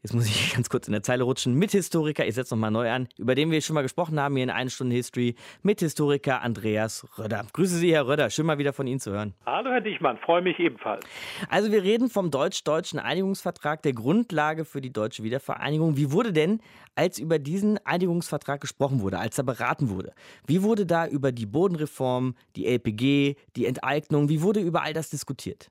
jetzt 0.03 0.15
muss 0.15 0.27
ich 0.27 0.53
ganz 0.55 0.69
kurz 0.69 0.87
in 0.87 0.93
der 0.93 1.03
Zeile 1.03 1.25
rutschen, 1.25 1.55
mit 1.55 1.73
Historiker, 1.73 2.27
ich 2.27 2.35
setze 2.35 2.55
nochmal 2.55 2.71
neu 2.71 2.91
an, 2.91 3.09
über 3.19 3.35
den 3.35 3.51
wir 3.51 3.61
schon 3.61 3.75
mal 3.75 3.83
gesprochen 3.83 4.21
haben 4.21 4.35
hier 4.37 4.45
in 4.45 4.51
einer 4.51 4.71
Stunde 4.71 4.95
History, 4.95 5.35
mit 5.63 5.81
Historiker 5.81 6.43
Andreas 6.43 7.07
Röder. 7.19 7.47
Grüße 7.53 7.77
Sie, 7.77 7.93
Herr 7.93 8.07
Röder, 8.07 8.31
schön 8.31 8.47
mal 8.47 8.59
wieder 8.59 8.73
von 8.73 8.87
Ihnen 8.87 9.01
zu 9.01 9.11
hören. 9.11 9.35
Hallo, 9.47 9.71
Herr 9.71 9.81
Dichmann, 9.81 10.19
freue 10.19 10.43
mich 10.43 10.59
ebenfalls. 10.59 11.05
Also 11.49 11.73
wir 11.73 11.83
reden 11.83 12.09
vom 12.09 12.31
deutsch-deutschen 12.31 12.99
Einigungsvertrag, 12.99 13.83
der 13.83 13.93
Grundlage 13.93 14.65
für 14.65 14.81
die 14.81 14.93
deutsche 14.93 15.23
Wiedervereinigung. 15.23 15.97
Wie 15.97 16.13
wurde 16.13 16.33
denn, 16.33 16.61
als 16.95 17.19
über 17.19 17.39
diesen 17.39 17.79
Einigungsvertrag 17.85 18.61
gesprochen 18.61 19.01
wurde, 19.01 19.19
als 19.19 19.39
er 19.39 19.45
beraten 19.45 19.91
wurde, 19.91 20.13
wie 20.47 20.63
wurde 20.63 20.87
da 20.87 21.07
über 21.07 21.33
die 21.33 21.47
Bodenreform, 21.47 22.35
die 22.57 22.67
LPG, 22.67 23.37
die 23.57 23.67
Enteignung, 23.67 24.29
wie 24.29 24.43
wurde 24.43 24.61
über 24.61 24.83
all 24.83 24.93
das 24.93 25.11
diskutiert? 25.11 25.71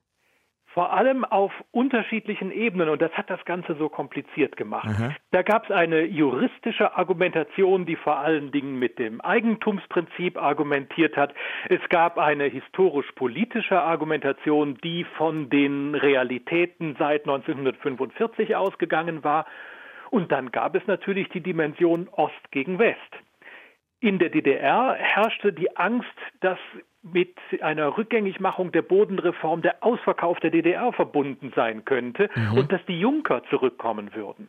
Vor 0.74 0.92
allem 0.92 1.24
auf 1.24 1.52
unterschiedlichen 1.70 2.52
Ebenen 2.52 2.88
und 2.88 3.00
das 3.00 3.12
hat 3.12 3.30
das 3.30 3.42
Ganze 3.44 3.74
so 3.76 3.88
kompliziert 3.88 4.56
gemacht. 4.56 4.88
Aha. 4.88 5.14
Da 5.30 5.42
gab 5.42 5.64
es 5.64 5.70
eine 5.70 6.02
juristische 6.04 6.96
Argumentation, 6.96 7.86
die 7.86 7.96
vor 7.96 8.18
allen 8.18 8.52
Dingen 8.52 8.78
mit 8.78 8.98
dem 8.98 9.20
Eigentumsprinzip 9.20 10.36
argumentiert 10.36 11.16
hat. 11.16 11.34
Es 11.68 11.80
gab 11.88 12.18
eine 12.18 12.44
historisch-politische 12.44 13.80
Argumentation, 13.80 14.76
die 14.84 15.04
von 15.16 15.48
den 15.48 15.94
Realitäten 15.94 16.96
seit 16.98 17.22
1945 17.22 18.54
ausgegangen 18.54 19.24
war. 19.24 19.46
Und 20.10 20.32
dann 20.32 20.52
gab 20.52 20.74
es 20.74 20.86
natürlich 20.86 21.28
die 21.30 21.42
Dimension 21.42 22.08
Ost 22.12 22.50
gegen 22.50 22.78
West. 22.78 22.98
In 24.00 24.18
der 24.18 24.28
DDR 24.28 24.94
herrschte 24.94 25.52
die 25.52 25.76
Angst, 25.76 26.06
dass 26.40 26.58
mit 27.12 27.36
einer 27.60 27.96
Rückgängigmachung 27.96 28.72
der 28.72 28.82
Bodenreform 28.82 29.62
der 29.62 29.82
Ausverkauf 29.82 30.40
der 30.40 30.50
DDR 30.50 30.92
verbunden 30.92 31.52
sein 31.54 31.84
könnte 31.84 32.30
mhm. 32.34 32.58
und 32.58 32.72
dass 32.72 32.84
die 32.86 32.98
Junker 32.98 33.42
zurückkommen 33.50 34.14
würden. 34.14 34.48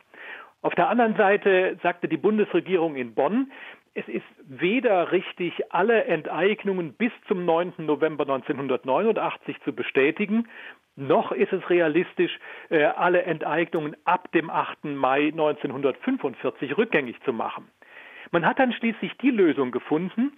Auf 0.61 0.75
der 0.75 0.89
anderen 0.89 1.15
Seite 1.15 1.77
sagte 1.81 2.07
die 2.07 2.17
Bundesregierung 2.17 2.95
in 2.95 3.13
Bonn, 3.13 3.51
es 3.93 4.07
ist 4.07 4.25
weder 4.45 5.11
richtig, 5.11 5.53
alle 5.69 6.03
Enteignungen 6.05 6.93
bis 6.93 7.11
zum 7.27 7.45
9. 7.45 7.73
November 7.79 8.23
1989 8.23 9.57
zu 9.63 9.73
bestätigen, 9.73 10.47
noch 10.95 11.31
ist 11.31 11.53
es 11.53 11.69
realistisch, 11.69 12.37
äh, 12.69 12.83
alle 12.83 13.23
Enteignungen 13.23 13.95
ab 14.03 14.31
dem 14.33 14.49
8. 14.49 14.95
Mai 14.95 15.27
1945 15.27 16.77
rückgängig 16.77 17.15
zu 17.23 17.31
machen. 17.31 17.69
Man 18.31 18.45
hat 18.45 18.59
dann 18.59 18.73
schließlich 18.73 19.17
die 19.17 19.31
Lösung 19.31 19.71
gefunden, 19.71 20.33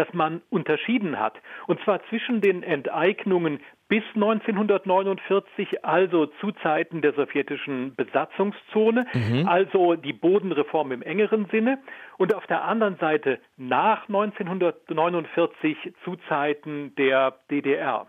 dass 0.00 0.14
man 0.14 0.40
unterschieden 0.48 1.18
hat, 1.18 1.34
und 1.66 1.78
zwar 1.82 2.02
zwischen 2.08 2.40
den 2.40 2.62
Enteignungen 2.62 3.60
bis 3.86 4.02
1949, 4.14 5.84
also 5.84 6.24
zu 6.40 6.52
Zeiten 6.62 7.02
der 7.02 7.12
sowjetischen 7.12 7.94
Besatzungszone, 7.96 9.06
mhm. 9.12 9.46
also 9.46 9.96
die 9.96 10.14
Bodenreform 10.14 10.92
im 10.92 11.02
engeren 11.02 11.44
Sinne, 11.52 11.80
und 12.16 12.34
auf 12.34 12.46
der 12.46 12.64
anderen 12.64 12.96
Seite 12.96 13.40
nach 13.58 14.08
1949 14.08 15.76
zu 16.02 16.16
Zeiten 16.30 16.94
der 16.96 17.34
DDR. 17.50 18.06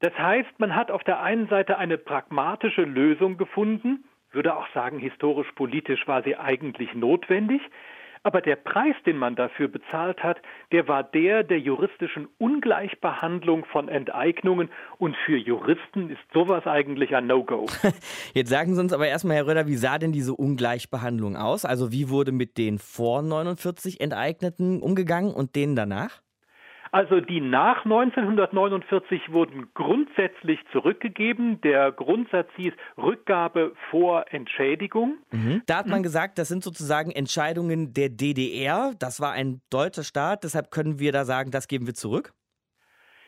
Das 0.00 0.12
heißt, 0.18 0.58
man 0.58 0.76
hat 0.76 0.90
auf 0.90 1.02
der 1.02 1.22
einen 1.22 1.48
Seite 1.48 1.78
eine 1.78 1.96
pragmatische 1.96 2.82
Lösung 2.82 3.38
gefunden, 3.38 4.04
würde 4.32 4.54
auch 4.54 4.68
sagen, 4.74 4.98
historisch-politisch 4.98 6.06
war 6.06 6.22
sie 6.24 6.36
eigentlich 6.36 6.94
notwendig, 6.94 7.62
aber 8.26 8.40
der 8.40 8.56
Preis, 8.56 8.96
den 9.06 9.18
man 9.18 9.36
dafür 9.36 9.68
bezahlt 9.68 10.20
hat, 10.20 10.38
der 10.72 10.88
war 10.88 11.04
der 11.04 11.44
der 11.44 11.60
juristischen 11.60 12.26
Ungleichbehandlung 12.38 13.64
von 13.66 13.88
Enteignungen. 13.88 14.68
Und 14.98 15.16
für 15.24 15.36
Juristen 15.36 16.10
ist 16.10 16.18
sowas 16.34 16.66
eigentlich 16.66 17.14
ein 17.14 17.28
No-Go. 17.28 17.66
Jetzt 18.34 18.50
sagen 18.50 18.74
Sie 18.74 18.80
uns 18.80 18.92
aber 18.92 19.06
erstmal, 19.06 19.36
Herr 19.36 19.46
Röder, 19.46 19.68
wie 19.68 19.76
sah 19.76 19.98
denn 19.98 20.10
diese 20.10 20.34
Ungleichbehandlung 20.34 21.36
aus? 21.36 21.64
Also 21.64 21.92
wie 21.92 22.10
wurde 22.10 22.32
mit 22.32 22.58
den 22.58 22.80
vor 22.80 23.22
49 23.22 24.00
Enteigneten 24.00 24.82
umgegangen 24.82 25.32
und 25.32 25.54
denen 25.54 25.76
danach? 25.76 26.20
Also 26.92 27.20
die 27.20 27.40
nach 27.40 27.84
1949 27.84 29.32
wurden 29.32 29.68
grundsätzlich 29.74 30.60
zurückgegeben. 30.72 31.60
Der 31.60 31.92
Grundsatz 31.92 32.48
hieß 32.56 32.72
Rückgabe 32.96 33.72
vor 33.90 34.26
Entschädigung. 34.30 35.18
Mhm. 35.30 35.62
Da 35.66 35.78
hat 35.78 35.86
man 35.86 36.02
gesagt, 36.02 36.38
das 36.38 36.48
sind 36.48 36.62
sozusagen 36.62 37.10
Entscheidungen 37.10 37.92
der 37.92 38.08
DDR. 38.08 38.92
Das 38.98 39.20
war 39.20 39.32
ein 39.32 39.60
deutscher 39.70 40.04
Staat, 40.04 40.44
deshalb 40.44 40.70
können 40.70 40.98
wir 40.98 41.12
da 41.12 41.24
sagen, 41.24 41.50
das 41.50 41.68
geben 41.68 41.86
wir 41.86 41.94
zurück. 41.94 42.32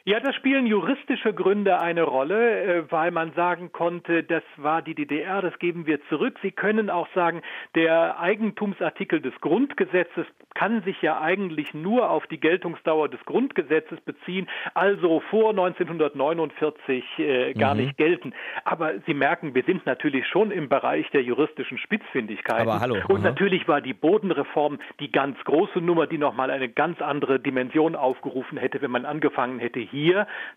Ja, 0.09 0.21
da 0.21 0.33
spielen 0.33 0.67
juristische 0.67 1.35
Gründe 1.35 1.81
eine 1.81 2.03
Rolle, 2.03 2.63
äh, 2.63 2.91
weil 2.91 3.11
man 3.11 3.33
sagen 3.35 3.73
konnte, 3.73 4.23
das 4.23 4.43
war 4.57 4.81
die 4.81 4.95
DDR, 4.95 5.43
das 5.43 5.59
geben 5.59 5.85
wir 5.85 6.01
zurück. 6.09 6.39
Sie 6.41 6.51
können 6.51 6.89
auch 6.89 7.09
sagen, 7.15 7.43
der 7.75 8.19
Eigentumsartikel 8.19 9.21
des 9.21 9.39
Grundgesetzes 9.43 10.25
kann 10.55 10.83
sich 10.83 11.03
ja 11.03 11.21
eigentlich 11.21 11.75
nur 11.75 12.09
auf 12.09 12.27
die 12.27 12.41
Geltungsdauer 12.41 13.11
des 13.11 13.23
Grundgesetzes 13.27 14.01
beziehen, 14.01 14.49
also 14.73 15.21
vor 15.29 15.51
1949 15.51 17.05
äh, 17.19 17.53
gar 17.53 17.75
mhm. 17.75 17.81
nicht 17.83 17.99
gelten. 17.99 18.33
Aber 18.65 18.95
Sie 19.07 19.13
merken, 19.13 19.55
wir 19.55 19.65
sind 19.65 19.85
natürlich 19.85 20.27
schon 20.27 20.51
im 20.51 20.71
Bereich 20.71 21.11
der 21.11 21.23
juristischen 21.23 21.77
Spitzfindigkeiten. 21.77 22.67
Aber 22.67 22.81
hallo. 22.81 22.97
Und 23.09 23.21
aha. 23.21 23.29
natürlich 23.29 23.69
war 23.69 23.83
die 23.83 23.93
Bodenreform 23.93 24.79
die 25.01 25.13
ganz 25.13 25.37
große 25.45 25.83
Nummer, 25.83 26.07
die 26.07 26.17
nochmal 26.17 26.51
eine 26.51 26.71
ganz 26.71 27.03
andere 27.03 27.39
Dimension 27.39 27.95
aufgerufen 27.95 28.57
hätte, 28.57 28.81
wenn 28.81 28.91
man 28.91 29.05
angefangen 29.05 29.59
hätte, 29.59 29.81
hier 29.81 29.98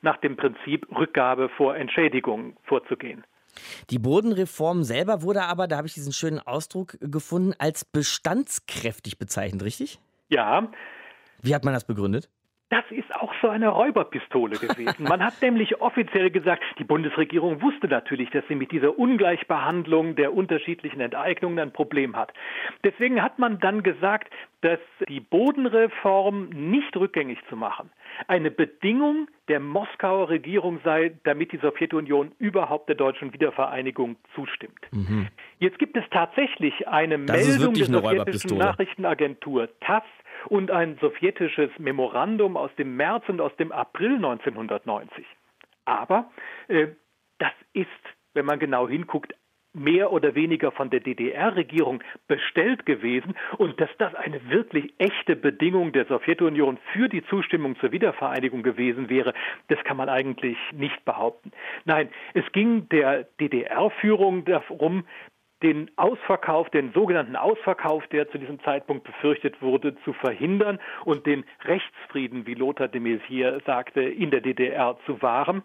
nach 0.01 0.17
dem 0.17 0.37
Prinzip 0.37 0.87
Rückgabe 0.95 1.49
vor 1.49 1.75
Entschädigung 1.75 2.57
vorzugehen. 2.63 3.23
Die 3.89 3.99
Bodenreform 3.99 4.83
selber 4.83 5.23
wurde 5.23 5.43
aber, 5.43 5.67
da 5.67 5.77
habe 5.77 5.87
ich 5.87 5.93
diesen 5.93 6.13
schönen 6.13 6.39
Ausdruck 6.39 6.97
gefunden, 7.01 7.53
als 7.57 7.83
bestandskräftig 7.83 9.17
bezeichnet, 9.17 9.63
richtig? 9.63 9.99
Ja. 10.29 10.71
Wie 11.41 11.53
hat 11.53 11.65
man 11.65 11.73
das 11.73 11.85
begründet? 11.85 12.29
Das 12.71 12.85
ist 12.89 13.13
auch 13.13 13.33
so 13.41 13.49
eine 13.49 13.67
Räuberpistole 13.67 14.57
gewesen. 14.57 15.03
Man 15.03 15.21
hat 15.21 15.41
nämlich 15.41 15.81
offiziell 15.81 16.31
gesagt, 16.31 16.63
die 16.79 16.85
Bundesregierung 16.85 17.61
wusste 17.61 17.89
natürlich, 17.89 18.29
dass 18.29 18.47
sie 18.47 18.55
mit 18.55 18.71
dieser 18.71 18.97
Ungleichbehandlung 18.97 20.15
der 20.15 20.33
unterschiedlichen 20.33 21.01
Enteignungen 21.01 21.59
ein 21.59 21.73
Problem 21.73 22.15
hat. 22.15 22.31
Deswegen 22.85 23.21
hat 23.21 23.39
man 23.39 23.59
dann 23.59 23.83
gesagt, 23.83 24.33
dass 24.61 24.79
die 25.09 25.19
Bodenreform 25.19 26.47
nicht 26.49 26.95
rückgängig 26.95 27.39
zu 27.49 27.57
machen 27.57 27.91
eine 28.27 28.51
Bedingung 28.51 29.27
der 29.47 29.59
Moskauer 29.59 30.29
Regierung 30.29 30.79
sei, 30.83 31.13
damit 31.23 31.51
die 31.51 31.57
Sowjetunion 31.57 32.31
überhaupt 32.39 32.89
der 32.89 32.95
deutschen 32.95 33.33
Wiedervereinigung 33.33 34.15
zustimmt. 34.35 34.79
Mhm. 34.91 35.27
Jetzt 35.59 35.79
gibt 35.79 35.97
es 35.97 36.03
tatsächlich 36.11 36.87
eine 36.87 37.19
das 37.19 37.45
Meldung 37.45 37.73
der 37.73 37.85
sowjetischen 37.85 38.57
Nachrichtenagentur 38.57 39.69
TASS, 39.81 40.03
und 40.47 40.71
ein 40.71 40.97
sowjetisches 40.99 41.71
Memorandum 41.77 42.57
aus 42.57 42.71
dem 42.77 42.95
März 42.95 43.27
und 43.27 43.41
aus 43.41 43.55
dem 43.57 43.71
April 43.71 44.15
1990. 44.15 45.25
Aber 45.85 46.31
äh, 46.67 46.87
das 47.39 47.53
ist, 47.73 47.87
wenn 48.33 48.45
man 48.45 48.59
genau 48.59 48.87
hinguckt, 48.87 49.33
mehr 49.73 50.11
oder 50.11 50.35
weniger 50.35 50.71
von 50.71 50.89
der 50.89 50.99
DDR-Regierung 50.99 52.03
bestellt 52.27 52.85
gewesen 52.85 53.35
und 53.57 53.79
dass 53.79 53.89
das 53.97 54.13
eine 54.15 54.49
wirklich 54.49 54.93
echte 54.97 55.35
Bedingung 55.35 55.93
der 55.93 56.05
Sowjetunion 56.05 56.77
für 56.91 57.07
die 57.07 57.23
Zustimmung 57.25 57.77
zur 57.79 57.91
Wiedervereinigung 57.91 58.63
gewesen 58.63 59.09
wäre, 59.09 59.33
das 59.69 59.81
kann 59.83 59.97
man 59.97 60.09
eigentlich 60.09 60.57
nicht 60.73 61.05
behaupten. 61.05 61.51
Nein, 61.85 62.09
es 62.33 62.43
ging 62.51 62.89
der 62.89 63.23
DDR-Führung 63.39 64.43
darum, 64.45 65.05
den 65.63 65.91
Ausverkauf, 65.95 66.69
den 66.69 66.91
sogenannten 66.93 67.35
Ausverkauf, 67.35 68.05
der 68.07 68.29
zu 68.29 68.37
diesem 68.37 68.59
Zeitpunkt 68.63 69.03
befürchtet 69.03 69.61
wurde, 69.61 69.95
zu 70.03 70.13
verhindern 70.13 70.79
und 71.05 71.25
den 71.25 71.43
Rechtsfrieden, 71.65 72.45
wie 72.47 72.55
Lothar 72.55 72.87
de 72.87 73.01
Maizière 73.01 73.63
sagte, 73.65 74.01
in 74.01 74.31
der 74.31 74.41
DDR 74.41 74.97
zu 75.05 75.21
wahren. 75.21 75.63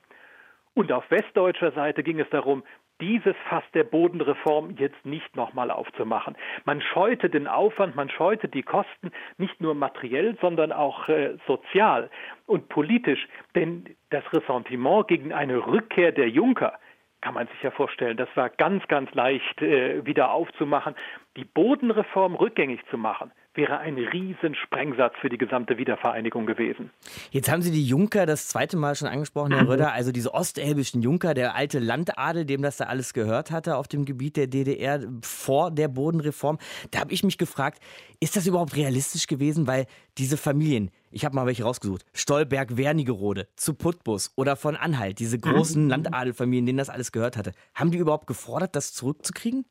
Und 0.74 0.92
auf 0.92 1.10
westdeutscher 1.10 1.72
Seite 1.72 2.02
ging 2.02 2.20
es 2.20 2.28
darum, 2.30 2.62
dieses 3.00 3.36
Fass 3.48 3.64
der 3.74 3.84
Bodenreform 3.84 4.76
jetzt 4.78 5.04
nicht 5.04 5.36
nochmal 5.36 5.70
aufzumachen. 5.70 6.36
Man 6.64 6.80
scheute 6.80 7.28
den 7.28 7.46
Aufwand, 7.46 7.94
man 7.94 8.08
scheute 8.08 8.48
die 8.48 8.62
Kosten 8.62 9.10
nicht 9.36 9.60
nur 9.60 9.74
materiell, 9.74 10.36
sondern 10.40 10.72
auch 10.72 11.08
äh, 11.08 11.36
sozial 11.46 12.10
und 12.46 12.68
politisch. 12.68 13.28
Denn 13.54 13.96
das 14.10 14.24
Ressentiment 14.32 15.08
gegen 15.08 15.32
eine 15.32 15.66
Rückkehr 15.66 16.12
der 16.12 16.28
Junker, 16.28 16.78
kann 17.26 17.34
man 17.34 17.48
sich 17.48 17.60
ja 17.60 17.72
vorstellen. 17.72 18.16
Das 18.16 18.28
war 18.36 18.50
ganz, 18.50 18.86
ganz 18.86 19.12
leicht 19.14 19.60
äh, 19.60 20.06
wieder 20.06 20.30
aufzumachen. 20.30 20.94
Die 21.36 21.44
Bodenreform 21.44 22.36
rückgängig 22.36 22.86
zu 22.88 22.96
machen, 22.96 23.32
wäre 23.56 23.78
ein 23.78 23.96
Riesensprengsatz 23.96 25.14
für 25.20 25.28
die 25.28 25.38
gesamte 25.38 25.78
Wiedervereinigung 25.78 26.46
gewesen. 26.46 26.90
Jetzt 27.30 27.50
haben 27.50 27.62
Sie 27.62 27.70
die 27.70 27.84
Junker 27.84 28.26
das 28.26 28.48
zweite 28.48 28.76
Mal 28.76 28.94
schon 28.94 29.08
angesprochen, 29.08 29.52
Herr 29.52 29.68
Röder, 29.68 29.92
also 29.92 30.12
diese 30.12 30.34
ostelbischen 30.34 31.02
Junker, 31.02 31.34
der 31.34 31.54
alte 31.54 31.78
Landadel, 31.78 32.44
dem 32.44 32.62
das 32.62 32.76
da 32.76 32.84
alles 32.84 33.12
gehört 33.14 33.50
hatte 33.50 33.76
auf 33.76 33.88
dem 33.88 34.04
Gebiet 34.04 34.36
der 34.36 34.46
DDR 34.46 35.00
vor 35.22 35.70
der 35.70 35.88
Bodenreform. 35.88 36.58
Da 36.90 37.00
habe 37.00 37.12
ich 37.12 37.22
mich 37.22 37.38
gefragt, 37.38 37.82
ist 38.20 38.36
das 38.36 38.46
überhaupt 38.46 38.76
realistisch 38.76 39.26
gewesen? 39.26 39.66
Weil 39.66 39.86
diese 40.18 40.36
Familien, 40.36 40.90
ich 41.10 41.24
habe 41.24 41.34
mal 41.34 41.46
welche 41.46 41.64
rausgesucht, 41.64 42.04
Stolberg, 42.12 42.76
Wernigerode, 42.76 43.48
zu 43.56 43.74
Putbus 43.74 44.32
oder 44.36 44.56
von 44.56 44.76
Anhalt, 44.76 45.18
diese 45.18 45.38
großen 45.38 45.84
mhm. 45.84 45.90
Landadelfamilien, 45.90 46.66
denen 46.66 46.78
das 46.78 46.90
alles 46.90 47.12
gehört 47.12 47.36
hatte, 47.36 47.52
haben 47.74 47.90
die 47.90 47.98
überhaupt 47.98 48.26
gefordert, 48.26 48.76
das 48.76 48.92
zurückzukriegen? 48.92 49.66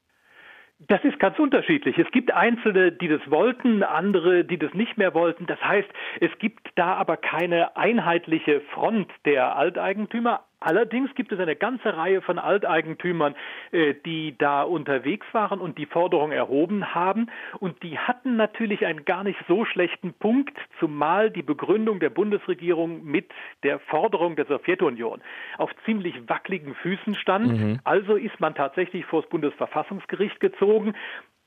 Das 0.80 1.03
ist 1.05 1.19
ganz 1.19 1.39
unterschiedlich. 1.39 1.97
Es 1.97 2.11
gibt 2.11 2.32
Einzelne, 2.32 2.91
die 2.91 3.07
das 3.07 3.21
wollten, 3.32 3.82
andere, 3.82 4.43
die 4.43 4.57
das 4.57 4.73
nicht 4.73 4.97
mehr 4.97 5.13
wollten. 5.13 5.45
Das 5.45 5.61
heißt, 5.61 5.88
es 6.19 6.38
gibt 6.38 6.67
da 6.76 6.95
aber 6.95 7.15
keine 7.15 7.78
einheitliche 7.78 8.59
Front 8.73 9.09
der 9.23 9.55
Alteigentümer. 9.55 10.43
Allerdings 10.66 11.13
gibt 11.13 11.32
es 11.32 11.39
eine 11.39 11.55
ganze 11.55 11.95
Reihe 11.95 12.24
von 12.24 12.39
Alteigentümern, 12.39 13.36
äh, 13.72 13.93
die 14.03 14.36
da 14.36 14.63
unterwegs 14.63 15.28
waren 15.32 15.59
und 15.59 15.78
die 15.78 15.86
Forderung 15.86 16.32
erhoben 16.32 16.95
haben. 16.95 17.28
Und 17.59 17.84
die 17.84 17.99
hatten 17.99 18.36
natürlich 18.36 18.84
einen 18.84 19.05
gar 19.05 19.24
nicht 19.24 19.39
so 19.47 19.63
schlechten 19.63 20.13
Punkt, 20.13 20.57
zumal 20.80 21.30
die 21.30 21.43
Begründung 21.43 21.99
der 21.99 22.09
Bundesregierung 22.09 23.05
mit 23.05 23.32
der 23.61 23.78
Forderung 23.78 24.36
der 24.36 24.45
Sowjetunion 24.45 25.22
auf 25.59 25.70
ziemlich 25.86 26.16
wackeligen 26.28 26.74
Füßen 26.74 27.13
stand. 27.13 27.47
Mhm. 27.47 27.80
Also 27.84 28.16
ist 28.16 28.39
man 28.39 28.55
tatsächlich 28.55 29.05
vor 29.05 29.22
das 29.22 29.30
Bundesverfassungsgericht 29.30 30.39
gezogen. 30.39 30.95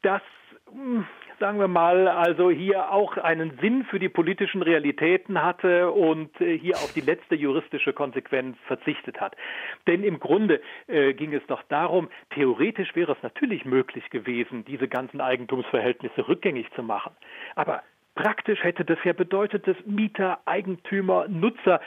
Das 0.02 0.22
hm, 0.70 1.06
sagen 1.38 1.58
wir 1.58 1.68
mal, 1.68 2.08
also 2.08 2.50
hier 2.50 2.90
auch 2.90 3.16
einen 3.16 3.58
Sinn 3.60 3.84
für 3.84 3.98
die 3.98 4.08
politischen 4.08 4.62
Realitäten 4.62 5.42
hatte 5.42 5.90
und 5.90 6.40
äh, 6.40 6.58
hier 6.58 6.74
auf 6.76 6.92
die 6.94 7.00
letzte 7.00 7.34
juristische 7.34 7.92
Konsequenz 7.92 8.56
verzichtet 8.66 9.20
hat. 9.20 9.36
Denn 9.86 10.04
im 10.04 10.18
Grunde 10.18 10.60
äh, 10.86 11.14
ging 11.14 11.32
es 11.34 11.42
doch 11.46 11.62
darum, 11.68 12.08
theoretisch 12.30 12.94
wäre 12.94 13.12
es 13.12 13.22
natürlich 13.22 13.64
möglich 13.64 14.10
gewesen, 14.10 14.64
diese 14.64 14.88
ganzen 14.88 15.20
Eigentumsverhältnisse 15.20 16.28
rückgängig 16.28 16.70
zu 16.74 16.82
machen. 16.82 17.12
Aber 17.54 17.82
praktisch 18.14 18.62
hätte 18.62 18.84
das 18.84 18.98
ja 19.04 19.12
bedeutet, 19.12 19.66
dass 19.66 19.76
Mieter, 19.86 20.40
Eigentümer, 20.44 21.28
Nutzer 21.28 21.80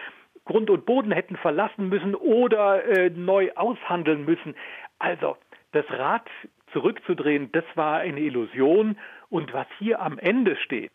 Grund 0.45 0.69
und 0.69 0.85
Boden 0.85 1.11
hätten 1.11 1.37
verlassen 1.37 1.89
müssen 1.89 2.15
oder 2.15 2.83
äh, 2.85 3.09
neu 3.09 3.51
aushandeln 3.55 4.25
müssen. 4.25 4.55
Also 4.97 5.37
das 5.71 5.85
Rad 5.89 6.27
zurückzudrehen, 6.73 7.51
das 7.51 7.65
war 7.75 7.99
eine 7.99 8.19
Illusion. 8.19 8.97
Und 9.31 9.53
was 9.53 9.67
hier 9.79 10.01
am 10.01 10.19
Ende 10.19 10.57
steht, 10.57 10.91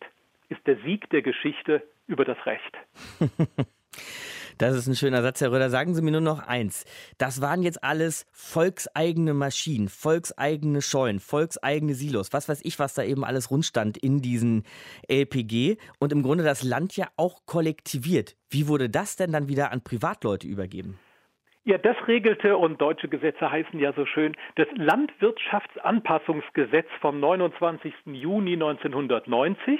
ist 0.49 0.65
der 0.67 0.77
Sieg 0.85 1.09
der 1.09 1.23
Geschichte 1.23 1.81
über 2.05 2.23
das 2.23 2.37
Recht. 2.45 2.77
Das 4.59 4.75
ist 4.75 4.87
ein 4.87 4.95
schöner 4.95 5.21
Satz, 5.21 5.39
Herr 5.39 5.51
Röder. 5.51 5.69
Sagen 5.69 5.93
Sie 5.93 6.01
mir 6.01 6.09
nur 6.09 6.21
noch 6.21 6.39
eins. 6.39 6.85
Das 7.19 7.41
waren 7.41 7.61
jetzt 7.61 7.83
alles 7.83 8.25
volkseigene 8.31 9.35
Maschinen, 9.35 9.87
volkseigene 9.87 10.81
Scheunen, 10.81 11.19
volkseigene 11.19 11.93
Silos, 11.93 12.33
was 12.33 12.49
weiß 12.49 12.61
ich, 12.63 12.79
was 12.79 12.95
da 12.95 13.03
eben 13.03 13.23
alles 13.23 13.51
rundstand 13.51 13.97
in 13.97 14.19
diesen 14.19 14.63
LPG 15.07 15.77
und 15.99 16.11
im 16.11 16.23
Grunde 16.23 16.43
das 16.43 16.63
Land 16.63 16.97
ja 16.97 17.07
auch 17.17 17.45
kollektiviert. 17.45 18.35
Wie 18.49 18.67
wurde 18.67 18.89
das 18.89 19.15
denn 19.15 19.31
dann 19.31 19.47
wieder 19.47 19.71
an 19.71 19.83
Privatleute 19.83 20.47
übergeben? 20.47 20.97
Ja, 21.67 21.77
das 21.77 21.97
regelte, 22.07 22.55
und 22.55 22.79
deutsche 22.79 23.09
Gesetze 23.09 23.51
heißen 23.51 23.77
ja 23.77 23.91
so 23.91 24.05
schön, 24.05 24.37
das 24.55 24.69
Landwirtschaftsanpassungsgesetz 24.75 26.87
vom 27.01 27.19
29. 27.19 27.93
Juni 28.05 28.53
1990, 28.53 29.77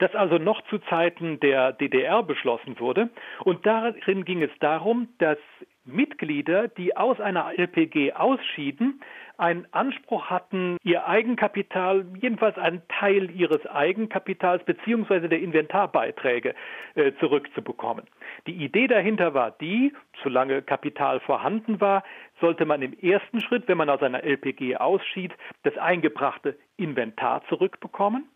das 0.00 0.12
also 0.16 0.38
noch 0.38 0.60
zu 0.62 0.78
Zeiten 0.90 1.38
der 1.38 1.72
DDR 1.74 2.24
beschlossen 2.24 2.80
wurde. 2.80 3.10
Und 3.44 3.64
darin 3.64 4.24
ging 4.24 4.42
es 4.42 4.50
darum, 4.58 5.06
dass 5.18 5.38
Mitglieder, 5.84 6.66
die 6.66 6.96
aus 6.96 7.20
einer 7.20 7.56
LPG 7.56 8.14
ausschieden, 8.14 9.00
einen 9.40 9.66
Anspruch 9.72 10.26
hatten, 10.26 10.76
ihr 10.82 11.06
Eigenkapital, 11.06 12.04
jedenfalls 12.20 12.58
einen 12.58 12.82
Teil 12.88 13.30
ihres 13.30 13.64
Eigenkapitals 13.66 14.62
beziehungsweise 14.64 15.28
der 15.28 15.40
Inventarbeiträge 15.40 16.54
äh, 16.94 17.12
zurückzubekommen. 17.20 18.04
Die 18.46 18.52
Idee 18.52 18.86
dahinter 18.86 19.32
war 19.32 19.50
die, 19.50 19.94
solange 20.22 20.60
Kapital 20.60 21.20
vorhanden 21.20 21.80
war, 21.80 22.04
sollte 22.40 22.66
man 22.66 22.82
im 22.82 22.92
ersten 22.98 23.40
Schritt, 23.40 23.66
wenn 23.66 23.78
man 23.78 23.88
aus 23.88 24.02
einer 24.02 24.22
LPG 24.22 24.76
ausschied, 24.76 25.32
das 25.62 25.76
eingebrachte 25.78 26.58
Inventar 26.76 27.42
zurückbekommen. 27.48 28.28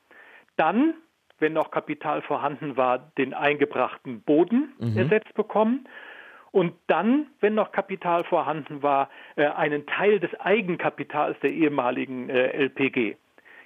Dann, 0.57 0.95
wenn 1.39 1.53
noch 1.53 1.71
Kapital 1.71 2.23
vorhanden 2.23 2.79
war, 2.79 3.13
den 3.19 3.35
eingebrachten 3.35 4.23
Boden 4.23 4.73
mhm. 4.79 4.97
ersetzt 4.97 5.35
bekommen 5.35 5.87
und 6.55 6.73
dann, 6.87 7.27
wenn 7.41 7.57
noch 7.57 7.73
Kapital 7.73 8.23
vorhanden 8.23 8.81
war, 8.81 9.11
äh, 9.35 9.45
einen 9.45 9.87
Teil 9.87 10.21
des 10.21 10.33
Eigenkapitals 10.39 11.37
der 11.41 11.51
ehemaligen 11.51 12.31
äh, 12.31 12.47
LPG. 12.67 13.17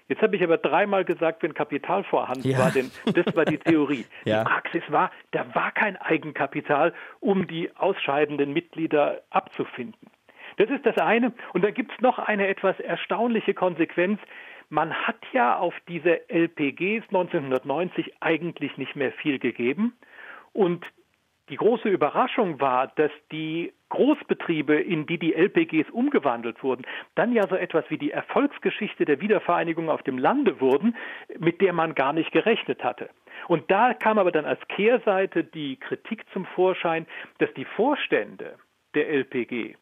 Jetzt 0.09 0.22
habe 0.22 0.36
ich 0.36 0.43
aber 0.43 0.57
dreimal 0.57 1.05
gesagt, 1.05 1.43
wenn 1.43 1.53
Kapital 1.53 2.03
vorhanden 2.05 2.49
Ja. 2.49 2.61
war, 2.61 2.70
denn 2.70 2.91
das 3.05 3.36
war 3.36 3.45
die 3.45 3.59
Theorie. 3.59 4.07
Ja. 4.24 4.43
Die 4.43 4.49
Praxis 4.51 4.82
war, 4.89 5.11
da 5.32 5.55
war 5.55 5.70
kein 5.72 5.99
Eigenkapital, 5.99 6.95
um 7.20 7.47
die 7.47 7.70
ausscheidenden 7.76 8.55
Mitglieder 8.55 9.20
abzufinden. 9.28 10.09
Das 10.57 10.70
ist 10.70 10.86
das 10.86 10.97
eine. 10.97 11.34
Und 11.53 11.66
dann 11.66 11.74
gibt 11.74 11.93
es 11.93 12.01
noch 12.01 12.18
eine 12.18 12.47
etwas 12.49 12.80
erstaunliche 12.80 13.53
Konsequenz. 13.53 14.18
Man 14.70 14.95
hat 14.95 15.18
ja 15.34 15.59
auf 15.59 15.74
diese 15.89 16.26
LPGs 16.30 17.05
1990 17.09 18.14
eigentlich 18.20 18.78
nicht 18.78 18.97
mehr 18.97 19.12
viel 19.12 19.39
gegeben. 19.39 19.93
Und 20.55 20.86
die 21.49 21.57
große 21.57 21.89
Überraschung 21.89 22.61
war, 22.61 22.89
dass 22.89 23.11
die 23.33 23.73
Großbetriebe, 23.89 24.75
in 24.75 25.07
die 25.07 25.19
die 25.19 25.35
LPGs 25.35 25.91
umgewandelt 25.91 26.63
wurden, 26.63 26.85
dann 27.15 27.33
ja 27.33 27.47
so 27.49 27.57
etwas 27.57 27.85
wie 27.89 27.99
die 27.99 28.11
Erfolgsgeschichte 28.11 29.05
der 29.05 29.21
Wiedervereinigung 29.21 29.89
auf 29.89 30.03
dem 30.03 30.19
Lande 30.19 30.61
wurden, 30.61 30.97
mit 31.39 31.61
der 31.61 31.73
man 31.73 31.95
gar 31.95 32.13
nicht 32.13 32.33
gerechnet 32.33 32.85
hatte. 32.85 33.09
Und 33.47 33.71
da 33.71 33.95
kam 33.95 34.19
aber 34.19 34.33
dann 34.33 34.45
als 34.45 34.61
Kehrseite 34.69 35.45
die 35.45 35.77
Kritik 35.77 36.25
zum 36.33 36.45
Vorschein, 36.45 37.07
dass 37.39 37.53
die 37.55 37.65
Vorstände 37.65 38.57
der 38.95 39.09
LPG 39.09 39.77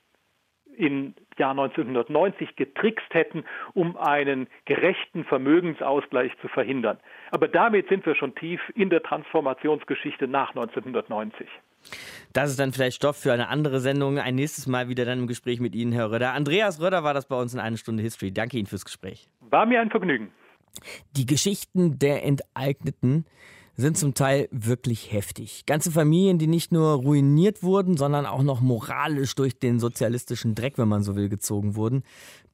im 0.76 1.14
Jahr 1.38 1.50
1990 1.50 2.56
getrickst 2.56 3.12
hätten, 3.12 3.44
um 3.74 3.96
einen 3.96 4.46
gerechten 4.64 5.24
Vermögensausgleich 5.24 6.32
zu 6.40 6.48
verhindern. 6.48 6.98
Aber 7.30 7.48
damit 7.48 7.88
sind 7.88 8.06
wir 8.06 8.14
schon 8.14 8.34
tief 8.34 8.60
in 8.74 8.90
der 8.90 9.02
Transformationsgeschichte 9.02 10.28
nach 10.28 10.50
1990. 10.50 11.46
Das 12.32 12.50
ist 12.50 12.58
dann 12.58 12.72
vielleicht 12.72 12.96
Stoff 12.96 13.16
für 13.16 13.32
eine 13.32 13.48
andere 13.48 13.80
Sendung. 13.80 14.18
Ein 14.18 14.34
nächstes 14.34 14.66
Mal 14.66 14.88
wieder 14.88 15.04
dann 15.04 15.20
im 15.20 15.26
Gespräch 15.26 15.60
mit 15.60 15.74
Ihnen, 15.74 15.92
Herr 15.92 16.10
Röder. 16.10 16.32
Andreas 16.32 16.80
Röder 16.80 17.04
war 17.04 17.14
das 17.14 17.26
bei 17.26 17.40
uns 17.40 17.54
in 17.54 17.60
einer 17.60 17.76
Stunde 17.76 18.02
History. 18.02 18.32
Danke 18.32 18.58
Ihnen 18.58 18.66
fürs 18.66 18.84
Gespräch. 18.84 19.28
War 19.40 19.66
mir 19.66 19.80
ein 19.80 19.90
Vergnügen. 19.90 20.32
Die 21.12 21.26
Geschichten 21.26 21.98
der 21.98 22.24
Enteigneten 22.24 23.24
sind 23.76 23.98
zum 23.98 24.14
Teil 24.14 24.48
wirklich 24.50 25.12
heftig. 25.12 25.64
Ganze 25.66 25.90
Familien, 25.90 26.38
die 26.38 26.46
nicht 26.46 26.72
nur 26.72 26.94
ruiniert 26.94 27.62
wurden, 27.62 27.96
sondern 27.96 28.24
auch 28.24 28.42
noch 28.42 28.60
moralisch 28.60 29.34
durch 29.34 29.58
den 29.58 29.78
sozialistischen 29.78 30.54
Dreck, 30.54 30.78
wenn 30.78 30.88
man 30.88 31.02
so 31.02 31.14
will, 31.14 31.28
gezogen 31.28 31.76
wurden. 31.76 32.02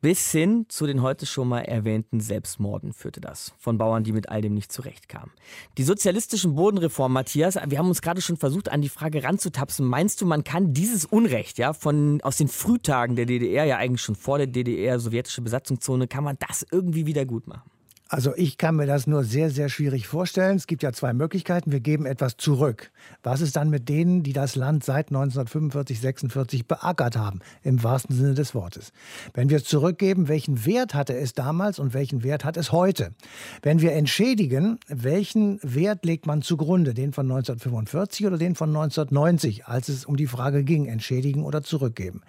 Bis 0.00 0.32
hin 0.32 0.66
zu 0.68 0.84
den 0.84 1.00
heute 1.00 1.26
schon 1.26 1.46
mal 1.46 1.60
erwähnten 1.60 2.18
Selbstmorden 2.18 2.92
führte 2.92 3.20
das. 3.20 3.54
Von 3.58 3.78
Bauern, 3.78 4.02
die 4.02 4.10
mit 4.10 4.28
all 4.28 4.40
dem 4.40 4.52
nicht 4.52 4.72
zurechtkamen. 4.72 5.30
Die 5.78 5.84
sozialistischen 5.84 6.56
Bodenreformen, 6.56 7.14
Matthias, 7.14 7.54
wir 7.54 7.78
haben 7.78 7.86
uns 7.86 8.02
gerade 8.02 8.20
schon 8.20 8.36
versucht, 8.36 8.68
an 8.68 8.82
die 8.82 8.88
Frage 8.88 9.22
ranzutapsen. 9.22 9.86
Meinst 9.86 10.20
du, 10.20 10.26
man 10.26 10.42
kann 10.42 10.74
dieses 10.74 11.04
Unrecht, 11.04 11.56
ja, 11.58 11.72
von, 11.72 12.20
aus 12.22 12.36
den 12.36 12.48
Frühtagen 12.48 13.14
der 13.14 13.26
DDR, 13.26 13.64
ja 13.64 13.76
eigentlich 13.76 14.02
schon 14.02 14.16
vor 14.16 14.38
der 14.38 14.48
DDR, 14.48 14.98
sowjetische 14.98 15.40
Besatzungszone, 15.40 16.08
kann 16.08 16.24
man 16.24 16.36
das 16.40 16.66
irgendwie 16.68 17.06
wieder 17.06 17.24
gut 17.24 17.46
machen? 17.46 17.71
Also 18.12 18.34
ich 18.36 18.58
kann 18.58 18.76
mir 18.76 18.84
das 18.84 19.06
nur 19.06 19.24
sehr, 19.24 19.48
sehr 19.48 19.70
schwierig 19.70 20.06
vorstellen. 20.06 20.56
Es 20.56 20.66
gibt 20.66 20.82
ja 20.82 20.92
zwei 20.92 21.14
Möglichkeiten. 21.14 21.72
Wir 21.72 21.80
geben 21.80 22.04
etwas 22.04 22.36
zurück. 22.36 22.90
Was 23.22 23.40
ist 23.40 23.56
dann 23.56 23.70
mit 23.70 23.88
denen, 23.88 24.22
die 24.22 24.34
das 24.34 24.54
Land 24.54 24.84
seit 24.84 25.08
1945, 25.08 25.98
46 25.98 26.66
beackert 26.66 27.16
haben, 27.16 27.40
im 27.62 27.82
wahrsten 27.82 28.14
Sinne 28.14 28.34
des 28.34 28.54
Wortes? 28.54 28.92
Wenn 29.32 29.48
wir 29.48 29.56
es 29.56 29.64
zurückgeben, 29.64 30.28
welchen 30.28 30.66
Wert 30.66 30.92
hatte 30.92 31.16
es 31.16 31.32
damals 31.32 31.78
und 31.78 31.94
welchen 31.94 32.22
Wert 32.22 32.44
hat 32.44 32.58
es 32.58 32.70
heute? 32.70 33.14
Wenn 33.62 33.80
wir 33.80 33.92
entschädigen, 33.92 34.78
welchen 34.88 35.58
Wert 35.62 36.04
legt 36.04 36.26
man 36.26 36.42
zugrunde? 36.42 36.92
Den 36.92 37.14
von 37.14 37.24
1945 37.24 38.26
oder 38.26 38.36
den 38.36 38.54
von 38.54 38.68
1990, 38.68 39.64
als 39.64 39.88
es 39.88 40.04
um 40.04 40.18
die 40.18 40.26
Frage 40.26 40.64
ging, 40.64 40.84
entschädigen 40.84 41.44
oder 41.44 41.62
zurückgeben? 41.62 42.20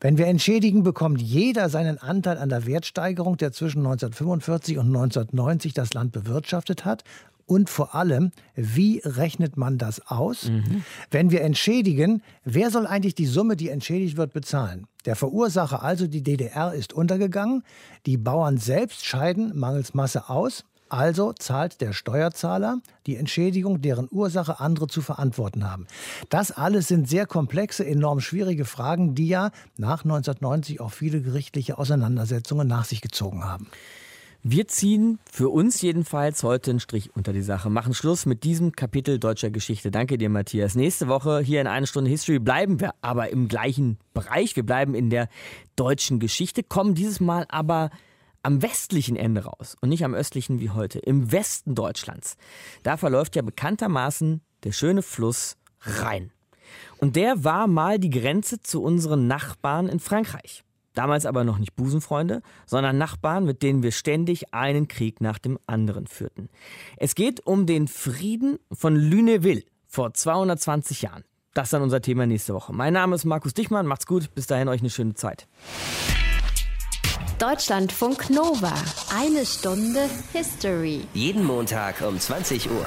Wenn 0.00 0.18
wir 0.18 0.26
entschädigen, 0.26 0.82
bekommt 0.82 1.22
jeder 1.22 1.68
seinen 1.68 1.98
Anteil 1.98 2.38
an 2.38 2.48
der 2.48 2.66
Wertsteigerung, 2.66 3.36
der 3.36 3.52
zwischen 3.52 3.86
1945 3.86 4.78
und 4.78 4.86
1990 4.86 5.27
das 5.74 5.94
Land 5.94 6.12
bewirtschaftet 6.12 6.84
hat. 6.84 7.04
Und 7.46 7.70
vor 7.70 7.94
allem, 7.94 8.30
wie 8.56 9.00
rechnet 9.02 9.56
man 9.56 9.78
das 9.78 10.06
aus? 10.06 10.50
Wenn 11.10 11.30
wir 11.30 11.40
entschädigen, 11.40 12.22
wer 12.44 12.70
soll 12.70 12.86
eigentlich 12.86 13.14
die 13.14 13.24
Summe, 13.24 13.56
die 13.56 13.70
entschädigt 13.70 14.18
wird, 14.18 14.34
bezahlen? 14.34 14.86
Der 15.06 15.16
Verursacher, 15.16 15.82
also 15.82 16.06
die 16.06 16.22
DDR, 16.22 16.74
ist 16.74 16.92
untergegangen. 16.92 17.62
Die 18.04 18.18
Bauern 18.18 18.58
selbst 18.58 19.06
scheiden 19.06 19.58
mangels 19.58 19.94
Masse 19.94 20.28
aus. 20.28 20.64
Also 20.90 21.32
zahlt 21.32 21.80
der 21.80 21.92
Steuerzahler 21.92 22.80
die 23.06 23.16
Entschädigung, 23.16 23.80
deren 23.80 24.08
Ursache 24.10 24.60
andere 24.60 24.86
zu 24.86 25.02
verantworten 25.02 25.70
haben. 25.70 25.86
Das 26.30 26.50
alles 26.50 26.88
sind 26.88 27.08
sehr 27.08 27.26
komplexe, 27.26 27.86
enorm 27.86 28.20
schwierige 28.20 28.64
Fragen, 28.64 29.14
die 29.14 29.28
ja 29.28 29.50
nach 29.76 30.04
1990 30.04 30.80
auch 30.80 30.92
viele 30.92 31.20
gerichtliche 31.20 31.78
Auseinandersetzungen 31.78 32.68
nach 32.68 32.84
sich 32.84 33.00
gezogen 33.00 33.44
haben. 33.44 33.68
Wir 34.44 34.68
ziehen 34.68 35.18
für 35.30 35.48
uns 35.48 35.82
jedenfalls 35.82 36.44
heute 36.44 36.70
einen 36.70 36.80
Strich 36.80 37.14
unter 37.16 37.32
die 37.32 37.42
Sache, 37.42 37.70
machen 37.70 37.92
Schluss 37.92 38.24
mit 38.24 38.44
diesem 38.44 38.70
Kapitel 38.70 39.18
deutscher 39.18 39.50
Geschichte. 39.50 39.90
Danke 39.90 40.16
dir, 40.16 40.30
Matthias. 40.30 40.76
Nächste 40.76 41.08
Woche 41.08 41.40
hier 41.40 41.60
in 41.60 41.66
einer 41.66 41.86
Stunde 41.86 42.08
History 42.08 42.38
bleiben 42.38 42.78
wir 42.78 42.94
aber 43.00 43.30
im 43.30 43.48
gleichen 43.48 43.98
Bereich. 44.14 44.54
Wir 44.54 44.64
bleiben 44.64 44.94
in 44.94 45.10
der 45.10 45.28
deutschen 45.74 46.20
Geschichte, 46.20 46.62
kommen 46.62 46.94
dieses 46.94 47.18
Mal 47.18 47.46
aber 47.48 47.90
am 48.44 48.62
westlichen 48.62 49.16
Ende 49.16 49.44
raus 49.44 49.76
und 49.80 49.88
nicht 49.88 50.04
am 50.04 50.14
östlichen 50.14 50.60
wie 50.60 50.70
heute, 50.70 51.00
im 51.00 51.32
Westen 51.32 51.74
Deutschlands. 51.74 52.36
Da 52.84 52.96
verläuft 52.96 53.34
ja 53.34 53.42
bekanntermaßen 53.42 54.40
der 54.62 54.72
schöne 54.72 55.02
Fluss 55.02 55.56
Rhein. 55.80 56.32
Und 56.98 57.16
der 57.16 57.42
war 57.42 57.66
mal 57.66 57.98
die 57.98 58.10
Grenze 58.10 58.60
zu 58.60 58.82
unseren 58.82 59.26
Nachbarn 59.26 59.88
in 59.88 59.98
Frankreich. 59.98 60.64
Damals 60.98 61.26
aber 61.26 61.44
noch 61.44 61.58
nicht 61.58 61.76
Busenfreunde, 61.76 62.42
sondern 62.66 62.98
Nachbarn, 62.98 63.44
mit 63.44 63.62
denen 63.62 63.84
wir 63.84 63.92
ständig 63.92 64.52
einen 64.52 64.88
Krieg 64.88 65.20
nach 65.20 65.38
dem 65.38 65.56
anderen 65.68 66.08
führten. 66.08 66.48
Es 66.96 67.14
geht 67.14 67.46
um 67.46 67.66
den 67.66 67.86
Frieden 67.86 68.58
von 68.72 68.96
Lunéville 68.96 69.62
vor 69.86 70.12
220 70.12 71.02
Jahren. 71.02 71.22
Das 71.54 71.68
ist 71.68 71.72
dann 71.72 71.82
unser 71.82 72.02
Thema 72.02 72.26
nächste 72.26 72.52
Woche. 72.52 72.72
Mein 72.72 72.94
Name 72.94 73.14
ist 73.14 73.24
Markus 73.24 73.54
Dichmann. 73.54 73.86
Macht's 73.86 74.06
gut. 74.06 74.34
Bis 74.34 74.48
dahin 74.48 74.66
euch 74.66 74.80
eine 74.80 74.90
schöne 74.90 75.14
Zeit. 75.14 75.46
Deutschlandfunk 77.38 78.28
Nova. 78.30 78.74
Eine 79.16 79.46
Stunde 79.46 80.00
History. 80.32 81.02
Jeden 81.14 81.44
Montag 81.44 82.02
um 82.02 82.18
20 82.18 82.68
Uhr. 82.68 82.86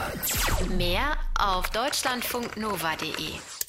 Mehr 0.76 1.14
auf 1.40 1.70
deutschlandfunknova.de. 1.70 3.61